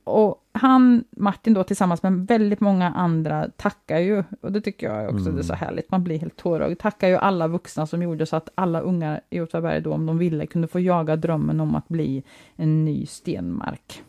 Och 0.05 0.44
han, 0.53 1.05
Martin 1.11 1.55
då 1.55 1.64
tillsammans 1.64 2.03
med 2.03 2.26
väldigt 2.26 2.61
många 2.61 2.88
andra 2.90 3.48
tackar 3.57 3.98
ju, 3.98 4.24
och 4.40 4.53
det 4.53 4.61
tycker 4.61 4.86
jag 4.94 5.05
också 5.05 5.20
Mm. 5.24 5.34
det 5.34 5.40
är 5.40 5.44
så 5.44 5.55
härligt, 5.55 5.90
man 5.90 6.05
blir 6.05 6.18
helt 6.18 6.36
tårögd, 6.36 6.78
tackar 6.78 7.09
ju 7.09 7.16
alla 7.16 7.48
vuxna 7.48 7.86
som 7.86 8.03
gjorde 8.03 8.26
så 8.26 8.36
att 8.36 8.48
alla 8.55 8.80
unga 8.80 9.20
i 9.30 9.40
Åtvidaberg 9.40 9.80
då 9.80 9.92
om 9.92 10.07
de 10.07 10.18
ville 10.18 10.46
kunde 10.46 10.68
få 10.68 10.80
jaga 10.80 11.16
drömmen 11.16 11.61
om 11.61 11.74
att 11.74 11.88
bli 11.88 12.22
en 12.57 12.84
ny 12.84 13.07
Stenmark. 13.07 14.03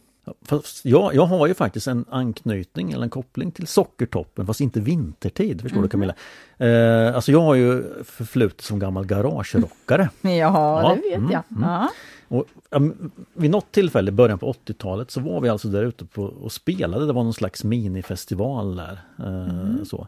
Fast 0.46 0.86
jag, 0.86 1.14
jag 1.16 1.26
har 1.26 1.48
ju 1.48 1.54
faktiskt 1.54 1.88
en 1.88 2.06
anknytning 2.10 2.92
eller 2.92 3.04
en 3.04 3.10
koppling 3.10 3.52
till 3.52 3.68
Sockertoppen 3.68 4.48
fast 4.48 4.62
inte 4.62 4.80
vintertid, 4.80 5.62
förstår 5.62 5.78
Mhm. 5.78 5.84
du 5.84 5.89
Camilla? 5.89 6.14
Eh, 6.58 7.16
alltså 7.16 7.32
jag 7.32 7.42
har 7.42 7.56
ju 7.56 7.84
förflutet 8.04 8.62
som 8.62 8.80
gammal 8.80 9.06
garagerockare. 9.06 10.10
Ja, 10.22 10.30
Ja, 10.84 10.96
det 10.96 11.10
vet 11.10 11.18
mm, 11.18 11.32
jag. 11.32 11.44
mm. 11.52 11.64
Ja. 11.70 11.89
Och, 12.32 12.46
ja, 12.70 12.78
m- 12.78 13.12
vid 13.34 13.52
något 13.52 13.72
tillfälle 13.72 14.10
i 14.10 14.12
början 14.12 14.40
på 14.40 14.52
80-talet 14.54 15.12
så 15.12 15.20
var 15.22 15.42
vi 15.42 15.50
alltså 15.50 15.68
där 15.68 15.84
ute 15.84 16.06
på, 16.06 16.24
och 16.24 16.52
spelade, 16.52 17.06
det 17.06 17.14
var 17.14 17.24
någon 17.24 17.34
slags 17.34 17.64
minifestival 17.64 18.76
där. 18.76 19.00
Eh, 19.20 19.84
så. 19.84 20.08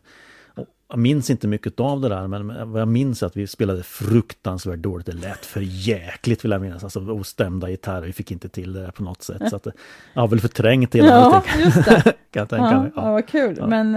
Jag 0.93 0.99
minns 0.99 1.29
inte 1.29 1.47
mycket 1.47 1.79
av 1.79 2.01
det 2.01 2.09
där 2.09 2.27
men 2.27 2.71
vad 2.71 2.81
jag 2.81 2.87
minns 2.87 3.23
är 3.23 3.27
att 3.27 3.37
vi 3.37 3.47
spelade 3.47 3.83
fruktansvärt 3.83 4.79
dåligt. 4.79 5.05
Det 5.05 5.11
lät 5.11 5.45
för 5.45 5.61
jäkligt 5.61 6.45
vill 6.45 6.51
jag 6.51 6.61
minnas. 6.61 6.83
Alltså 6.83 6.99
ostämda 6.99 7.69
gitarrer, 7.69 8.01
vi 8.05 8.13
fick 8.13 8.31
inte 8.31 8.49
till 8.49 8.73
det 8.73 8.81
där 8.81 8.91
på 8.91 9.03
något 9.03 9.21
sätt. 9.23 9.49
Så 9.49 9.55
att, 9.55 9.67
jag 10.13 10.21
har 10.21 10.27
väl 10.27 10.39
förträngt 10.39 10.95
hela 10.95 11.07
Ja, 11.07 11.13
allting, 11.35 11.61
just 11.61 11.85
det. 11.85 12.01
kan 12.31 12.39
jag 12.39 12.49
tänka 12.49 12.65
Ja, 12.71 12.81
mig. 12.81 12.91
ja. 12.95 13.05
Ja. 13.05 13.11
vad 13.11 13.27
kul. 13.27 13.55
Ja. 13.59 13.67
Men 13.67 13.87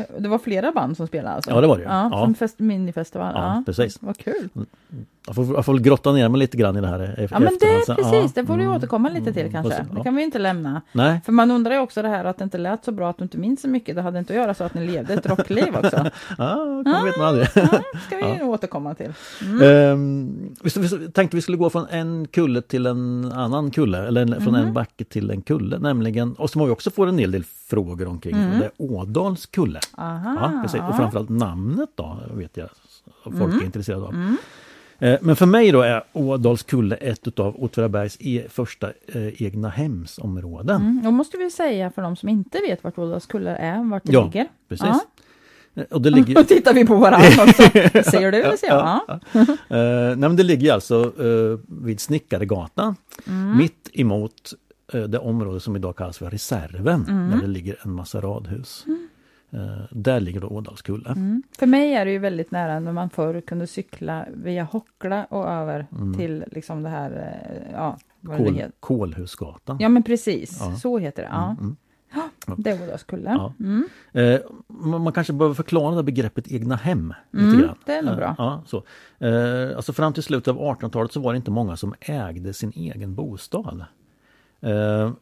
eh, 0.00 0.04
det 0.18 0.28
var 0.28 0.38
flera 0.38 0.72
band 0.72 0.96
som 0.96 1.06
spelade 1.06 1.34
alltså? 1.34 1.50
Ja, 1.50 1.60
det 1.60 1.66
var 1.66 1.76
det 1.76 1.82
ju. 1.82 1.88
Ja, 1.88 2.08
Ja. 2.12 2.20
som 2.24 2.34
fest, 2.34 2.58
minifestival. 2.58 3.32
Ja, 3.34 3.62
precis. 3.66 3.98
Vad 4.00 4.18
kul. 4.18 4.48
Jag, 5.26 5.34
får, 5.34 5.54
jag 5.54 5.64
får 5.64 5.78
grotta 5.78 6.12
ner 6.12 6.28
mig 6.28 6.38
lite 6.38 6.56
grann 6.56 6.76
i 6.76 6.80
det 6.80 6.86
här 6.86 7.00
e- 7.00 7.28
Ja, 7.30 7.38
men 7.38 7.56
det 7.60 7.66
är 7.66 7.94
precis, 7.94 8.32
det 8.34 8.46
får 8.46 8.56
du 8.56 8.62
mm, 8.62 8.76
återkomma 8.76 9.08
lite 9.08 9.32
till 9.32 9.40
mm, 9.46 9.52
kanske. 9.52 9.72
se. 9.76 9.84
Det 9.96 10.02
kan 10.02 10.16
vi 10.16 10.22
inte 10.22 10.38
lämna. 10.38 10.82
Nej, 10.92 11.20
För 11.24 11.32
man 11.32 11.50
undrar 11.50 11.74
ju 11.74 11.80
också 11.80 12.02
det 12.02 12.08
här 12.08 12.24
att 12.24 12.38
det 12.38 12.44
inte 12.44 12.58
lät 12.58 12.84
så 12.84 12.92
bra 12.92 13.10
att 13.10 13.18
du 13.18 13.22
inte 13.24 13.38
minns 13.38 13.60
så 13.60 13.68
mycket. 13.68 13.96
Det 13.96 14.02
hade 14.02 14.18
inte 14.18 14.32
att 14.32 14.36
göra 14.36 14.54
så 14.54 14.64
att 14.64 14.74
ni 14.74 14.86
levde 14.86 15.14
ett 15.14 15.26
rockliv 15.26 15.76
också. 15.76 16.10
ja, 16.38 16.82
det 16.84 17.04
vet 17.04 17.16
man 17.18 17.26
aldrig. 17.26 17.48
Ja, 17.54 17.82
ska 18.06 18.16
vi 18.16 18.42
återkomma 18.42 18.94
till. 18.94 19.12
Ehm, 19.62 20.54
vi, 20.62 20.70
vi 20.80 21.08
tänkte 21.10 21.36
vi 21.36 21.42
skulle 21.42 21.56
gå 21.56 21.70
från 21.70 21.86
en 21.90 22.26
kulle 22.28 22.62
till 22.62 22.86
en 22.86 23.32
annan 23.32 23.70
kulle, 23.70 24.06
eller 24.06 24.22
en, 24.22 24.40
från 24.42 24.54
Mhm. 24.54 24.66
en 24.66 24.72
backe 24.74 25.04
till 25.04 25.30
en 25.30 25.42
kulle, 25.42 25.78
nämligen, 25.78 26.34
och 26.34 26.50
som 26.50 26.64
vi 26.64 26.70
också 26.70 26.90
får 26.90 27.06
en 27.06 27.18
hel 27.18 27.30
del 27.30 27.44
frågor 27.44 28.08
omkring, 28.08 28.34
Mm. 28.36 28.58
det 28.58 28.64
är 28.64 28.70
Ådals 28.76 29.46
kulle. 29.46 29.80
Aha. 29.98 30.36
Ja, 30.40 30.62
precis. 30.62 30.80
Och 30.88 30.96
framförallt 30.96 31.28
namnet 31.28 31.88
då, 31.94 32.16
vet 32.34 32.56
jag 32.56 32.68
folk 33.24 33.36
Mm. 33.36 33.58
är 33.60 33.64
intresserade 33.64 34.04
av. 34.06 34.14
Eh, 35.00 35.18
Men 35.22 35.36
för 35.36 35.46
mig 35.46 35.72
då 35.72 35.80
är 35.82 36.02
Ådals 36.12 36.62
kulle 36.62 36.96
ett 36.96 37.26
utav 37.28 37.56
Åtvidabergs 37.62 38.16
e 38.20 38.46
första 38.50 38.86
eh, 39.06 39.42
egna 39.42 39.68
hemsområden. 39.68 40.80
Mm, 40.80 41.00
då 41.04 41.10
måste 41.10 41.36
vi 41.36 41.50
säga 41.50 41.90
för 41.90 42.02
de 42.02 42.16
som 42.16 42.28
inte 42.28 42.58
vet 42.68 42.84
vart 42.84 42.98
Ådalskullar 42.98 43.54
är, 43.54 43.90
vart 43.90 44.02
det 44.04 44.12
Ja, 44.12 44.24
ligger. 44.24 44.46
Precis. 44.68 44.86
Ja. 44.86 45.00
Eh, 45.74 45.84
Och 45.90 46.02
det 46.02 46.10
ligger, 46.10 46.42
tittar 46.44 46.74
vi 46.74 46.86
på 46.86 46.94
varandra 46.96 47.42
också. 47.42 47.62
Ser 48.10 48.32
du 48.32 48.42
eller 48.42 48.56
ser 48.56 48.66
jag? 48.66 49.00
Ja. 49.08 49.20
Eh, 49.76 50.16
nej 50.16 50.16
men 50.16 50.36
det 50.36 50.42
ligger 50.42 50.72
alltså 50.72 51.12
eh, 51.24 51.58
vid 51.84 52.00
Snickaregatan 52.00 52.96
Mm. 53.26 53.56
mitt 53.58 53.90
emot 53.92 54.52
eh, 54.92 55.02
det 55.02 55.18
område 55.18 55.60
som 55.60 55.76
idag 55.76 55.96
kallas 55.96 56.18
för 56.18 56.30
Reserven 56.30 57.04
Mm. 57.08 57.30
där 57.30 57.40
det 57.40 57.46
ligger 57.52 57.76
en 57.82 57.92
massa 57.92 58.20
radhus. 58.20 58.84
Eh, 59.52 59.84
där 59.90 60.20
ligger 60.20 60.40
då 60.40 60.46
Ådalskulle. 60.48 61.08
Mm. 61.10 61.42
För 61.58 61.66
mig 61.66 61.94
är 61.94 62.04
det 62.04 62.10
ju 62.10 62.18
väldigt 62.18 62.50
nära 62.50 62.80
när 62.80 62.92
man 62.92 63.10
förr 63.10 63.40
kunde 63.40 63.66
cykla 63.66 64.26
via 64.34 64.64
Hockla 64.64 65.24
och 65.24 65.48
över 65.48 65.86
Mm. 65.92 66.14
till 66.14 66.44
liksom 66.52 66.82
det 66.82 66.88
här, 66.88 67.40
ja, 67.72 67.98
vad 68.20 68.38
det 68.38 68.44
Kol, 68.44 68.54
heter. 68.54 68.72
Kolhusgatan. 68.80 69.76
Ja 69.80 69.88
men 69.88 70.02
precis, 70.02 70.56
Ja. 70.60 70.76
så 70.76 70.98
heter 70.98 71.22
det. 71.22 71.28
Ja. 71.32 71.56
Mm, 71.60 71.76
Det 72.56 72.70
är 72.70 72.82
Ådalskulle. 72.82 73.30
Ja. 73.30 73.52
Mm. 73.60 73.88
Eh, 74.12 74.40
man 74.98 75.12
kanske 75.12 75.32
behöver 75.32 75.54
förklara 75.54 75.94
det 75.94 76.02
begreppet 76.02 76.52
egna 76.52 76.76
hem 76.76 77.14
Mm, 77.34 77.50
lite 77.50 77.62
grann. 77.62 77.76
det 77.86 77.92
är 77.92 78.02
nog 78.02 78.16
bra. 78.16 78.26
Eh, 78.28 78.34
ja, 78.38 78.62
så. 78.66 78.82
Eh, 79.26 79.76
alltså 79.76 79.92
fram 79.92 80.12
till 80.12 80.22
slutet 80.22 80.48
av 80.48 80.58
1800-talet 80.58 81.12
så 81.12 81.20
var 81.20 81.32
det 81.32 81.36
inte 81.36 81.50
många 81.50 81.76
som 81.76 81.94
ägde 82.00 82.52
sin 82.54 82.72
egen 82.76 83.14
bostad. 83.14 83.84
Eh, 84.60 85.12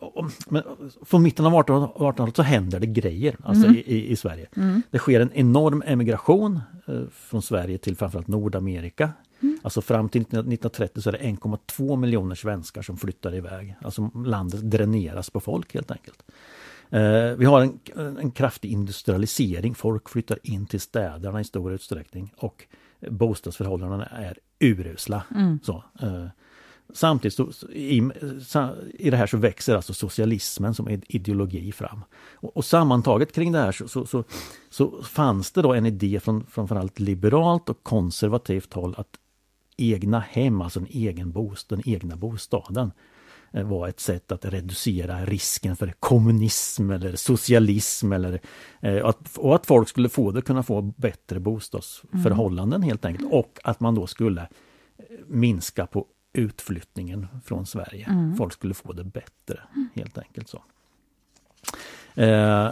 men 0.48 0.62
från 1.04 1.22
mitten 1.22 1.46
av 1.46 1.52
1800 1.54 1.88
1800-talet 1.96 2.36
så 2.36 2.42
händer 2.42 2.80
det 2.80 2.86
grejer 2.86 3.36
alltså 3.44 3.64
Mm. 3.66 3.76
i, 3.76 4.06
i, 4.10 4.16
Sverige. 4.16 4.46
Det 4.90 4.98
sker 4.98 5.20
en 5.20 5.32
enorm 5.32 5.82
emigration 5.86 6.60
eh, 6.86 7.00
från 7.12 7.42
Sverige 7.42 7.78
till 7.78 7.96
framförallt 7.96 8.28
Nordamerika. 8.28 9.10
Mm. 9.40 9.58
Alltså 9.62 9.80
fram 9.80 10.08
till 10.08 10.20
1930 10.22 11.00
så 11.02 11.08
är 11.10 11.12
det 11.12 11.18
1,2 11.18 11.96
miljoner 11.96 12.34
svenskar 12.34 12.82
som 12.82 12.96
flyttar 12.96 13.34
iväg. 13.34 13.76
Alltså 13.82 14.10
landet 14.24 14.60
dräneras 14.70 15.30
på 15.30 15.40
folk 15.40 15.74
helt 15.74 15.90
enkelt. 15.90 16.22
Eh, 16.90 17.36
vi 17.36 17.44
har 17.44 17.60
en, 17.60 17.78
en 18.18 18.30
kraftig 18.30 18.72
industrialisering, 18.72 19.74
folk 19.74 20.08
flyttar 20.08 20.38
in 20.42 20.66
till 20.66 20.80
städerna 20.80 21.40
i 21.40 21.44
stor 21.44 21.72
utsträckning 21.72 22.32
och 22.36 22.64
bostadsförhållandena 23.10 24.04
är 24.06 24.38
urusla. 24.60 25.22
Så, 25.62 25.84
eh, 26.00 26.26
samtidigt 26.92 27.34
så, 27.34 27.68
i, 27.72 28.10
i 28.94 29.10
det 29.10 29.16
här 29.16 29.26
så 29.26 29.36
växer 29.36 29.76
alltså 29.76 29.94
socialismen 29.94 30.74
som 30.74 30.88
id- 30.88 31.04
ideologi 31.08 31.72
fram. 31.72 32.04
Och, 32.34 32.56
och 32.56 32.64
sammantaget 32.64 33.32
kring 33.32 33.52
det 33.52 33.58
här 33.58 33.72
så, 33.72 33.88
så, 33.88 34.06
så, 34.06 34.24
så 34.70 35.02
fanns 35.02 35.52
det 35.52 35.62
då 35.62 35.74
en 35.74 35.86
idé 35.86 36.20
från 36.20 36.46
framförallt 36.46 37.00
liberalt 37.00 37.68
och 37.68 37.82
konservativt 37.82 38.72
håll 38.72 38.94
att 38.98 39.18
egna 39.76 40.20
hem, 40.20 40.60
alltså 40.60 40.80
en 40.80 40.86
egen 40.90 41.32
bostad, 41.32 41.78
den 41.78 41.88
egna 41.88 42.16
bostaden 42.16 42.92
var 43.64 43.88
ett 43.88 44.00
sätt 44.00 44.32
att 44.32 44.44
reducera 44.44 45.24
risken 45.24 45.76
för 45.76 45.94
kommunism 46.00 46.90
eller 46.90 47.16
socialism 47.16 48.12
eller 48.12 48.40
eh, 48.80 49.06
att, 49.06 49.36
och 49.36 49.54
att 49.54 49.66
folk 49.66 49.88
skulle 49.88 50.08
få 50.08 50.30
det, 50.30 50.42
kunna 50.42 50.62
få 50.62 50.82
bättre 50.82 51.40
bostadsförhållanden 51.40 52.82
helt 52.82 53.04
enkelt 53.04 53.32
och 53.32 53.58
att 53.64 53.80
man 53.80 53.94
då 53.94 54.06
skulle 54.06 54.40
eh, 54.40 54.46
minska 55.26 55.86
på 55.86 56.06
utflyttningen 56.32 57.26
från 57.44 57.66
Sverige. 57.66 58.06
Mm. 58.06 58.36
Folk 58.36 58.52
skulle 58.52 58.74
få 58.74 58.92
det 58.92 59.04
bättre, 59.04 59.60
helt 59.94 60.18
enkelt 60.18 60.48
så. 60.48 60.62
Eh, 62.14 62.70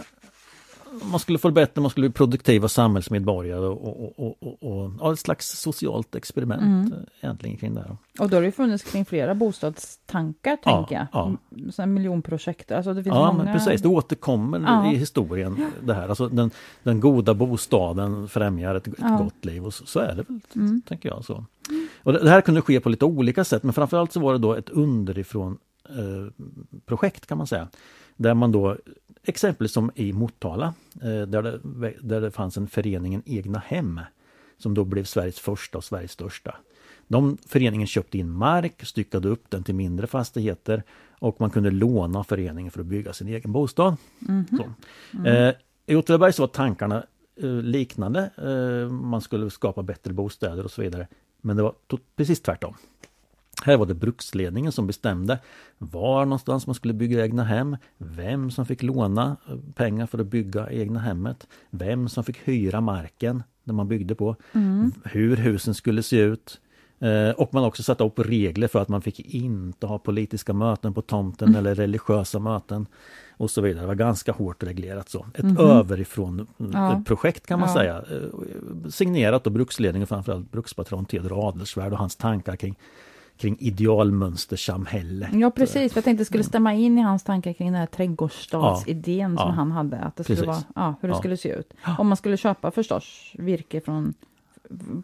man 1.11 1.19
skulle 1.19 1.37
få 1.37 1.47
det 1.47 1.53
bättre, 1.53 1.81
man 1.81 1.91
skulle 1.91 2.09
bli 2.09 2.13
produktiva 2.13 2.67
samhällsmedborgare 2.67 3.65
och, 3.65 4.19
och, 4.19 4.37
och, 4.41 4.63
och, 4.63 4.91
och 4.99 5.13
ett 5.13 5.19
slags 5.19 5.59
socialt 5.59 6.15
experiment 6.15 6.61
Mm. 6.61 6.85
mm. 6.85 7.05
egentligen 7.21 7.57
kring 7.57 7.73
det 7.73 7.81
här. 7.81 7.97
Och 8.19 8.29
då 8.29 8.37
har 8.37 8.41
det 8.41 8.51
funnits 8.51 8.83
kring 8.91 9.05
flera 9.05 9.35
bostadstankar, 9.35 10.57
Ja, 10.65 10.71
tänker 10.77 10.95
jag. 10.95 11.07
ja. 11.11 11.25
Mm, 11.55 11.71
Sådana 11.71 11.91
miljonprojekt. 11.93 12.71
Alltså 12.71 12.93
det 12.93 13.03
finns 13.03 13.15
Ja, 13.15 13.31
många... 13.31 13.43
men 13.43 13.53
precis. 13.53 13.81
Det 13.81 13.87
återkommer 13.87 14.59
Ja. 14.59 14.91
i 14.91 14.95
historien 14.95 15.71
det 15.83 15.93
här. 15.93 16.09
Alltså 16.09 16.27
den, 16.29 16.51
den 16.83 16.99
goda 16.99 17.33
bostaden 17.33 18.27
främjar 18.27 18.75
ett, 18.75 18.87
ett 18.87 18.93
Ja. 18.97 19.17
gott 19.23 19.45
liv 19.45 19.65
och 19.65 19.73
så, 19.73 19.85
så 19.85 19.99
är 19.99 20.15
det 20.15 20.23
väl, 20.27 20.39
Mm. 20.55 20.81
tänker 20.81 21.09
jag. 21.09 21.25
Så. 21.25 21.45
Och 22.03 22.13
det, 22.13 22.19
det 22.19 22.29
här 22.29 22.41
kunde 22.41 22.61
ske 22.61 22.79
på 22.79 22.89
lite 22.89 23.05
olika 23.05 23.43
sätt, 23.43 23.63
men 23.63 23.73
framförallt 23.73 24.11
så 24.13 24.19
var 24.19 24.33
det 24.33 24.39
då 24.39 24.53
ett 24.53 24.69
underifrån 24.69 25.57
eh, 25.89 26.43
projekt 26.85 27.25
kan 27.25 27.37
man 27.37 27.47
säga. 27.47 27.67
Där 28.17 28.33
man 28.33 28.51
då, 28.51 28.77
exempelvis 29.25 29.71
som 29.71 29.91
i 29.95 30.13
Motala, 30.13 30.73
eh, 31.01 31.21
där, 31.21 31.41
det, 31.41 31.93
där 32.01 32.21
det 32.21 32.31
fanns 32.31 32.57
en 32.57 32.67
föreningen 32.67 33.23
Egna 33.25 33.59
Hem, 33.59 33.99
som 34.57 34.73
då 34.73 34.83
blev 34.83 35.03
Sveriges 35.03 35.39
första 35.39 35.77
och 35.77 35.83
Sveriges 35.83 36.11
största. 36.11 36.55
De 37.07 37.37
föreningen 37.47 37.87
köpte 37.87 38.17
in 38.17 38.29
mark, 38.31 38.85
styckade 38.85 39.27
upp 39.27 39.49
den 39.49 39.63
till 39.63 39.75
mindre 39.75 40.07
fastigheter 40.07 40.83
och 41.19 41.41
man 41.41 41.49
kunde 41.49 41.71
låna 41.71 42.23
föreningen 42.23 42.71
för 42.71 42.79
att 42.79 42.85
bygga 42.85 43.13
sin 43.13 43.27
egen 43.27 43.51
bostad. 43.51 43.95
Mhm. 44.19 44.45
Så. 44.51 45.27
Eh, 45.27 45.53
I 45.85 45.95
Åtvidaberg 45.95 46.33
så 46.33 46.43
var 46.43 46.47
tankarna 46.47 47.03
eh, 47.35 47.49
liknande. 47.49 48.29
Eh, 48.37 48.91
man 48.91 49.21
skulle 49.21 49.49
skapa 49.49 49.83
bättre 49.83 50.13
bostäder 50.13 50.63
och 50.63 50.71
så 50.71 50.81
vidare. 50.81 51.07
Men 51.41 51.57
det 51.57 51.63
var 51.63 51.73
precis 52.15 52.41
tvärtom. 52.41 52.75
Här 53.65 53.77
var 53.77 53.85
det 53.85 53.93
bruksledningen 53.93 54.71
som 54.71 54.87
bestämde 54.87 55.39
var 55.77 56.25
någonstans 56.25 56.67
man 56.67 56.75
skulle 56.75 56.93
bygga 56.93 57.23
egna 57.25 57.43
hem, 57.43 57.77
vem 57.97 58.51
som 58.51 58.65
fick 58.65 58.83
låna 58.83 59.37
eh, 59.49 59.55
pengar 59.75 60.05
för 60.07 60.19
att 60.19 60.27
bygga 60.27 60.69
egna 60.71 60.99
hemmet, 60.99 61.47
vem 61.69 62.09
som 62.09 62.23
fick 62.23 62.37
hyra 62.47 62.81
marken 62.81 63.43
där 63.63 63.73
man 63.73 63.87
byggde 63.87 64.15
på, 64.15 64.35
Mm. 64.53 64.91
hur 65.03 65.35
husen 65.37 65.73
skulle 65.73 66.03
se 66.03 66.17
ut. 66.19 66.61
Eh, 66.99 67.29
och 67.29 67.53
man 67.53 67.63
också 67.63 67.83
satte 67.83 68.03
upp 68.03 68.19
regler 68.19 68.67
för 68.67 68.79
att 68.81 68.87
man 68.89 69.01
fick 69.01 69.19
inte 69.19 69.87
ha 69.87 69.99
politiska 69.99 70.53
möten 70.53 70.93
på 70.93 71.01
tomten 71.01 71.47
Mm. 71.47 71.59
eller 71.59 71.75
religiösa 71.75 72.39
möten 72.39 72.85
och 73.37 73.51
så 73.51 73.61
vidare. 73.61 73.81
Det 73.83 73.87
var 73.87 73.95
ganska 73.95 74.31
hårt 74.31 74.63
reglerat 74.63 75.09
så. 75.09 75.25
Ett 75.33 75.43
Mhm. 75.43 75.57
överifrån 75.57 76.47
Ja. 76.57 76.91
eh, 76.91 77.03
projekt 77.03 77.45
kan 77.47 77.59
man 77.59 77.69
Ja. 77.69 77.75
säga. 77.75 78.03
Signerat 78.89 79.47
av 79.47 79.53
bruksledningen, 79.53 80.07
framförallt 80.07 80.51
brukspatron 80.51 81.05
Theodor 81.05 81.47
Adelsvärd 81.47 81.91
och 81.91 81.97
hans 81.99 82.15
tankar 82.15 82.55
kring, 82.55 82.75
kring 83.37 83.57
idealmönstersamhälle. 83.59 85.29
Ja 85.33 85.51
precis, 85.51 85.93
för 85.93 85.97
jag 85.97 86.03
tänkte 86.05 86.21
det 86.21 86.25
skulle 86.25 86.43
stämma 86.43 86.73
in 86.73 86.97
i 86.97 87.01
hans 87.01 87.23
tankar 87.23 87.53
kring 87.53 87.67
den 87.71 87.79
här 87.79 87.85
trädgårdsstadsidén 87.87 89.37
som 89.37 89.47
Ja. 89.47 89.53
han 89.53 89.71
hade. 89.71 89.97
Att 89.99 90.15
det 90.15 90.23
skulle 90.23 90.35
Precis. 90.37 90.47
vara, 90.47 90.85
ja, 90.85 90.95
hur 91.01 91.09
det 91.09 91.13
Ja. 91.15 91.19
skulle 91.19 91.37
se 91.37 91.49
ut. 91.49 91.73
Om 91.97 92.07
man 92.07 92.17
skulle 92.17 92.37
köpa 92.37 92.71
förstås 92.71 93.31
virke 93.33 93.81
från, 93.81 94.13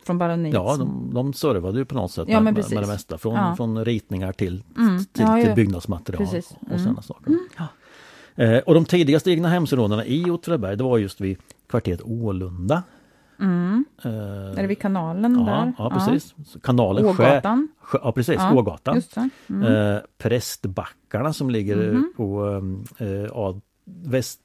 från 0.03 0.17
baroniet. 0.17 0.53
Ja, 0.53 0.75
de, 0.77 1.11
de 1.13 1.33
servade 1.33 1.77
ju 1.79 1.85
på 1.85 1.95
något 1.95 2.11
sätt 2.11 2.27
Ja, 2.29 2.39
med, 2.39 2.53
med, 2.53 2.65
med 2.73 2.83
det 2.83 2.87
mesta. 2.87 3.17
Från, 3.17 3.35
Ja. 3.35 3.55
från 3.55 3.85
ritningar 3.85 4.31
till, 4.31 4.63
Mm. 4.77 5.05
till, 5.05 5.23
Ja, 5.23 5.35
till 5.35 5.47
ja. 5.49 5.55
byggnadsmaterial 5.55 6.17
Precis. 6.27 6.51
och 6.61 6.67
Mm. 6.67 6.79
sådana 6.79 7.01
saker. 7.01 7.33
Ja. 7.57 7.67
Eh, 8.43 8.59
och 8.59 8.73
de 8.73 8.85
tidigaste 8.85 9.31
egna 9.31 9.49
hemsområdena 9.49 10.05
i 10.05 10.29
Åtvidaberg, 10.31 10.77
det 10.77 10.83
var 10.83 10.97
just 10.97 11.21
vid 11.21 11.37
kvarteret 11.69 12.01
Ålunda. 12.03 12.83
Mm. 13.41 13.85
Eh, 14.03 14.11
Är 14.11 14.61
det 14.61 14.67
vid 14.67 14.79
kanalen 14.79 15.35
ja, 15.39 15.45
där? 15.45 15.73
ja, 15.77 15.89
precis. 15.89 16.35
Så 16.45 16.59
Kanalen 16.59 17.05
Ågatan. 17.05 17.67
skär, 17.79 17.99
ja 18.03 18.11
precis, 18.11 18.35
Ja, 18.35 18.53
Ågatan. 18.53 18.95
Just. 18.95 19.17
Mm. 19.49 19.63
Eh, 19.95 19.99
Prästbackarna 20.17 21.33
som 21.33 21.49
ligger 21.49 21.91
Mhm. 21.91 22.13
på 22.17 22.45
ja, 23.33 23.59
väst... 23.85 24.39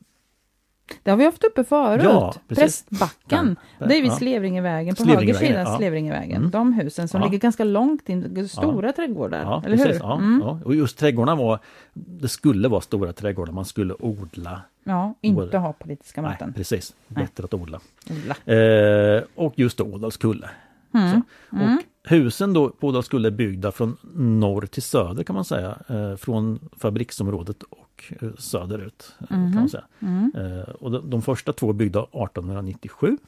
Det 1.02 1.10
har 1.10 1.16
vi 1.18 1.24
haft 1.24 1.44
uppe 1.44 1.64
förut. 1.64 2.04
Ja, 2.04 2.34
precis. 2.48 2.84
Prästbacken. 2.88 3.56
Ja, 3.78 3.86
det 3.86 3.96
är 3.98 4.02
vid 4.02 4.10
ja. 4.10 4.16
Slevringevägen, 4.16 4.94
på 4.94 5.04
höger 5.04 5.34
sida 5.34 5.58
ja. 5.60 5.76
Slevringevägen. 5.76 6.36
Mm. 6.36 6.50
De 6.50 6.72
husen 6.72 7.08
som 7.08 7.20
Ja. 7.20 7.26
ligger 7.26 7.38
ganska 7.38 7.64
långt 7.64 8.08
in, 8.08 8.48
stora 8.48 8.92
trädgårdar. 8.92 9.42
Ja, 9.42 9.62
eller 9.66 9.76
precis. 9.76 9.94
hur? 9.94 10.00
Ja, 10.00 10.16
Mm. 10.18 10.40
ja. 10.44 10.60
Och 10.64 10.74
just 10.74 10.98
trädgårdarna 10.98 11.42
var, 11.42 11.58
det 11.94 12.28
skulle 12.28 12.68
vara 12.68 12.80
stora 12.80 13.12
trädgårdar, 13.12 13.52
man 13.52 13.64
skulle 13.64 13.94
odla. 13.98 14.60
ja, 14.84 15.14
inte 15.20 15.58
ha 15.58 15.72
politiska 15.72 16.22
Nej, 16.22 16.30
möten. 16.30 16.52
precis. 16.52 16.94
Nej. 17.08 17.24
Bättre 17.24 17.44
att 17.44 17.54
odla. 17.54 17.80
Odla. 18.10 18.54
Eh, 18.54 19.22
och 19.34 19.52
just 19.56 19.80
Ådalskulle. 19.80 20.50
Mm. 20.94 21.10
Så. 21.50 21.56
Och 21.56 21.82
husen 22.10 22.52
då 22.52 22.68
på 22.68 22.86
Ådalskulle 22.88 23.28
är 23.28 23.30
byggda 23.30 23.72
från 23.72 23.96
norr 24.14 24.66
till 24.66 24.82
söder 24.82 25.24
kan 25.24 25.34
man 25.36 25.44
säga. 25.44 25.76
Eh, 25.88 26.16
från 26.16 26.58
fabriksområdet 26.76 27.56
och 27.96 28.22
eh, 28.22 28.34
söderut. 28.38 29.14
eh, 29.20 29.26
Kan 29.28 29.54
man 29.54 29.68
säga. 29.68 29.84
Mm. 30.00 30.32
Eh, 30.36 30.68
och 30.68 30.90
de, 30.90 31.10
de 31.10 31.22
första 31.22 31.52
två 31.52 31.68
är 31.70 31.74
byggda 31.74 32.00
1897. 32.02 33.18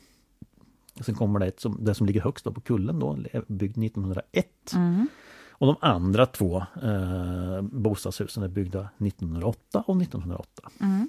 Sen 1.01 1.15
kommer 1.15 1.41
det 1.41 1.47
ett 1.47 1.61
som, 1.61 1.85
det 1.85 1.95
som 1.95 2.07
ligger 2.07 2.21
högst 2.21 2.45
då 2.45 2.53
på 2.53 2.61
kullen 2.61 2.99
då, 2.99 3.19
byggd 3.47 3.79
1901. 3.85 4.73
Mm. 4.75 5.09
Och 5.51 5.67
de 5.67 5.77
andra 5.81 6.27
två 6.27 6.57
eh, 6.83 7.63
bostadshusen 7.63 8.43
är 8.43 8.49
byggda 8.49 8.89
1908 8.99 9.85
och 9.87 10.03
1908. 10.03 10.63
Mm. 10.81 11.09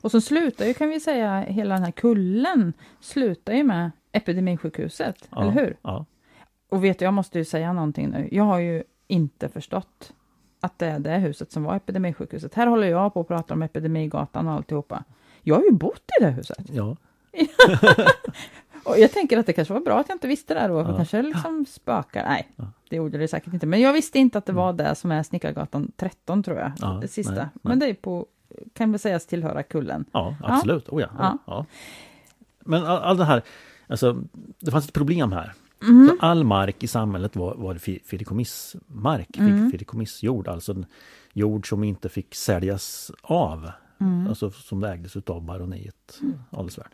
Och 0.00 0.10
så 0.10 0.20
slutar 0.20 0.66
ju, 0.66 0.74
kan 0.74 0.88
vi 0.88 1.00
säga, 1.00 1.40
hela 1.40 1.74
den 1.74 1.84
här 1.84 1.90
kullen 1.92 2.72
slutar 3.00 3.52
ju 3.52 3.62
med 3.64 3.90
Epidemisjukhuset, 4.12 5.28
Ja, 5.30 5.42
eller 5.42 5.52
hur? 5.52 5.76
Ja. 5.82 6.04
Och 6.68 6.84
vet 6.84 6.98
du, 6.98 7.04
jag 7.04 7.14
måste 7.14 7.38
ju 7.38 7.44
säga 7.44 7.72
någonting 7.72 8.08
nu. 8.08 8.28
Jag 8.32 8.44
har 8.44 8.58
ju 8.58 8.82
inte 9.06 9.48
förstått 9.48 10.12
att 10.60 10.78
det 10.78 10.86
är 10.86 10.98
det 10.98 11.18
huset 11.18 11.52
som 11.52 11.62
var 11.62 11.76
Epidemisjukhuset. 11.76 12.54
Här 12.54 12.66
håller 12.66 12.86
jag 12.86 13.14
på 13.14 13.20
och 13.20 13.28
pratar 13.28 13.54
om 13.54 13.62
Epidemigatan 13.62 14.48
och 14.48 14.52
alltihopa. 14.54 15.04
Jag 15.42 15.54
har 15.54 15.62
ju 15.62 15.70
bott 15.72 16.10
i 16.20 16.24
det 16.24 16.30
huset. 16.30 16.58
ja. 16.72 16.96
Och 18.84 18.98
jag 18.98 19.12
tänker 19.12 19.38
att 19.38 19.46
det 19.46 19.52
kanske 19.52 19.74
var 19.74 19.80
bra 19.80 19.98
att 20.00 20.08
jag 20.08 20.14
inte 20.14 20.28
visste 20.28 20.54
det 20.54 20.68
då, 20.68 20.84
för 20.84 20.90
Ja. 20.90 20.96
kanske 20.96 21.22
liksom 21.22 21.66
spökar. 21.68 22.24
Nej, 22.24 22.48
Ja. 22.56 22.64
det 22.88 22.96
gjorde 22.96 23.18
det 23.18 23.28
säkert 23.28 23.52
inte. 23.54 23.66
Men 23.66 23.80
jag 23.80 23.92
visste 23.92 24.18
inte 24.18 24.38
att 24.38 24.46
det 24.46 24.52
var 24.52 24.72
det 24.72 24.94
som 24.94 25.12
är 25.12 25.22
Snickargatan 25.22 25.92
13 25.96 26.42
tror 26.42 26.58
jag, 26.58 26.72
Ja, 26.80 26.98
det 27.02 27.08
sista. 27.08 27.32
nej, 27.34 27.40
nej. 27.42 27.50
Men 27.62 27.78
det 27.78 27.86
är 27.86 27.94
på, 27.94 28.26
kan 28.72 28.90
väl 28.92 28.98
sägas 29.00 29.26
tillhöra 29.26 29.62
kullen. 29.62 30.04
Ja, 30.12 30.36
absolut. 30.42 30.88
Oh, 30.88 31.00
ja. 31.00 31.08
Ja. 31.18 31.38
Ja. 31.46 31.66
Men 32.60 32.86
all, 32.86 32.98
all 33.02 33.16
det 33.16 33.24
här, 33.24 33.42
alltså, 33.86 34.22
det 34.58 34.70
fanns 34.70 34.84
ett 34.86 34.92
problem 34.94 35.32
här. 35.32 35.52
Mm. 35.82 36.08
Så 36.08 36.26
all 36.26 36.44
mark 36.44 36.82
i 36.82 36.86
samhället 36.86 37.36
var, 37.36 37.54
var 37.54 37.74
fi- 37.74 38.00
fideikommissmark, 38.04 39.38
Mm. 39.38 39.70
fideikommissjord, 39.70 40.48
alltså 40.48 40.84
jord 41.32 41.68
som 41.68 41.84
inte 41.84 42.08
fick 42.08 42.34
säljas 42.34 43.10
av. 43.22 43.70
Mm. 44.00 44.26
Alltså 44.26 44.50
som 44.50 44.84
ägdes 44.84 45.16
utav 45.16 45.42
baroniet 45.42 46.20
Adelsvärd. 46.50 46.90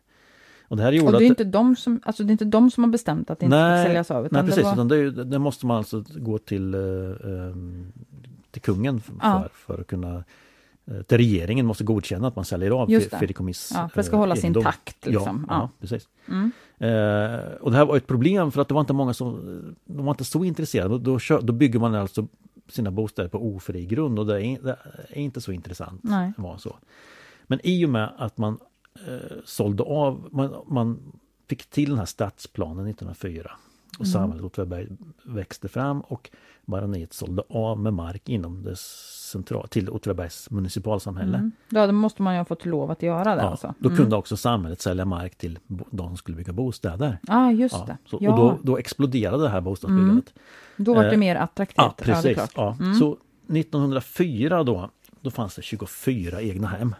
Och 0.68 0.76
det 0.76 0.82
här 0.82 0.92
gjorde 0.92 1.12
Och 1.12 1.18
det 1.20 1.24
är 1.26 1.30
att... 1.30 1.40
inte 1.40 1.44
de 1.44 1.76
som, 1.76 2.00
alltså 2.04 2.24
det 2.24 2.30
är 2.30 2.32
inte 2.32 2.44
de 2.44 2.70
som 2.70 2.84
har 2.84 2.90
bestämt 2.90 3.30
att 3.30 3.38
det 3.40 3.44
inte 3.46 3.56
Nej, 3.56 3.82
ska 3.84 3.88
säljas 3.88 4.10
av. 4.10 4.28
Nej 4.30 4.42
precis, 4.42 4.56
det 4.56 4.62
var, 4.62 4.72
utan 4.72 4.88
det, 4.88 5.24
det 5.24 5.38
måste 5.38 5.66
man 5.66 5.76
alltså 5.76 6.04
gå 6.16 6.38
till, 6.38 6.74
eh, 6.74 6.80
ehm, 6.80 7.92
till 8.50 8.62
kungen 8.62 9.00
för, 9.00 9.14
Ja. 9.22 9.48
för 9.52 9.80
att 9.80 9.86
kunna 9.86 10.24
eh, 10.90 11.02
till 11.02 11.16
regeringen 11.16 11.66
måste 11.66 11.84
godkänna 11.84 12.28
att 12.28 12.36
man 12.36 12.44
säljer 12.44 12.70
av 12.70 12.86
fideikommiss. 12.86 13.72
ja, 13.74 13.88
för 13.88 14.00
det 14.00 14.04
ska 14.04 14.12
eh, 14.16 14.18
hålla 14.18 14.36
sin 14.36 14.44
egendom. 14.44 14.62
takt. 14.62 15.06
Liksom. 15.06 15.46
Ja, 15.48 15.54
Ja. 15.54 15.60
ja. 15.60 15.70
precis. 15.80 16.08
Mm. 16.28 16.50
Eh, 16.78 17.52
och 17.60 17.70
det 17.70 17.76
här 17.76 17.84
var 17.86 17.96
ett 17.96 18.06
problem 18.06 18.52
för 18.52 18.62
att 18.62 18.68
det 18.68 18.74
var 18.74 18.80
inte 18.80 18.92
många 18.92 19.14
som 19.14 19.34
de 19.84 20.04
var 20.06 20.12
inte 20.12 20.24
så 20.24 20.44
intresserade. 20.44 20.98
Då, 20.98 21.18
då, 21.28 21.38
då 21.40 21.52
bygger 21.52 21.78
man 21.78 21.94
alltså 21.94 22.26
sina 22.68 22.90
bostäder 22.90 23.28
på 23.28 23.54
ofri 23.56 23.86
grund 23.86 24.18
och 24.18 24.26
det 24.26 24.46
är, 24.46 24.62
det 24.62 24.76
är 25.08 25.18
inte 25.18 25.40
så 25.40 25.52
intressant. 25.52 26.00
Nej. 26.04 26.32
Var 26.36 26.56
så. 26.58 26.76
Men 27.46 27.60
i 27.62 27.86
och 27.86 27.90
med 27.90 28.12
att 28.18 28.38
man 28.38 28.58
eh, 29.08 29.36
sålde 29.44 29.82
av, 29.82 30.28
man, 30.32 30.54
man 30.66 31.12
fick 31.48 31.66
till 31.70 31.88
den 31.90 31.98
här 31.98 32.06
stadsplanen 32.06 32.86
1904 32.86 33.50
och 33.98 34.04
Mm. 34.06 34.12
samhället 34.12 34.44
Åtvidaberg 34.44 34.88
växte 35.24 35.68
fram 35.68 36.00
och 36.00 36.30
baroniet 36.64 37.12
sålde 37.12 37.42
av 37.48 37.78
med 37.78 37.92
mark 37.94 38.28
inom 38.28 38.62
det 38.62 38.76
central, 39.32 39.68
till 39.68 39.90
Åtvidabergs 39.90 40.50
municipalsamhälle. 40.50 41.36
Mm. 41.38 41.52
Då 41.68 41.92
måste 41.92 42.22
man 42.22 42.34
ju 42.34 42.40
ha 42.40 42.44
fått 42.44 42.64
lov 42.66 42.90
att 42.90 43.02
göra 43.02 43.34
det 43.36 43.42
Ja, 43.42 43.48
alltså. 43.50 43.74
Då 43.78 43.88
Mm. 43.88 43.96
kunde 43.98 44.16
också 44.16 44.36
samhället 44.36 44.80
sälja 44.80 45.04
mark 45.04 45.36
till 45.36 45.58
de 45.90 46.08
som 46.08 46.16
skulle 46.16 46.36
bygga 46.36 46.52
bostäder. 46.52 47.18
Ja, 47.26 47.52
just 47.52 47.74
Ja, 47.74 47.84
det. 47.86 47.96
så, 48.10 48.18
ja, 48.20 48.30
Och 48.30 48.36
då, 48.38 48.58
då 48.62 48.78
exploderade 48.78 49.42
det 49.42 49.48
här 49.48 49.60
bostadsbyggandet. 49.60 50.34
då 50.76 50.94
var 50.94 51.04
det 51.04 51.12
eh, 51.12 51.18
mer 51.18 51.36
attraktivt. 51.36 51.76
Ja, 51.76 51.94
det 51.98 52.04
precis. 52.04 52.34
klart. 52.34 52.52
Ja, 52.56 52.76
Mm. 52.80 52.94
Så 52.94 53.16
1904 53.48 54.62
då, 54.64 54.90
då 55.20 55.30
fanns 55.30 55.54
det 55.56 55.62
24 55.62 56.42
egna 56.42 56.66
hem. 56.68 56.94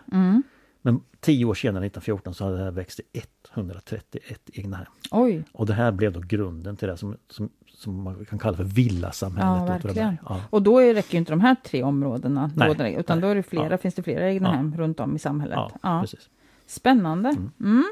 Men 0.87 1.01
tio 1.20 1.45
år 1.45 1.55
senare, 1.55 1.87
1914, 1.87 2.34
så 2.34 2.45
hade 2.45 2.57
det 2.57 2.64
här 2.64 2.70
växt 2.70 2.97
till 3.12 3.22
131 3.55 4.41
egna 4.53 4.76
hem. 4.76 4.87
Oj, 5.11 5.43
Och 5.53 5.66
det 5.66 5.74
här 5.74 5.93
blev 5.93 6.12
då 6.12 6.20
grunden 6.20 6.76
till 6.76 6.89
det 6.89 6.97
som, 6.97 7.16
som, 7.30 7.49
som 7.68 8.03
man 8.03 8.24
kan 8.24 8.39
kalla 8.39 8.57
för 8.57 8.64
villasamhället. 8.64 9.68
Ja, 9.68 9.78
verkligen. 9.84 10.16
Ja, 10.28 10.41
och 10.51 10.62
då 10.62 10.78
är- 10.78 10.95
räcker 10.95 11.18
inte 11.18 11.32
de 11.32 11.41
här 11.41 11.57
tre 11.64 11.82
områdena, 11.82 12.51
Nej, 12.57 12.68
då 12.68 12.87
utan 13.01 13.18
nej. 13.18 13.22
då 13.22 13.28
är 13.28 13.34
det 13.34 13.43
flera, 13.43 13.70
Ja. 13.70 13.78
finns 13.78 13.95
det 13.95 14.03
flera 14.03 14.30
egna 14.30 14.49
Ja. 14.49 14.53
hem 14.55 14.76
runt 14.76 15.01
om 15.01 15.16
i 15.16 15.18
samhället. 15.18 15.57
ja, 15.57 15.70
Ja. 15.82 16.01
precis. 16.01 16.28
Spännande. 16.66 17.28
Mm. 17.28 17.51
Mm. 17.61 17.84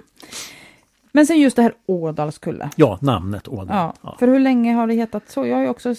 Men 1.16 1.26
sen 1.26 1.40
just 1.40 1.56
det 1.56 1.62
här 1.62 1.72
Ådalskulle. 1.86 2.70
Ja, 2.76 2.98
namnet 3.00 3.48
Ådal. 3.48 3.66
Ja, 3.70 3.94
Ja. 4.02 4.16
för 4.18 4.28
hur 4.28 4.38
länge 4.40 4.74
har 4.74 4.86
det 4.86 4.94
hetat 4.94 5.22
så? 5.30 5.46
Jag 5.46 5.56
har 5.56 5.68
också, 5.68 5.94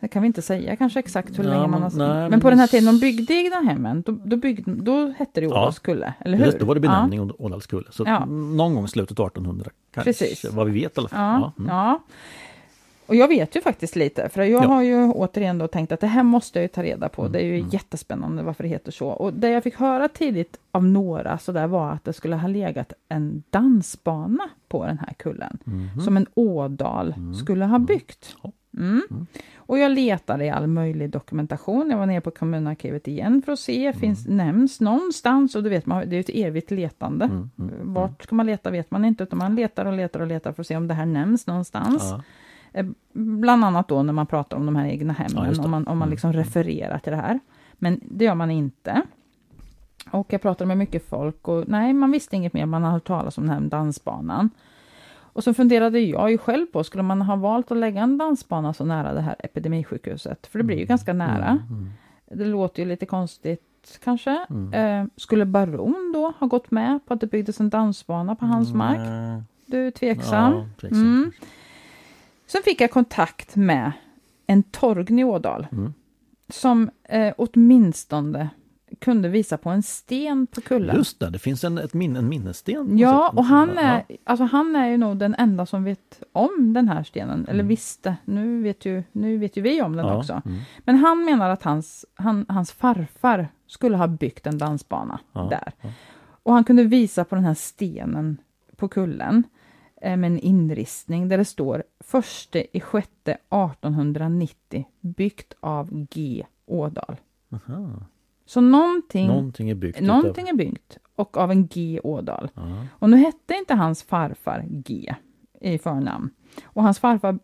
det 0.00 0.08
kan 0.08 0.22
vi 0.22 0.26
inte 0.26 0.42
säga 0.42 0.76
kanske 0.76 0.98
exakt 0.98 1.38
hur 1.38 1.44
Ja, 1.44 1.50
länge 1.50 1.66
man 1.66 1.82
har... 1.82 1.90
nej, 1.90 2.08
men, 2.08 2.30
men 2.30 2.40
på 2.40 2.50
den 2.50 2.58
här 2.58 2.66
tiden 2.66 2.84
de 2.94 3.00
byggde 3.00 3.34
egna 3.34 3.56
hemmen, 3.60 4.02
då, 4.06 4.12
då, 4.24 4.36
byggde, 4.36 4.74
då 4.74 5.14
hette 5.18 5.40
det 5.40 5.46
Ja. 5.46 5.50
Ådalskulle, 5.52 6.14
eller 6.20 6.38
hur? 6.38 6.44
Just 6.44 6.58
det, 6.58 6.64
var 6.64 6.74
det 6.74 6.80
benämning. 6.80 7.30
Ådalskulle. 7.38 7.86
Så 7.90 8.04
någon 8.26 8.74
gång 8.74 8.84
i 8.84 8.88
slutet 8.88 9.20
av 9.20 9.26
1800 9.26 9.70
kanske, 9.94 10.12
Precis. 10.12 10.52
vad 10.52 10.66
vi 10.66 10.80
vet 10.80 10.96
i 10.96 11.00
alla 11.00 11.08
fall. 11.08 11.18
Ja, 11.20 11.52
mm. 11.58 11.98
Och 13.06 13.14
jag 13.14 13.28
vet 13.28 13.56
ju 13.56 13.60
faktiskt 13.60 13.96
lite, 13.96 14.28
för 14.28 14.42
jag 14.42 14.64
Ja. 14.64 14.68
har 14.68 14.82
ju 14.82 15.10
återigen 15.12 15.58
då 15.58 15.68
tänkt 15.68 15.92
att 15.92 16.00
det 16.00 16.06
här 16.06 16.22
måste 16.22 16.58
jag 16.58 16.62
ju 16.62 16.68
ta 16.68 16.82
reda 16.82 17.08
på. 17.08 17.22
Mm, 17.22 17.32
Det 17.32 17.38
är 17.40 17.44
ju 17.46 17.58
mm. 17.58 17.68
jättespännande 17.68 18.42
varför 18.42 18.62
det 18.62 18.68
heter 18.68 18.92
så. 18.92 19.08
Och 19.08 19.32
det 19.32 19.48
jag 19.50 19.62
fick 19.62 19.74
höra 19.76 20.08
tidigt 20.08 20.56
av 20.70 20.84
några 20.84 21.38
så 21.38 21.52
där 21.52 21.66
var 21.66 21.90
att 21.92 22.04
det 22.04 22.12
skulle 22.12 22.36
ha 22.36 22.48
legat 22.48 22.92
en 23.08 23.42
dansbana 23.50 24.48
på 24.68 24.86
den 24.86 24.98
här 24.98 25.12
kullen. 25.16 25.58
Mhm. 25.64 26.00
Som 26.00 26.16
en 26.16 26.26
ådal 26.34 27.14
Mm, 27.16 27.34
skulle 27.34 27.64
ha 27.64 27.76
mm. 27.76 27.86
byggt. 27.86 28.36
Mm. 28.76 29.02
Mm. 29.10 29.26
Och 29.56 29.78
jag 29.78 29.92
letade 29.92 30.44
i 30.44 30.50
all 30.50 30.66
möjlig 30.66 31.10
dokumentation. 31.10 31.90
Jag 31.90 31.98
var 31.98 32.06
nere 32.06 32.20
på 32.20 32.30
kommunarkivet 32.30 33.08
igen 33.08 33.42
för 33.44 33.52
att 33.52 33.58
se, 33.58 33.86
Mm. 33.86 34.00
finns, 34.00 34.26
nämns 34.26 34.80
någonstans? 34.80 35.54
Och 35.54 35.62
du 35.62 35.70
vet, 35.70 35.86
man, 35.86 36.08
det 36.10 36.16
är 36.16 36.20
ett 36.20 36.30
evigt 36.34 36.70
letande. 36.70 37.24
Mm, 37.24 37.50
mm, 37.58 37.74
mm. 37.74 37.94
Vart 37.94 38.22
ska 38.22 38.34
man 38.34 38.46
leta 38.46 38.70
vet 38.70 38.90
man 38.90 39.04
inte, 39.04 39.22
utan 39.24 39.38
man 39.38 39.54
letar 39.54 39.84
och 39.84 39.92
letar 39.92 40.20
och 40.20 40.26
letar 40.26 40.52
för 40.52 40.60
att 40.62 40.66
se 40.66 40.76
om 40.76 40.88
det 40.88 40.94
här 40.94 41.06
nämns 41.06 41.46
någonstans. 41.46 42.02
Ja. 42.10 42.22
Eh, 42.74 42.86
Bland 43.12 43.64
annat 43.64 43.88
då 43.88 44.02
när 44.02 44.12
man 44.12 44.26
pratar 44.26 44.56
om 44.56 44.66
de 44.66 44.76
här 44.76 44.86
egna 44.86 45.14
Ja, 45.18 45.24
hemmen, 45.24 45.54
det. 45.54 45.60
om 45.64 45.70
man, 45.70 45.86
om 45.86 45.98
man 45.98 46.08
Mm. 46.08 46.10
liksom 46.10 46.32
refererar 46.32 46.98
till 46.98 47.12
det 47.12 47.18
här. 47.18 47.40
Men 47.72 48.00
det 48.02 48.24
gör 48.24 48.34
man 48.34 48.50
inte. 48.50 49.02
Och 50.10 50.32
jag 50.32 50.42
pratade 50.42 50.68
med 50.68 50.78
mycket 50.78 51.08
folk 51.08 51.48
och 51.48 51.64
nej, 51.68 51.92
man 51.92 52.10
visste 52.10 52.36
inget 52.36 52.52
mer, 52.52 52.66
man 52.66 52.82
har 52.82 52.90
hört 52.90 53.06
talas 53.06 53.38
om 53.38 53.46
den 53.46 53.54
här 53.62 53.68
dansbanan. 53.68 54.50
Och 55.16 55.44
så 55.44 55.54
funderade 55.54 56.00
jag 56.00 56.30
ju 56.30 56.38
själv 56.38 56.66
på, 56.66 56.84
skulle 56.84 57.02
man 57.02 57.22
ha 57.22 57.36
valt 57.36 57.70
att 57.70 57.76
lägga 57.76 58.00
en 58.02 58.18
dansbana 58.18 58.72
så 58.72 58.84
nära 58.84 59.12
det 59.12 59.20
här 59.20 59.36
epidemisjukhuset? 59.38 60.46
För 60.46 60.58
det 60.58 60.64
blir 60.64 60.76
ju 60.78 60.84
ganska 60.84 61.12
nära. 61.12 61.48
Mm, 61.48 61.62
mm. 61.70 61.90
Det 62.30 62.44
låter 62.44 62.82
ju 62.82 62.88
lite 62.88 63.06
konstigt 63.06 64.00
kanske. 64.04 64.46
Mm. 64.50 64.72
Eh, 65.02 65.06
skulle 65.16 65.44
Baron 65.46 66.12
då 66.14 66.32
ha 66.38 66.46
gått 66.46 66.70
med 66.70 67.06
på 67.06 67.14
att 67.14 67.20
det 67.20 67.26
byggdes 67.26 67.60
en 67.60 67.70
dansbana 67.70 68.34
på 68.34 68.46
hans 68.46 68.72
mark? 68.74 68.98
Du 69.66 69.86
är 69.86 69.90
tveksam? 69.90 70.52
Ja, 70.52 70.66
tveksam. 70.80 71.32
Sen 72.46 72.62
fick 72.64 72.80
jag 72.80 72.90
kontakt 72.90 73.56
med 73.56 73.92
en 74.46 74.62
Torgny 74.62 75.22
i 75.22 75.24
Ådal 75.24 75.66
Mm. 75.72 75.94
som 76.48 76.90
eh, 77.08 77.34
åtminstone 77.38 78.48
kunde 79.00 79.28
visa 79.28 79.58
på 79.58 79.70
en 79.70 79.82
sten 79.82 80.46
på 80.46 80.60
kullen. 80.60 80.96
Just 80.96 81.20
det, 81.20 81.30
det 81.30 81.38
finns 81.38 81.64
en, 81.64 81.78
ett 81.78 81.94
min, 81.94 82.16
en 82.16 82.28
minnessten. 82.28 82.98
Ja, 82.98 83.32
och 83.36 83.44
han 83.44 83.70
Ja. 83.74 83.80
är, 83.80 84.04
alltså 84.24 84.44
han 84.44 84.76
är 84.76 84.88
ju 84.88 84.96
nog 84.96 85.16
den 85.16 85.34
enda 85.34 85.66
som 85.66 85.84
vet 85.84 86.22
om 86.32 86.72
den 86.72 86.88
här 86.88 87.02
stenen, 87.04 87.42
eller 87.44 87.54
Mm. 87.60 87.68
visste. 87.68 88.16
Nu 88.24 88.62
vet, 88.62 88.84
ju, 88.84 89.02
nu 89.12 89.38
vet 89.38 89.56
ju 89.56 89.62
vi 89.62 89.82
om 89.82 89.96
den 89.96 90.06
Ja, 90.06 90.16
också. 90.18 90.42
mm. 90.44 90.58
Men 90.84 90.96
han 90.96 91.24
menar 91.24 91.50
att 91.50 91.62
hans, 91.62 92.04
han, 92.14 92.46
hans 92.48 92.72
farfar 92.72 93.48
skulle 93.66 93.96
ha 93.96 94.06
byggt 94.06 94.46
en 94.46 94.58
dansbana 94.58 95.18
Ja, 95.32 95.40
där. 95.50 95.72
ja. 95.80 95.88
Och 96.42 96.52
han 96.52 96.64
kunde 96.64 96.84
visa 96.84 97.24
på 97.24 97.34
den 97.34 97.44
här 97.44 97.54
stenen 97.54 98.36
på 98.76 98.88
kullen 98.88 99.42
med 100.10 100.24
en 100.24 100.38
inristning 100.38 101.28
där 101.28 101.38
det 101.38 101.44
står 101.44 101.82
förste 102.00 102.76
i 102.76 102.80
sjätte 102.80 103.32
1890 103.32 104.86
byggt 105.00 105.54
av 105.60 106.06
G. 106.10 106.46
Ådal. 106.66 107.16
Aha. 107.52 108.02
Så 108.46 108.60
någonting, 108.60 109.26
Någonting 109.26 109.70
är 109.70 109.74
byggt 109.74 110.00
någonting 110.00 110.48
är 110.48 110.54
byggt 110.54 110.98
och 111.16 111.36
av 111.36 111.50
en 111.50 111.66
G. 111.66 112.00
Ådal. 112.04 112.44
utav... 112.44 112.68
Ja. 112.68 112.86
Och 112.90 113.10
nu 113.10 113.16
hette 113.16 113.54
inte 113.54 113.74
hans 113.74 114.02
farfar 114.02 114.64
G 114.68 115.14
i 115.60 115.78
förnamn. 115.78 116.30
Och 116.64 116.82
hans 116.82 116.98
farfar 116.98 117.38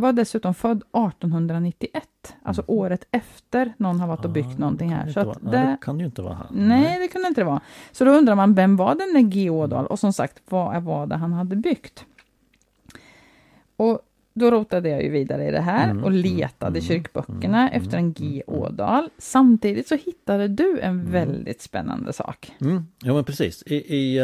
var 0.00 0.12
dessutom 0.12 0.54
född 0.54 0.82
1891, 0.92 2.04
alltså 2.42 2.62
Mhm. 2.62 2.78
året 2.78 3.04
efter 3.10 3.72
någon 3.76 4.00
har 4.00 4.08
varit 4.08 4.24
och 4.24 4.30
byggt 4.30 4.54
Ah, 4.56 4.58
någonting 4.58 4.90
här. 4.90 5.08
Så 5.12 5.20
att 5.20 5.26
vara- 5.26 5.38
det, 5.40 5.50
det 5.50 5.76
kan 5.80 6.00
ju 6.00 6.06
inte 6.06 6.22
vara 6.22 6.34
han. 6.34 6.46
nej, 6.50 6.98
det 6.98 7.08
kunde 7.08 7.28
inte 7.28 7.40
det 7.40 7.44
vara. 7.44 7.60
Så 7.92 8.04
då 8.04 8.10
undrar 8.10 8.34
man, 8.34 8.54
vem 8.54 8.76
var 8.76 8.94
den 8.94 9.12
där 9.14 9.20
G. 9.30 9.50
Ådal? 9.50 9.86
Och 9.86 9.98
som 9.98 10.12
sagt, 10.12 10.42
vad 10.48 10.82
var 10.82 11.06
det 11.06 11.16
han 11.16 11.32
hade 11.32 11.56
byggt? 11.56 12.04
Och 13.76 14.00
då 14.34 14.50
rotade 14.50 14.88
jag 14.88 15.02
ju 15.02 15.10
vidare 15.10 15.48
i 15.48 15.50
det 15.50 15.60
här 15.60 15.90
Mm, 15.90 16.04
och 16.04 16.10
letade 16.10 16.68
mm, 16.68 16.78
i 16.78 16.82
kyrkböckerna 16.82 17.68
mm, 17.70 17.82
efter 17.82 17.96
en 17.98 18.12
G. 18.12 18.24
mm, 18.24 18.34
mm. 18.58 18.62
Ådal. 18.72 19.10
Samtidigt 19.18 19.88
så 19.88 19.94
hittade 19.96 20.48
du 20.48 20.80
en 20.80 21.00
Mm. 21.00 21.12
väldigt 21.12 21.62
spännande 21.62 22.12
sak. 22.12 22.52
Mm, 22.60 22.86
ja 23.02 23.14
men 23.14 23.24
precis. 23.24 23.62
I, 23.66 23.74
i 23.96 24.18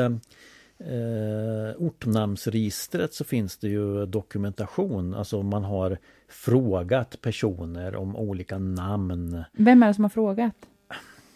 eh, 0.79 1.77
ortnamnsregistret 1.79 3.15
så 3.15 3.25
finns 3.25 3.59
det 3.59 3.69
ju 3.69 4.07
dokumentation, 4.07 5.15
alltså 5.15 5.43
man 5.43 5.65
har 5.65 5.99
frågat 6.29 7.21
personer 7.21 7.97
om 7.97 8.17
olika 8.17 8.59
namn. 8.59 9.45
Vem 9.53 9.83
är 9.83 9.87
det 9.87 9.95
som 9.95 10.05
har 10.05 10.09
frågat? 10.09 10.55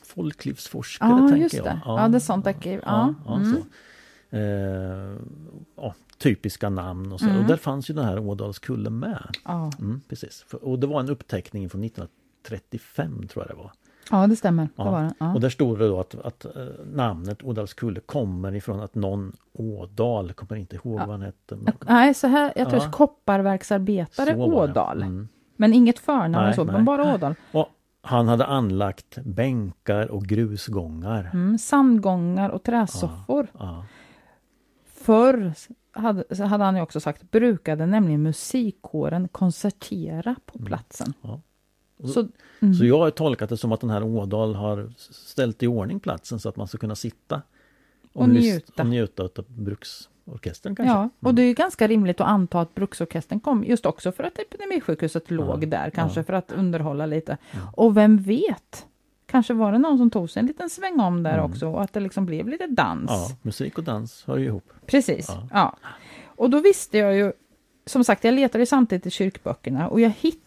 Folklivsforskare 0.03 1.09
Ja, 1.11 1.19
tänker 1.19 1.37
just 1.37 1.55
jag. 1.55 1.65
det. 1.65 1.81
Ja, 1.85 2.09
det 2.09 2.17
är 2.17 2.21
sånt 2.21 2.47
arkiv. 2.47 2.81
Ja, 2.85 3.15
ja, 3.27 3.37
mm. 3.37 3.53
så. 3.53 3.67
Eh, 4.37 5.17
ja, 5.77 5.95
typiska 6.19 6.69
namn 6.69 7.13
och 7.13 7.21
så. 7.21 7.27
Mm. 7.27 7.39
Och 7.39 7.45
där 7.45 7.57
fanns 7.57 7.91
ju 7.91 7.95
den 7.95 8.05
här 8.05 8.19
Ådalskullen 8.19 8.99
med. 8.99 9.37
Ja. 9.45 9.71
Mm, 9.79 10.01
precis. 10.09 10.47
Och 10.53 10.79
det 10.79 10.87
var 10.87 11.01
en 11.01 11.09
uppteckning 11.09 11.71
från 11.71 11.85
1935 11.85 13.29
tror 13.29 13.45
jag 13.49 13.57
det 13.57 13.63
var. 13.63 13.73
Ja, 14.11 14.27
det 14.27 14.37
stämmer. 14.37 14.69
Ja. 14.77 14.85
Det 14.85 14.91
var 14.91 15.03
det. 15.03 15.15
Ja. 15.21 15.35
Och 15.35 15.41
där 15.41 15.49
stod 15.51 15.79
det 15.79 15.89
då 15.89 16.01
att, 16.01 16.15
att 16.15 16.45
eh, 16.45 16.51
namnet 16.93 17.43
Ådalskulle 17.43 18.01
kommer 18.01 18.55
ifrån 18.55 18.81
att 18.81 18.95
någon 18.95 19.33
Ådal, 19.53 20.33
kommer 20.33 20.57
inte 20.57 20.77
ihåg 20.77 20.95
Ja. 21.01 21.07
vad 21.07 21.09
han 21.11 21.23
hette. 21.23 21.57
men- 21.57 21.75
Nej, 21.87 22.15
så 22.15 22.27
här, 22.27 22.53
jag 22.57 22.71
tror 22.71 22.83
Ja. 22.83 22.91
kopparverksarbetare 22.91 24.35
Så. 24.35 24.53
Ådal. 24.55 25.03
Mm. 25.03 25.29
Men 25.57 25.73
inget 25.75 25.99
förnamn 25.99 26.55
så, 26.55 26.65
men 26.65 26.85
bara 26.85 27.15
Ådal. 27.15 27.35
Och 27.53 27.69
han 28.03 28.29
hade 28.29 28.47
anlagt 28.47 29.19
bänkar 29.25 30.11
och 30.11 30.23
grusgångar. 30.25 31.31
Mm, 31.33 31.59
sandgångar 31.59 32.51
och 32.51 32.63
träsoffor. 32.63 33.47
Ja. 33.59 33.85
Förr 34.87 35.53
hade, 35.93 36.45
hade 36.47 36.65
han 36.65 36.77
ju 36.77 36.83
också 36.83 37.01
sagt, 37.01 37.31
brukade 37.31 37.87
nämligen 37.87 38.23
musikkåren 38.23 39.29
konsertera 39.29 40.37
på 40.47 40.59
platsen. 40.59 41.13
Ja. 41.23 41.41
Så, 42.05 42.29
mm. 42.61 42.75
Så 42.75 42.85
jag 42.85 42.99
har 42.99 43.11
tolkat 43.11 43.49
det 43.51 43.57
som 43.57 43.73
att 43.73 43.81
den 43.81 43.91
här 43.91 44.03
Ådal 44.03 44.55
har 44.55 44.91
ställt 44.99 45.63
i 45.63 45.67
ordning 45.67 46.01
platsen 46.01 46.41
så 46.41 46.49
att 46.49 46.57
man 46.57 46.69
ska 46.69 46.79
kunna 46.79 46.95
sitta 46.95 47.43
Och 48.13 48.29
lys- 48.29 48.41
njuta. 48.41 48.83
och 48.83 48.89
njuta 48.89 49.23
av 49.23 49.31
bruksorkestern 49.49 50.77
kanske. 50.77 50.93
Ja, 50.93 51.09
och 51.21 51.35
det 51.35 51.43
är 51.43 51.47
ju 51.47 51.55
ganska 51.55 51.89
rimligt 51.89 52.21
att 52.21 52.27
anta 52.29 52.61
att 52.61 52.75
Bruksorkestern 52.75 53.41
kom 53.41 53.65
just 53.65 53.87
också 53.87 54.13
för 54.13 54.25
att 54.25 54.39
Epidemisjukhuset 54.39 55.31
låg 55.31 55.65
Ja, 55.65 55.69
där, 55.69 55.91
kanske 55.91 56.21
ja. 56.21 56.25
för 56.25 56.33
att 56.33 56.53
underhålla 56.53 57.07
lite. 57.07 57.37
Ja. 57.53 57.59
Och 57.77 57.97
vem 57.97 58.17
vet? 58.19 58.87
Kanske 59.27 59.55
var 59.55 59.73
det 59.73 59.79
någon 59.79 59.99
som 59.99 60.11
tog 60.11 60.31
sig 60.31 60.41
en 60.41 60.47
liten 60.47 60.71
sväng 60.71 61.01
om 61.01 61.23
där 61.23 61.33
Mm. 61.39 61.45
också 61.51 61.67
och 61.69 61.83
att 61.83 61.93
det 61.93 62.01
liksom 62.01 62.27
blev 62.27 62.49
lite 62.49 62.67
dans. 62.67 63.11
Ja, 63.11 63.37
musik 63.43 63.79
och 63.79 63.85
dans 63.85 64.25
hör 64.27 64.37
ju 64.39 64.45
ihop. 64.47 64.73
Precis. 64.87 65.27
Ja. 65.29 65.49
Ja. 65.53 65.77
Och 66.27 66.51
då 66.51 66.61
visste 66.61 66.99
jag 66.99 67.17
ju, 67.17 67.33
som 67.87 68.05
sagt, 68.05 68.25
jag 68.25 68.35
letade 68.35 68.67
samtidigt 68.67 69.07
i 69.07 69.11
kyrkböckerna 69.11 69.89
och 69.89 70.01
jag 70.01 70.11
hittade 70.11 70.43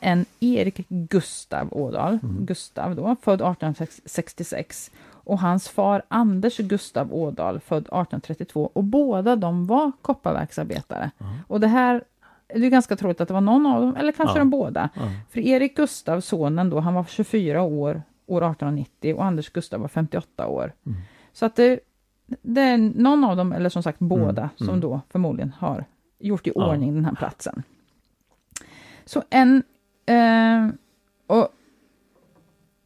en 0.00 0.24
Erik 0.40 0.88
Gustav 0.88 1.68
Ådal, 1.70 2.18
Mm. 2.22 2.46
Gustav 2.46 2.96
då, 2.96 3.16
född 3.22 3.40
1866 3.40 4.90
och 5.12 5.38
hans 5.38 5.68
far 5.68 6.02
Anders 6.08 6.56
Gustav 6.56 7.14
Ådal, 7.14 7.60
född 7.60 7.82
1832 7.82 8.70
och 8.72 8.84
båda 8.84 9.36
de 9.36 9.66
var 9.66 9.92
kopparverksarbetare. 10.02 11.10
Ja. 11.18 11.26
Och 11.48 11.60
det 11.60 11.66
här, 11.68 12.04
det 12.48 12.66
är 12.66 12.70
ganska 12.70 12.96
troligt 12.96 13.20
att 13.20 13.28
det 13.28 13.34
var 13.34 13.40
någon 13.40 13.66
av 13.66 13.80
dem, 13.82 13.96
eller 13.96 14.12
kanske 14.12 14.34
Ja. 14.34 14.38
de 14.38 14.50
båda. 14.50 14.88
Ja. 14.94 15.02
För 15.30 15.40
Erik 15.40 15.76
Gustav, 15.76 16.20
sonen 16.20 16.70
då, 16.70 16.80
han 16.80 16.94
var 16.94 17.04
24 17.04 17.62
år 17.62 18.02
år 18.26 18.42
1890 18.42 19.14
och 19.14 19.24
Anders 19.24 19.50
Gustav 19.50 19.80
var 19.80 19.88
58 19.88 20.46
år. 20.46 20.72
Mm. 20.86 20.98
Så 21.32 21.46
att 21.46 21.56
det, 21.56 21.80
det 22.42 22.60
är 22.60 22.78
någon 22.78 23.24
av 23.24 23.36
dem, 23.36 23.52
eller 23.52 23.68
som 23.68 23.82
sagt 23.82 23.98
båda, 23.98 24.42
Mm, 24.42 24.50
som 24.56 24.68
mm. 24.68 24.80
då 24.80 25.00
förmodligen 25.10 25.52
har 25.58 25.84
gjort 26.18 26.46
i 26.46 26.52
Ja. 26.54 26.66
ordning 26.72 26.94
den 26.94 27.04
här 27.04 27.14
platsen. 27.14 27.62
Så 29.06 29.22
en... 29.30 29.62
Eh, 30.06 30.68
och 31.26 31.48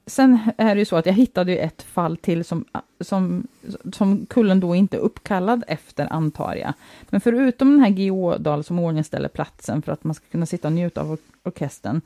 Sen 0.06 0.38
är 0.56 0.74
det 0.74 0.78
ju 0.78 0.84
så 0.84 0.96
att 0.96 1.06
jag 1.06 1.12
hittade 1.12 1.52
ju 1.52 1.58
ett 1.58 1.82
fall 1.82 2.16
till 2.16 2.44
som, 2.44 2.64
som, 3.00 3.46
som 3.92 4.26
kullen 4.26 4.60
då 4.60 4.74
inte 4.74 4.96
är 4.96 5.00
uppkallad 5.00 5.64
efter, 5.68 6.12
antar 6.12 6.54
jag. 6.54 6.72
Men 7.10 7.20
förutom 7.20 7.70
den 7.70 7.80
här 7.80 7.90
G. 7.90 8.12
Som 8.64 8.78
ordningställer 8.78 9.28
platsen 9.28 9.82
för 9.82 9.92
att 9.92 10.04
man 10.04 10.14
ska 10.14 10.26
kunna 10.26 10.46
sitta 10.46 10.68
och 10.68 10.72
njuta 10.72 11.00
av 11.00 11.18
orkestern, 11.42 12.00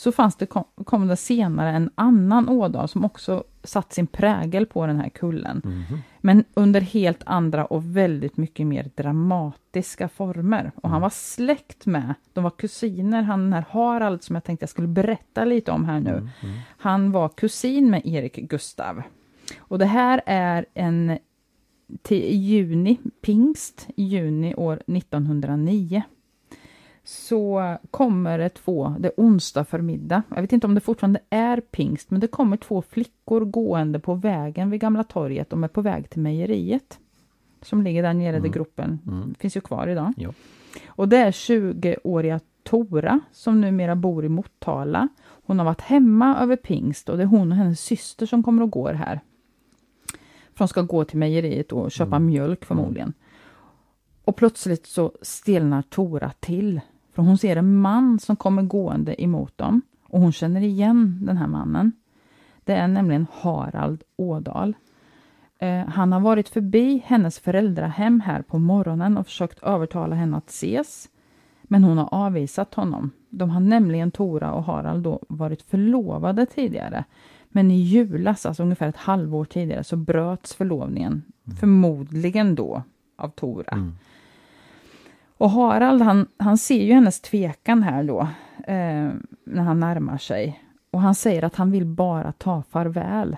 så 0.00 0.12
fanns 0.12 0.36
det, 0.36 0.46
kom, 0.46 0.64
kom 0.84 1.06
det 1.08 1.16
senare 1.16 1.70
en 1.70 1.90
annan 1.94 2.48
Ådal 2.48 2.88
som 2.88 3.04
också 3.04 3.44
satt 3.64 3.92
sin 3.92 4.06
prägel 4.06 4.66
på 4.66 4.86
den 4.86 5.00
här 5.00 5.08
kullen. 5.08 5.62
Mhm. 5.64 5.98
Men 6.20 6.44
under 6.54 6.80
helt 6.80 7.22
andra 7.26 7.64
och 7.64 7.96
väldigt 7.96 8.36
mycket 8.36 8.66
mer 8.66 8.90
dramatiska 8.94 10.08
former. 10.08 10.72
Och 10.74 10.88
han 10.88 10.96
Mm. 10.96 11.02
var 11.02 11.10
släkt 11.10 11.86
med, 11.86 12.14
de 12.32 12.44
var 12.44 12.50
kusiner, 12.50 13.22
han 13.22 13.40
den 13.40 13.52
här 13.52 13.64
Harald 13.70 14.22
som 14.22 14.36
jag 14.36 14.44
tänkte 14.44 14.62
jag 14.62 14.70
skulle 14.70 14.88
berätta 14.88 15.44
lite 15.44 15.70
om 15.72 15.84
här 15.84 16.00
nu. 16.00 16.10
Mm, 16.10 16.28
mm. 16.42 16.58
Han 16.78 17.12
var 17.12 17.28
kusin 17.28 17.90
med 17.90 18.02
Erik 18.04 18.36
Gustav. 18.36 19.02
Och 19.58 19.78
det 19.78 19.86
här 19.86 20.20
är 20.26 20.66
en 20.74 21.18
till 22.02 22.36
juni, 22.36 22.98
pingst, 23.22 23.88
juni 23.96 24.54
år 24.54 24.82
1909 24.86 26.02
så 27.10 27.76
kommer 27.90 28.38
det 28.38 28.48
två, 28.48 28.94
det 28.98 29.08
är 29.08 29.12
onsdag 29.16 29.64
förmiddag, 29.64 30.22
jag 30.34 30.42
vet 30.42 30.52
inte 30.52 30.66
om 30.66 30.74
det 30.74 30.80
fortfarande 30.80 31.20
är 31.30 31.60
pingst, 31.60 32.10
men 32.10 32.20
det 32.20 32.26
kommer 32.26 32.56
två 32.56 32.82
flickor 32.82 33.44
gående 33.44 33.98
på 34.00 34.14
vägen 34.14 34.70
vid 34.70 34.80
Gamla 34.80 35.04
torget. 35.04 35.50
De 35.50 35.64
är 35.64 35.68
på 35.68 35.80
väg 35.80 36.10
till 36.10 36.20
mejeriet 36.20 36.98
som 37.62 37.82
ligger 37.82 38.02
där 38.02 38.14
nere 38.14 38.28
Mm. 38.36 38.42
där 38.42 38.48
gruppen 38.48 38.98
Mm. 39.06 39.34
finns 39.38 39.56
ju 39.56 39.60
kvar 39.60 39.86
idag. 39.86 40.12
Ja. 40.16 40.32
Och 40.86 41.08
det 41.08 41.16
är 41.16 41.30
20-åriga 41.32 42.40
Tora 42.62 43.20
som 43.32 43.60
numera 43.60 43.96
bor 43.96 44.24
i 44.24 44.28
Motala. 44.28 45.08
Hon 45.46 45.58
har 45.58 45.66
varit 45.66 45.80
hemma 45.80 46.38
över 46.40 46.56
pingst 46.56 47.08
och 47.08 47.16
det 47.16 47.22
är 47.22 47.26
hon 47.26 47.52
och 47.52 47.58
hennes 47.58 47.80
syster 47.80 48.26
som 48.26 48.42
kommer 48.42 48.62
och 48.62 48.70
går 48.70 48.92
här. 48.92 49.20
För 50.54 50.58
de 50.58 50.68
ska 50.68 50.82
gå 50.82 51.04
till 51.04 51.18
mejeriet 51.18 51.72
och 51.72 51.90
köpa 51.92 52.16
Mm. 52.16 52.26
mjölk 52.26 52.64
förmodligen. 52.64 53.12
Och 54.24 54.36
plötsligt 54.36 54.86
så 54.86 55.12
stelnar 55.22 55.82
Tora 55.82 56.30
till. 56.40 56.80
För 57.12 57.22
hon 57.22 57.38
ser 57.38 57.56
en 57.56 57.76
man 57.76 58.18
som 58.18 58.36
kommer 58.36 58.62
gående 58.62 59.22
emot 59.22 59.58
dem. 59.58 59.82
Och 60.08 60.20
hon 60.20 60.32
känner 60.32 60.60
igen 60.60 61.18
den 61.22 61.36
här 61.36 61.46
mannen. 61.46 61.92
Det 62.64 62.72
är 62.72 62.88
nämligen 62.88 63.26
Harald 63.32 64.02
Ådal. 64.16 64.74
Eh, 65.58 65.86
han 65.86 66.12
har 66.12 66.20
varit 66.20 66.48
förbi 66.48 67.02
hennes 67.06 67.38
föräldrahem 67.38 68.20
här 68.20 68.42
på 68.42 68.58
morgonen 68.58 69.16
och 69.16 69.26
försökt 69.26 69.62
övertala 69.62 70.16
henne 70.16 70.36
att 70.36 70.48
ses. 70.48 71.08
Men 71.62 71.84
hon 71.84 71.98
har 71.98 72.08
avvisat 72.14 72.74
honom. 72.74 73.10
De 73.30 73.50
har 73.50 73.60
nämligen, 73.60 74.10
Tora 74.10 74.52
och 74.52 74.64
Harald, 74.64 75.04
då 75.04 75.20
varit 75.28 75.62
förlovade 75.62 76.46
tidigare. 76.46 77.04
Men 77.48 77.70
i 77.70 77.80
julas, 77.80 78.46
alltså 78.46 78.62
ungefär 78.62 78.88
ett 78.88 78.96
halvår 78.96 79.44
tidigare, 79.44 79.84
så 79.84 79.96
bröts 79.96 80.54
förlovningen. 80.54 81.22
Förmodligen 81.60 82.54
då 82.54 82.82
av 83.16 83.28
Tora. 83.28 83.72
Mm. 83.72 83.92
Och 85.40 85.50
Harald, 85.50 86.02
han, 86.02 86.26
han 86.36 86.58
ser 86.58 86.82
ju 86.82 86.92
hennes 86.92 87.20
tvekan 87.20 87.82
här 87.82 88.04
då, 88.04 88.20
eh, 88.66 89.10
när 89.44 89.62
han 89.62 89.80
närmar 89.80 90.18
sig. 90.18 90.64
Och 90.90 91.00
han 91.00 91.14
säger 91.14 91.42
att 91.44 91.56
han 91.56 91.70
vill 91.70 91.86
bara 91.86 92.32
ta 92.32 92.62
farväl. 92.62 93.36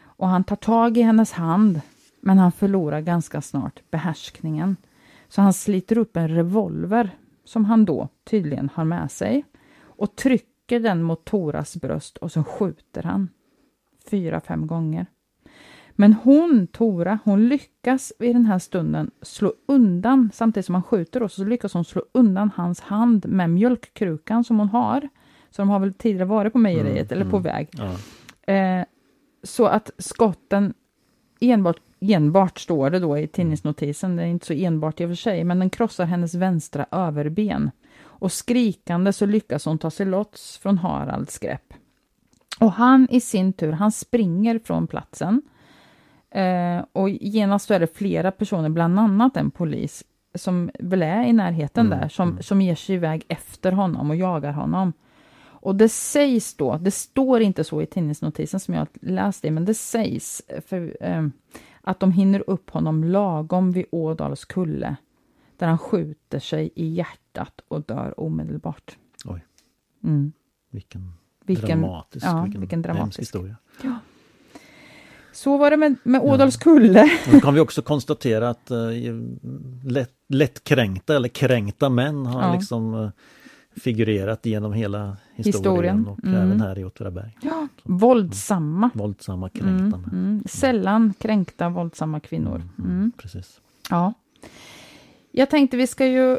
Och 0.00 0.28
han 0.28 0.44
tar 0.44 0.56
tag 0.56 0.96
i 0.96 1.02
hennes 1.02 1.32
hand, 1.32 1.80
men 2.20 2.38
han 2.38 2.52
förlorar 2.52 3.00
ganska 3.00 3.40
snart 3.40 3.90
behärskningen. 3.90 4.76
Så 5.28 5.42
han 5.42 5.52
sliter 5.52 5.98
upp 5.98 6.16
en 6.16 6.28
revolver, 6.28 7.10
som 7.44 7.64
han 7.64 7.84
då 7.84 8.08
tydligen 8.24 8.70
har 8.74 8.84
med 8.84 9.10
sig, 9.10 9.44
och 9.80 10.16
trycker 10.16 10.80
den 10.80 11.02
mot 11.02 11.24
Toras 11.24 11.76
bröst 11.76 12.16
och 12.16 12.32
så 12.32 12.44
skjuter 12.44 13.02
han. 13.02 13.28
Fyra, 14.10 14.40
fem 14.40 14.66
gånger. 14.66 15.06
Men 16.00 16.12
hon, 16.12 16.66
Tora, 16.66 17.18
hon 17.24 17.48
lyckas 17.48 18.12
vid 18.18 18.34
den 18.34 18.46
här 18.46 18.58
stunden 18.58 19.10
slå 19.22 19.52
undan, 19.68 20.30
samtidigt 20.34 20.66
som 20.66 20.74
han 20.74 20.82
skjuter 20.82 21.22
oss, 21.22 21.34
så 21.34 21.44
lyckas 21.44 21.74
hon 21.74 21.84
slå 21.84 22.02
undan 22.12 22.50
hans 22.56 22.80
hand 22.80 23.26
med 23.26 23.50
mjölkkrukan 23.50 24.44
som 24.44 24.58
hon 24.58 24.68
har. 24.68 25.08
Så 25.50 25.62
de 25.62 25.68
har 25.68 25.78
väl 25.78 25.94
tidigare 25.94 26.24
varit 26.24 26.52
på 26.52 26.58
mejeriet, 26.58 27.12
Mm, 27.12 27.22
eller 27.22 27.30
på 27.30 27.36
mm. 27.36 27.42
väg. 27.42 27.68
Ja. 27.72 28.54
Eh, 28.54 28.84
så 29.42 29.66
att 29.66 29.90
skotten 29.98 30.74
enbart, 31.40 31.80
enbart 32.00 32.58
står 32.58 32.90
det 32.90 32.98
då 32.98 33.18
i 33.18 33.26
tidningsnotisen, 33.26 34.16
det 34.16 34.22
är 34.22 34.26
inte 34.26 34.46
så 34.46 34.52
enbart 34.52 35.00
i 35.00 35.04
och 35.04 35.10
för 35.10 35.14
sig, 35.14 35.44
men 35.44 35.58
den 35.58 35.70
krossar 35.70 36.04
hennes 36.04 36.34
vänstra 36.34 36.86
överben. 36.90 37.70
Och 38.00 38.32
skrikande 38.32 39.12
så 39.12 39.26
lyckas 39.26 39.64
hon 39.64 39.78
ta 39.78 39.90
sig 39.90 40.06
loss 40.06 40.58
från 40.62 40.78
Haralds 40.78 41.38
grepp. 41.38 41.74
Och 42.60 42.72
han 42.72 43.08
i 43.10 43.20
sin 43.20 43.52
tur, 43.52 43.72
han 43.72 43.92
springer 43.92 44.58
från 44.58 44.86
platsen. 44.86 45.42
Eh, 46.30 46.84
och 46.92 47.10
genast 47.10 47.70
är 47.70 47.80
det 47.80 47.96
flera 47.96 48.30
personer, 48.30 48.68
bland 48.68 48.98
annat 48.98 49.36
en 49.36 49.50
polis, 49.50 50.04
som 50.34 50.70
väl 50.78 51.02
är 51.02 51.22
i 51.22 51.32
närheten 51.32 51.86
Mm, 51.86 51.98
där, 51.98 52.08
som, 52.08 52.28
mm. 52.28 52.42
som 52.42 52.60
ger 52.60 52.74
sig 52.74 52.94
iväg 52.94 53.24
efter 53.28 53.72
honom 53.72 54.10
och 54.10 54.16
jagar 54.16 54.52
honom. 54.52 54.92
Och 55.60 55.76
det 55.76 55.88
sägs 55.88 56.54
då, 56.54 56.78
det 56.78 56.90
står 56.90 57.40
inte 57.40 57.64
så 57.64 57.82
i 57.82 57.86
tidningsnotisen 57.86 58.60
som 58.60 58.74
jag 58.74 58.86
läste, 59.00 59.50
men 59.50 59.64
det 59.64 59.74
sägs 59.74 60.42
för, 60.66 60.96
eh, 61.00 61.26
att 61.80 62.00
de 62.00 62.12
hinner 62.12 62.50
upp 62.50 62.70
honom 62.70 63.04
lagom 63.04 63.72
vid 63.72 63.86
Ådals 63.90 64.44
kulle, 64.44 64.96
där 65.56 65.66
han 65.66 65.78
skjuter 65.78 66.38
sig 66.38 66.70
i 66.74 66.88
hjärtat 66.88 67.60
och 67.68 67.82
dör 67.82 68.20
omedelbart. 68.20 68.96
Oj. 69.24 69.44
Mm. 70.04 70.32
Vilken, 70.70 71.12
Vilken, 71.44 71.80
dramatisk, 71.80 72.26
ja, 72.26 72.42
vilken, 72.42 72.60
vilken 72.60 72.82
dramatisk. 72.82 73.20
historia. 73.20 73.56
Så 75.38 75.56
var 75.56 75.70
det 75.70 75.76
med, 75.76 75.96
med 76.02 76.20
Ådals 76.20 76.56
kulle. 76.56 77.02
Och 77.26 77.32
då 77.32 77.40
kan 77.40 77.54
vi 77.54 77.60
också 77.60 77.82
konstatera 77.82 78.48
att 78.50 78.70
eh, 78.70 78.78
lätt, 79.84 80.12
lättkränkta 80.28 81.16
eller 81.16 81.28
kränkta 81.28 81.88
män 81.88 82.26
har 82.26 82.42
Ja. 82.42 82.54
liksom 82.54 82.94
eh, 82.94 83.10
figurerat 83.80 84.46
genom 84.46 84.72
hela 84.72 85.16
historien, 85.34 85.64
Historien, 85.64 86.06
och 86.06 86.24
mm. 86.24 86.34
även 86.34 86.60
här 86.60 86.78
i 86.78 86.84
Åtvidaberg. 86.84 87.38
Ja, 87.40 87.68
våldsamma. 87.82 88.90
Våldsamma 88.94 89.48
kränkta 89.48 89.96
Mm, 89.96 90.04
mm. 90.12 90.42
Sällan 90.46 91.14
kränkta, 91.18 91.68
våldsamma 91.68 92.20
kvinnor. 92.20 92.62
Mm. 92.78 93.12
Precis. 93.16 93.60
Ja. 93.90 94.14
Jag 95.32 95.50
tänkte 95.50 95.76
vi 95.76 95.86
ska 95.86 96.06
ju 96.06 96.38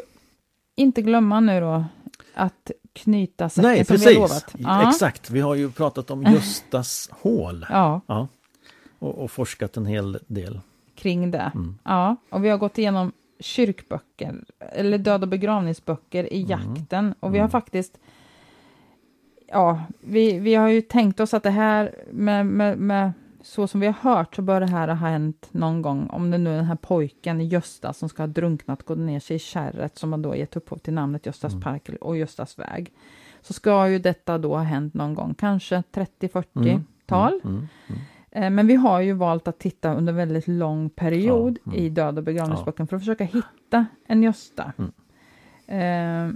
inte 0.76 1.02
glömma 1.02 1.40
nu 1.40 1.60
då 1.60 1.84
att 2.34 2.70
knyta 2.92 3.48
säcken 3.48 3.70
Nej, 3.70 3.84
som 3.84 3.96
vi 3.96 4.04
har 4.04 4.06
precis. 4.06 4.18
lovat. 4.18 4.54
Ja. 4.58 4.88
Exakt, 4.88 5.30
vi 5.30 5.40
har 5.40 5.54
ju 5.54 5.70
pratat 5.70 6.10
om 6.10 6.22
Göstas 6.22 7.10
hål 7.12 7.66
Ja, 7.70 8.00
ja. 8.06 8.28
Och, 9.00 9.18
och 9.18 9.30
forskat 9.30 9.76
en 9.76 9.86
hel 9.86 10.18
del. 10.26 10.60
kring 10.94 11.30
det. 11.30 11.50
Mm. 11.54 11.78
Ja, 11.84 12.16
och 12.30 12.44
vi 12.44 12.48
har 12.48 12.58
gått 12.58 12.78
igenom 12.78 13.12
kyrkböcker, 13.40 14.44
eller 14.58 14.98
död 14.98 15.22
och 15.22 15.28
begravningsböcker 15.28 16.20
Mm. 16.24 16.32
i 16.34 16.42
jakten. 16.42 17.14
Och 17.20 17.34
vi 17.34 17.38
har 17.38 17.48
faktiskt, 17.48 17.98
ja, 19.48 19.82
vi, 20.00 20.38
vi 20.38 20.54
har 20.54 20.68
ju 20.68 20.80
tänkt 20.82 21.20
oss 21.20 21.34
att 21.34 21.42
det 21.42 21.50
här 21.50 21.94
med, 22.12 22.46
med, 22.46 22.78
med 22.78 23.12
så 23.42 23.66
som 23.66 23.80
vi 23.80 23.86
har 23.86 23.94
hört 24.14 24.36
så 24.36 24.42
bör 24.42 24.60
det 24.60 24.66
här 24.66 24.88
ha 24.88 24.94
hänt 24.94 25.48
någon 25.50 25.82
gång. 25.82 26.06
Om 26.10 26.30
det 26.30 26.38
nu 26.38 26.50
är 26.52 26.56
den 26.56 26.64
här 26.64 26.76
pojken 26.76 27.40
Gösta 27.48 27.92
som 27.92 28.08
ska 28.08 28.22
ha 28.22 28.26
drunknat, 28.26 28.82
gått 28.82 28.98
ner 28.98 29.20
sig 29.20 29.36
i 29.36 29.38
kärret 29.38 29.98
som 29.98 30.12
har 30.12 30.18
då 30.18 30.36
gett 30.36 30.56
upphov 30.56 30.76
till 30.78 30.94
namnet 30.94 31.26
Göstas 31.26 31.52
Mm. 31.52 31.62
park 31.62 31.88
och 32.00 32.16
Göstas 32.16 32.58
väg. 32.58 32.92
Så 33.42 33.52
ska 33.52 33.88
ju 33.88 33.98
detta 33.98 34.38
då 34.38 34.56
ha 34.56 34.62
hänt 34.62 34.94
någon 34.94 35.14
gång, 35.14 35.34
kanske 35.34 35.82
30-40-tal. 35.92 37.40
Mm, 37.44 37.56
mm. 37.88 38.00
Eh, 38.32 38.50
Men 38.50 38.66
vi 38.66 38.74
har 38.74 39.00
ju 39.00 39.12
valt 39.12 39.48
att 39.48 39.58
titta 39.58 39.94
under 39.94 40.12
väldigt 40.12 40.48
lång 40.48 40.90
period 40.90 41.58
Ja, 41.64 41.72
mm. 41.72 41.84
i 41.84 41.88
död 41.88 42.18
och 42.18 42.24
begravningsboken 42.24 42.86
för 42.86 42.96
att 42.96 43.02
försöka 43.02 43.24
hitta 43.24 43.86
en 44.06 44.22
Gösta. 44.22 44.72
Mm. 44.78 44.90
Eh, 46.30 46.34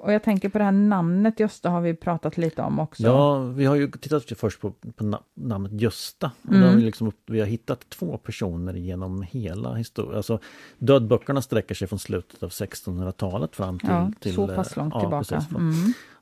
och 0.00 0.12
jag 0.12 0.22
tänker 0.22 0.48
på 0.48 0.58
det 0.58 0.64
här 0.64 0.72
namnet 0.72 1.40
Gösta 1.40 1.70
har 1.70 1.80
vi 1.80 1.94
pratat 1.94 2.36
lite 2.36 2.62
om 2.62 2.78
också. 2.78 3.02
Ja, 3.02 3.38
vi 3.38 3.64
har 3.64 3.74
ju 3.76 3.90
tittat 3.90 4.24
först 4.36 4.60
på, 4.60 4.70
på 4.70 5.04
na- 5.04 5.22
namnet 5.34 5.72
Gösta. 5.80 6.30
Och 6.42 6.54
Mm. 6.54 6.68
har 6.68 6.76
vi, 6.76 6.82
liksom, 6.82 7.12
vi 7.26 7.40
har 7.40 7.46
hittat 7.46 7.90
två 7.90 8.18
personer 8.18 8.74
genom 8.74 9.22
hela 9.22 9.74
historien. 9.74 10.16
Alltså, 10.16 10.38
dödböckerna 10.78 11.42
sträcker 11.42 11.74
sig 11.74 11.88
från 11.88 11.98
slutet 11.98 12.42
av 12.42 12.48
1600-talet 12.48 13.56
fram 13.56 13.78
till... 13.78 13.88
Ja, 13.88 14.12
till 14.20 14.34
så 14.34 14.46
pass 14.48 14.76
långt 14.76 14.94
ja, 14.94 15.00
tillbaka. 15.00 15.24
precis. 15.36 15.50
Mm. 15.50 15.72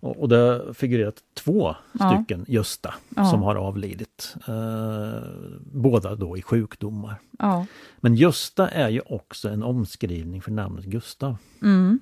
Och, 0.01 0.21
och 0.21 0.29
det 0.29 0.37
har 0.37 0.73
figurerat 0.73 1.15
två 1.35 1.75
Ja. 1.93 2.15
stycken 2.17 2.45
Gösta 2.49 2.95
Ja. 3.17 3.25
som 3.25 3.43
har 3.43 3.57
avlidit. 3.57 4.35
Eh, 4.49 5.23
båda 5.73 6.15
då 6.15 6.37
i 6.37 6.43
sjukdomar. 6.43 7.15
Ja. 7.39 7.67
Men 8.01 8.15
Gösta 8.15 8.69
är 8.69 8.89
ju 8.89 9.01
också 9.07 9.49
en 9.49 9.63
omskrivning 9.63 10.43
för 10.43 10.51
namnet 10.51 10.85
Gustav. 10.85 11.37
Mm. 11.63 11.99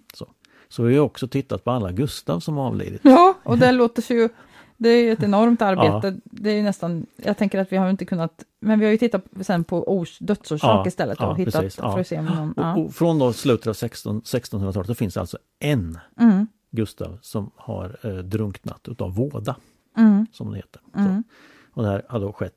Så 0.69 0.83
vi 0.83 0.97
har 0.97 1.05
också 1.05 1.29
tittat 1.29 1.65
på 1.65 1.71
alla 1.71 1.93
Gustav 1.93 2.41
som 2.41 2.57
har 2.57 2.67
avlidit. 2.67 3.01
ja, 3.05 3.35
och 3.43 3.59
det 3.59 3.73
låter 3.73 4.15
ju... 4.15 4.29
Det 4.77 4.89
är 4.89 5.03
ju 5.03 5.13
ett 5.13 5.23
enormt 5.23 5.63
arbete. 5.63 6.21
Det 6.25 6.51
är 6.51 6.63
nästan... 6.63 7.07
Jag 7.17 7.39
tänker 7.39 7.59
att 7.59 7.73
vi 7.73 7.77
har 7.77 7.91
inte 7.91 8.05
kunnat... 8.05 8.45
Men 8.61 8.79
vi 8.79 8.85
har 8.85 8.93
ju 8.93 8.99
tittat 8.99 9.25
sen 9.41 9.65
på 9.65 9.93
ors, 9.99 10.19
dödsorsak 10.19 10.71
Ja, 10.71 10.89
istället 10.89 11.19
ja, 11.21 11.27
och 11.31 11.39
hittat 11.39 11.55
precis, 11.55 11.77
för 11.77 11.83
ja. 11.83 12.01
att 12.01 12.07
se 12.07 12.19
om 12.19 12.25
någon... 12.25 12.49
Och, 12.53 12.63
Ja. 12.65 12.77
och 12.77 12.95
från 12.95 13.19
då 13.19 13.33
slutet 13.33 13.67
av 13.67 13.73
16, 13.75 14.23
1600-talet 14.23 14.87
så 14.87 14.95
finns 14.95 15.15
det 15.15 15.21
alltså 15.21 15.39
en 15.61 15.99
Mm. 16.21 16.47
Gustav 16.75 17.19
som 17.23 17.51
har 17.57 17.97
eh, 18.03 18.17
drunknat 18.17 18.89
utav 18.89 19.15
våda, 19.15 19.57
Mm. 19.97 20.27
som 20.33 20.51
det 20.51 20.57
heter. 20.57 20.81
Mm. 20.97 21.25
Och 21.73 21.83
det 21.83 21.89
här 21.89 22.03
har 22.09 22.21
då 22.21 22.33
skett 22.33 22.55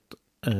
eh, 0.47 0.53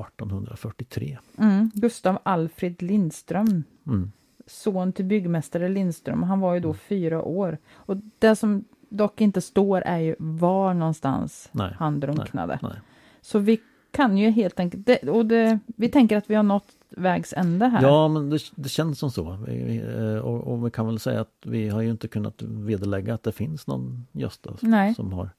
1843. 0.00 1.18
Mm. 1.38 1.70
Gustav 1.74 2.18
Alfred 2.22 2.82
Lindström. 2.82 3.64
Mm. 3.86 4.12
son 4.46 4.92
till 4.92 5.04
byggmästare 5.04 5.68
Lindström. 5.68 6.22
Han 6.22 6.40
var 6.40 6.54
ju 6.54 6.60
då 6.60 6.74
fyra 6.74 7.22
år. 7.22 7.58
Och 7.74 7.96
det 8.18 8.36
som 8.36 8.64
dock 8.88 9.20
inte 9.20 9.40
står 9.40 9.80
är 9.80 9.98
ju 9.98 10.14
var 10.18 10.74
någonstans 10.74 11.48
Nej, 11.52 11.74
han 11.78 12.00
drunknade. 12.00 12.58
Nej. 12.62 12.80
Så 13.20 13.38
vi 13.38 13.60
kan 13.90 14.18
ju 14.18 14.30
helt 14.30 14.60
enkelt, 14.60 14.86
det, 14.86 15.08
och 15.08 15.26
det, 15.26 15.58
vi 15.66 15.88
tänker 15.88 16.16
att 16.16 16.30
vi 16.30 16.34
har 16.34 16.42
nått 16.42 16.75
vägs 16.90 17.34
ände 17.36 17.66
här. 17.66 17.82
Ja, 17.82 18.08
men 18.08 18.30
det, 18.30 18.38
det 18.54 18.68
känns 18.68 18.98
som 18.98 19.10
så. 19.10 19.38
Vi, 19.46 19.64
vi, 19.64 19.76
eh, 19.96 20.18
och, 20.18 20.52
och 20.52 20.66
vi 20.66 20.70
kan 20.70 20.86
väl 20.86 20.98
säga 20.98 21.20
att 21.20 21.32
vi 21.44 21.68
har 21.68 21.80
ju 21.82 21.90
inte 21.90 22.08
kunnat 22.08 22.42
vederlägga 22.42 23.14
att 23.14 23.22
det 23.22 23.32
finns 23.32 23.66
någon 23.66 24.06
Gösta 24.12 24.50
Nej. 24.60 24.94
som 24.94 25.12
har... 25.12 25.30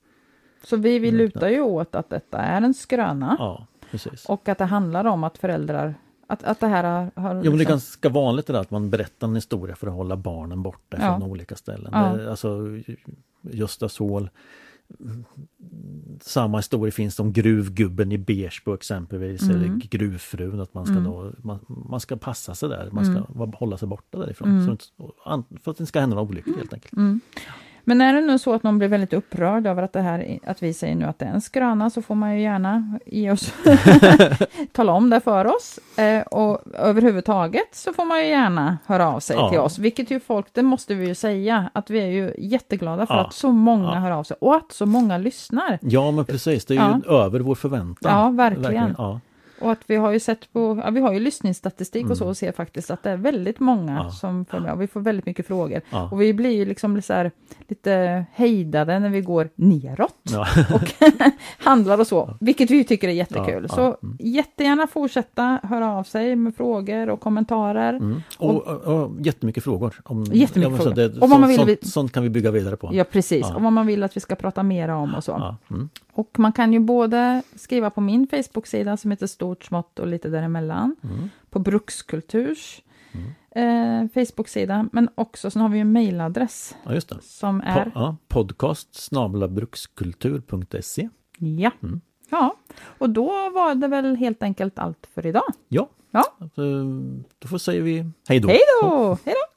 Så 0.64 0.76
vi, 0.78 1.00
vi 1.00 1.12
lutar 1.12 1.50
ju 1.50 1.62
åt 1.62 1.96
att 1.96 2.10
detta 2.10 2.38
är 2.38 2.62
en 2.62 2.74
skröna 2.74 3.36
Ja, 3.40 3.68
precis. 3.92 4.26
och 4.26 4.50
att 4.50 4.58
det 4.58 4.66
handlar 4.66 5.06
om 5.06 5.24
att 5.24 5.38
föräldrar 5.38 5.96
Att, 6.28 6.44
att 6.44 6.60
det 6.60 6.68
här 6.68 6.84
har... 6.84 7.22
har 7.24 7.34
Jo 7.36 7.42
men 7.42 7.44
det 7.44 7.48
är 7.48 7.52
liksom- 7.52 7.72
ganska 7.74 8.10
vanligt 8.10 8.48
det 8.48 8.54
där 8.54 8.60
att 8.62 8.72
man 8.72 8.90
berättar 8.90 9.28
en 9.28 9.36
historia 9.36 9.76
för 9.76 9.88
att 9.88 9.94
hålla 9.94 10.16
barnen 10.16 10.64
borta 10.64 10.98
Ja. 11.02 11.20
från 11.20 11.30
olika 11.32 11.56
ställen. 11.56 11.92
Ja. 11.94 12.00
Det, 12.18 12.30
alltså 12.30 12.60
Gösta 13.42 13.90
Såhl 13.90 14.30
samma 16.22 16.58
historia 16.58 16.92
finns 16.92 17.20
om 17.20 17.34
gruvgubben 17.34 18.12
i 18.12 18.18
Beersbo 18.18 18.74
exempelvis 18.74 19.42
Mm. 19.44 19.56
eller 19.56 19.68
gruvfrun 19.76 20.60
att 20.60 20.74
man 20.74 20.86
ska 20.86 20.96
då 20.96 21.34
man, 21.44 21.60
man 21.90 22.00
ska 22.00 22.16
passa 22.18 22.56
sig 22.56 22.70
där, 22.70 22.90
man 22.92 23.06
ska 23.06 23.14
Mm. 23.18 23.52
hålla 23.54 23.78
sig 23.78 23.88
borta 23.88 24.18
därifrån. 24.18 24.66
Så, 24.66 24.72
inte- 24.72 24.86
an- 25.26 25.44
för 25.64 25.72
att 25.72 25.78
det 25.78 25.82
inte 25.82 25.86
ska 25.86 26.00
hända 26.00 26.16
några 26.16 26.30
olyckor 26.30 26.56
helt 26.58 26.74
enkelt. 26.74 26.94
Men 27.90 28.02
är 28.02 28.14
det 28.14 28.22
nu 28.22 28.40
så 28.40 28.54
att 28.54 28.64
någon 28.64 28.78
blir 28.78 28.88
väldigt 28.88 29.14
upprörd 29.14 29.68
över 29.68 29.84
att, 29.84 29.94
det 29.94 30.02
här, 30.02 30.40
att 30.46 30.64
vi 30.64 30.74
säger 30.74 30.96
nu 30.96 31.06
att 31.06 31.20
det 31.20 31.26
är 31.26 31.30
en 31.30 31.42
skröna 31.42 31.90
så 31.90 32.02
får 32.02 32.16
man 32.16 32.36
ju 32.36 32.42
gärna 32.42 33.00
ge 33.06 33.32
oss, 33.32 33.54
tala 34.72 34.92
om 34.94 35.10
det 35.10 35.20
för 35.20 35.46
oss. 35.46 35.80
Eh, 35.98 36.22
och 36.22 36.62
överhuvudtaget 36.74 37.68
så 37.76 37.94
får 37.94 38.06
man 38.06 38.20
ju 38.20 38.28
gärna 38.28 38.78
höra 38.86 39.08
av 39.10 39.20
sig 39.20 39.36
Ja. 39.36 39.50
till 39.50 39.60
oss, 39.60 39.80
vilket 39.80 40.12
ju 40.12 40.20
folk, 40.20 40.48
det 40.54 40.64
måste 40.64 40.96
vi 40.96 41.08
ju 41.08 41.16
säga, 41.16 41.70
att 41.74 41.90
vi 41.90 42.00
är 42.00 42.08
ju 42.08 42.34
jätteglada 42.38 43.06
för 43.06 43.14
Ja. 43.14 43.26
att 43.26 43.34
så 43.34 43.52
många 43.52 43.84
Ja. 43.94 44.00
hör 44.00 44.12
av 44.12 44.24
sig 44.24 44.38
och 44.42 44.56
att 44.56 44.72
så 44.72 44.86
många 44.86 45.18
lyssnar. 45.18 45.80
Ja 45.82 46.12
men 46.12 46.26
precis, 46.26 46.66
det 46.66 46.76
är 46.78 47.02
ju 47.06 47.14
över 47.16 47.40
vår 47.40 47.56
förväntan. 47.56 48.12
Ja, 48.20 48.30
verkligen. 48.30 48.96
Ja. 48.98 49.20
Och 49.62 49.72
att 49.72 49.80
vi 49.88 49.96
har 49.96 50.12
ju 50.12 50.20
sett 50.20 50.54
på, 50.54 50.82
ja, 50.86 50.90
vi 50.90 51.00
har 51.00 51.14
ju 51.14 51.20
lyssningsstatistik 51.20 52.10
och 52.10 52.18
så 52.18 52.28
och 52.28 52.38
ser 52.38 52.52
faktiskt 52.52 52.92
att 52.92 53.04
det 53.04 53.10
är 53.10 53.18
väldigt 53.18 53.60
många 53.60 53.92
Mm. 53.92 54.04
Ja. 54.04 54.12
som 54.12 54.46
följer 54.46 54.64
med 54.68 54.74
och 54.74 54.82
vi 54.82 54.88
får 54.88 55.00
väldigt 55.00 55.26
mycket 55.26 55.48
frågor. 55.48 55.82
Ja. 55.90 56.10
Och 56.12 56.22
vi 56.22 56.34
blir 56.34 56.52
ju 56.52 56.66
liksom 56.66 57.02
så 57.02 57.14
här, 57.14 57.32
lite 57.68 58.26
hejdade 58.34 59.00
när 59.00 59.10
vi 59.10 59.22
går 59.22 59.50
neråt 59.56 60.16
Ja. 60.24 60.48
och 60.74 60.94
handlar 61.66 62.00
och 62.00 62.08
så, 62.08 62.38
vilket 62.40 62.72
vi 62.72 62.84
tycker 62.84 63.08
är 63.08 63.12
jättekul. 63.12 63.66
Ja, 63.70 63.76
så 63.76 63.82
ja, 63.82 63.98
mm. 64.04 64.18
jättegärna 64.20 64.88
fortsätta 64.88 65.60
höra 65.64 65.92
av 65.92 66.04
sig 66.04 66.36
med 66.36 66.56
frågor 66.56 67.10
och 67.10 67.20
kommentarer. 67.20 67.94
Mm. 67.94 68.22
Och, 68.38 68.68
och, 68.68 69.04
och 69.04 69.12
jättemycket 69.22 69.64
frågor. 69.64 70.02
Om, 70.04 70.24
Jättemycket 70.24 70.56
ja, 70.64 70.70
men 70.70 70.78
så 70.78 70.84
frågor. 70.84 70.96
Det, 70.96 71.06
Och 71.08 71.20
vad 71.20 71.30
sånt, 71.30 71.40
man 71.42 71.50
vill- 71.50 71.58
sånt, 71.58 71.88
sånt 71.88 72.12
kan 72.14 72.24
vi 72.24 72.30
bygga 72.30 72.52
vidare 72.52 72.76
på. 72.76 72.90
Ja, 72.94 73.04
precis. 73.04 73.46
Ja. 73.50 73.56
Och 73.56 73.62
vad 73.62 73.74
man 73.74 73.88
vill 73.88 74.04
att 74.04 74.16
vi 74.16 74.20
ska 74.22 74.36
prata 74.36 74.64
mer 74.64 74.90
om 74.90 75.16
och 75.16 75.24
så. 75.24 75.32
Ja, 75.32 75.58
mm. 75.72 75.90
Och 76.18 76.40
man 76.40 76.52
kan 76.52 76.74
ju 76.74 76.80
både 76.80 77.42
skriva 77.56 77.90
på 77.90 78.02
min 78.02 78.28
Facebook-sida 78.28 78.98
som 78.98 79.12
heter 79.12 79.28
Stort, 79.28 79.64
smått 79.64 80.00
och 80.00 80.08
lite 80.08 80.30
däremellan. 80.30 80.96
Mm. 81.04 81.30
På 81.50 81.60
Brukskulturs 81.60 82.82
eh, 83.56 84.06
Facebook-sida. 84.14 84.90
Men 84.92 85.10
också, 85.16 85.52
så 85.52 85.60
har 85.60 85.70
vi 85.70 85.78
ju 85.78 85.82
en 85.82 85.92
mailadress 85.92 86.76
ja 86.84 86.94
just 86.94 87.10
det. 87.10 87.18
som 87.22 87.62
är... 87.62 87.84
Po, 87.84 87.92
ja, 87.96 88.18
podcast 88.28 88.96
snabelabrukskultur.se 88.96 91.10
Ja. 91.38 91.72
Mm. 91.84 92.02
ja. 92.30 92.56
Och 92.98 93.10
då 93.10 93.26
var 93.50 93.76
det 93.76 93.88
väl 93.88 94.16
helt 94.16 94.44
enkelt 94.44 94.80
allt 94.80 95.08
för 95.14 95.26
idag. 95.26 95.44
Ja, 95.68 95.90
Ja. 96.12 96.24
eh, 96.40 96.86
då 97.40 97.48
får 97.48 97.58
säger 97.58 97.82
vi 97.82 98.06
hej 98.30 98.40
då. 98.40 98.48
Hej 98.48 98.60
då! 98.82 99.18
Hej 99.26 99.34
då! 99.36 99.57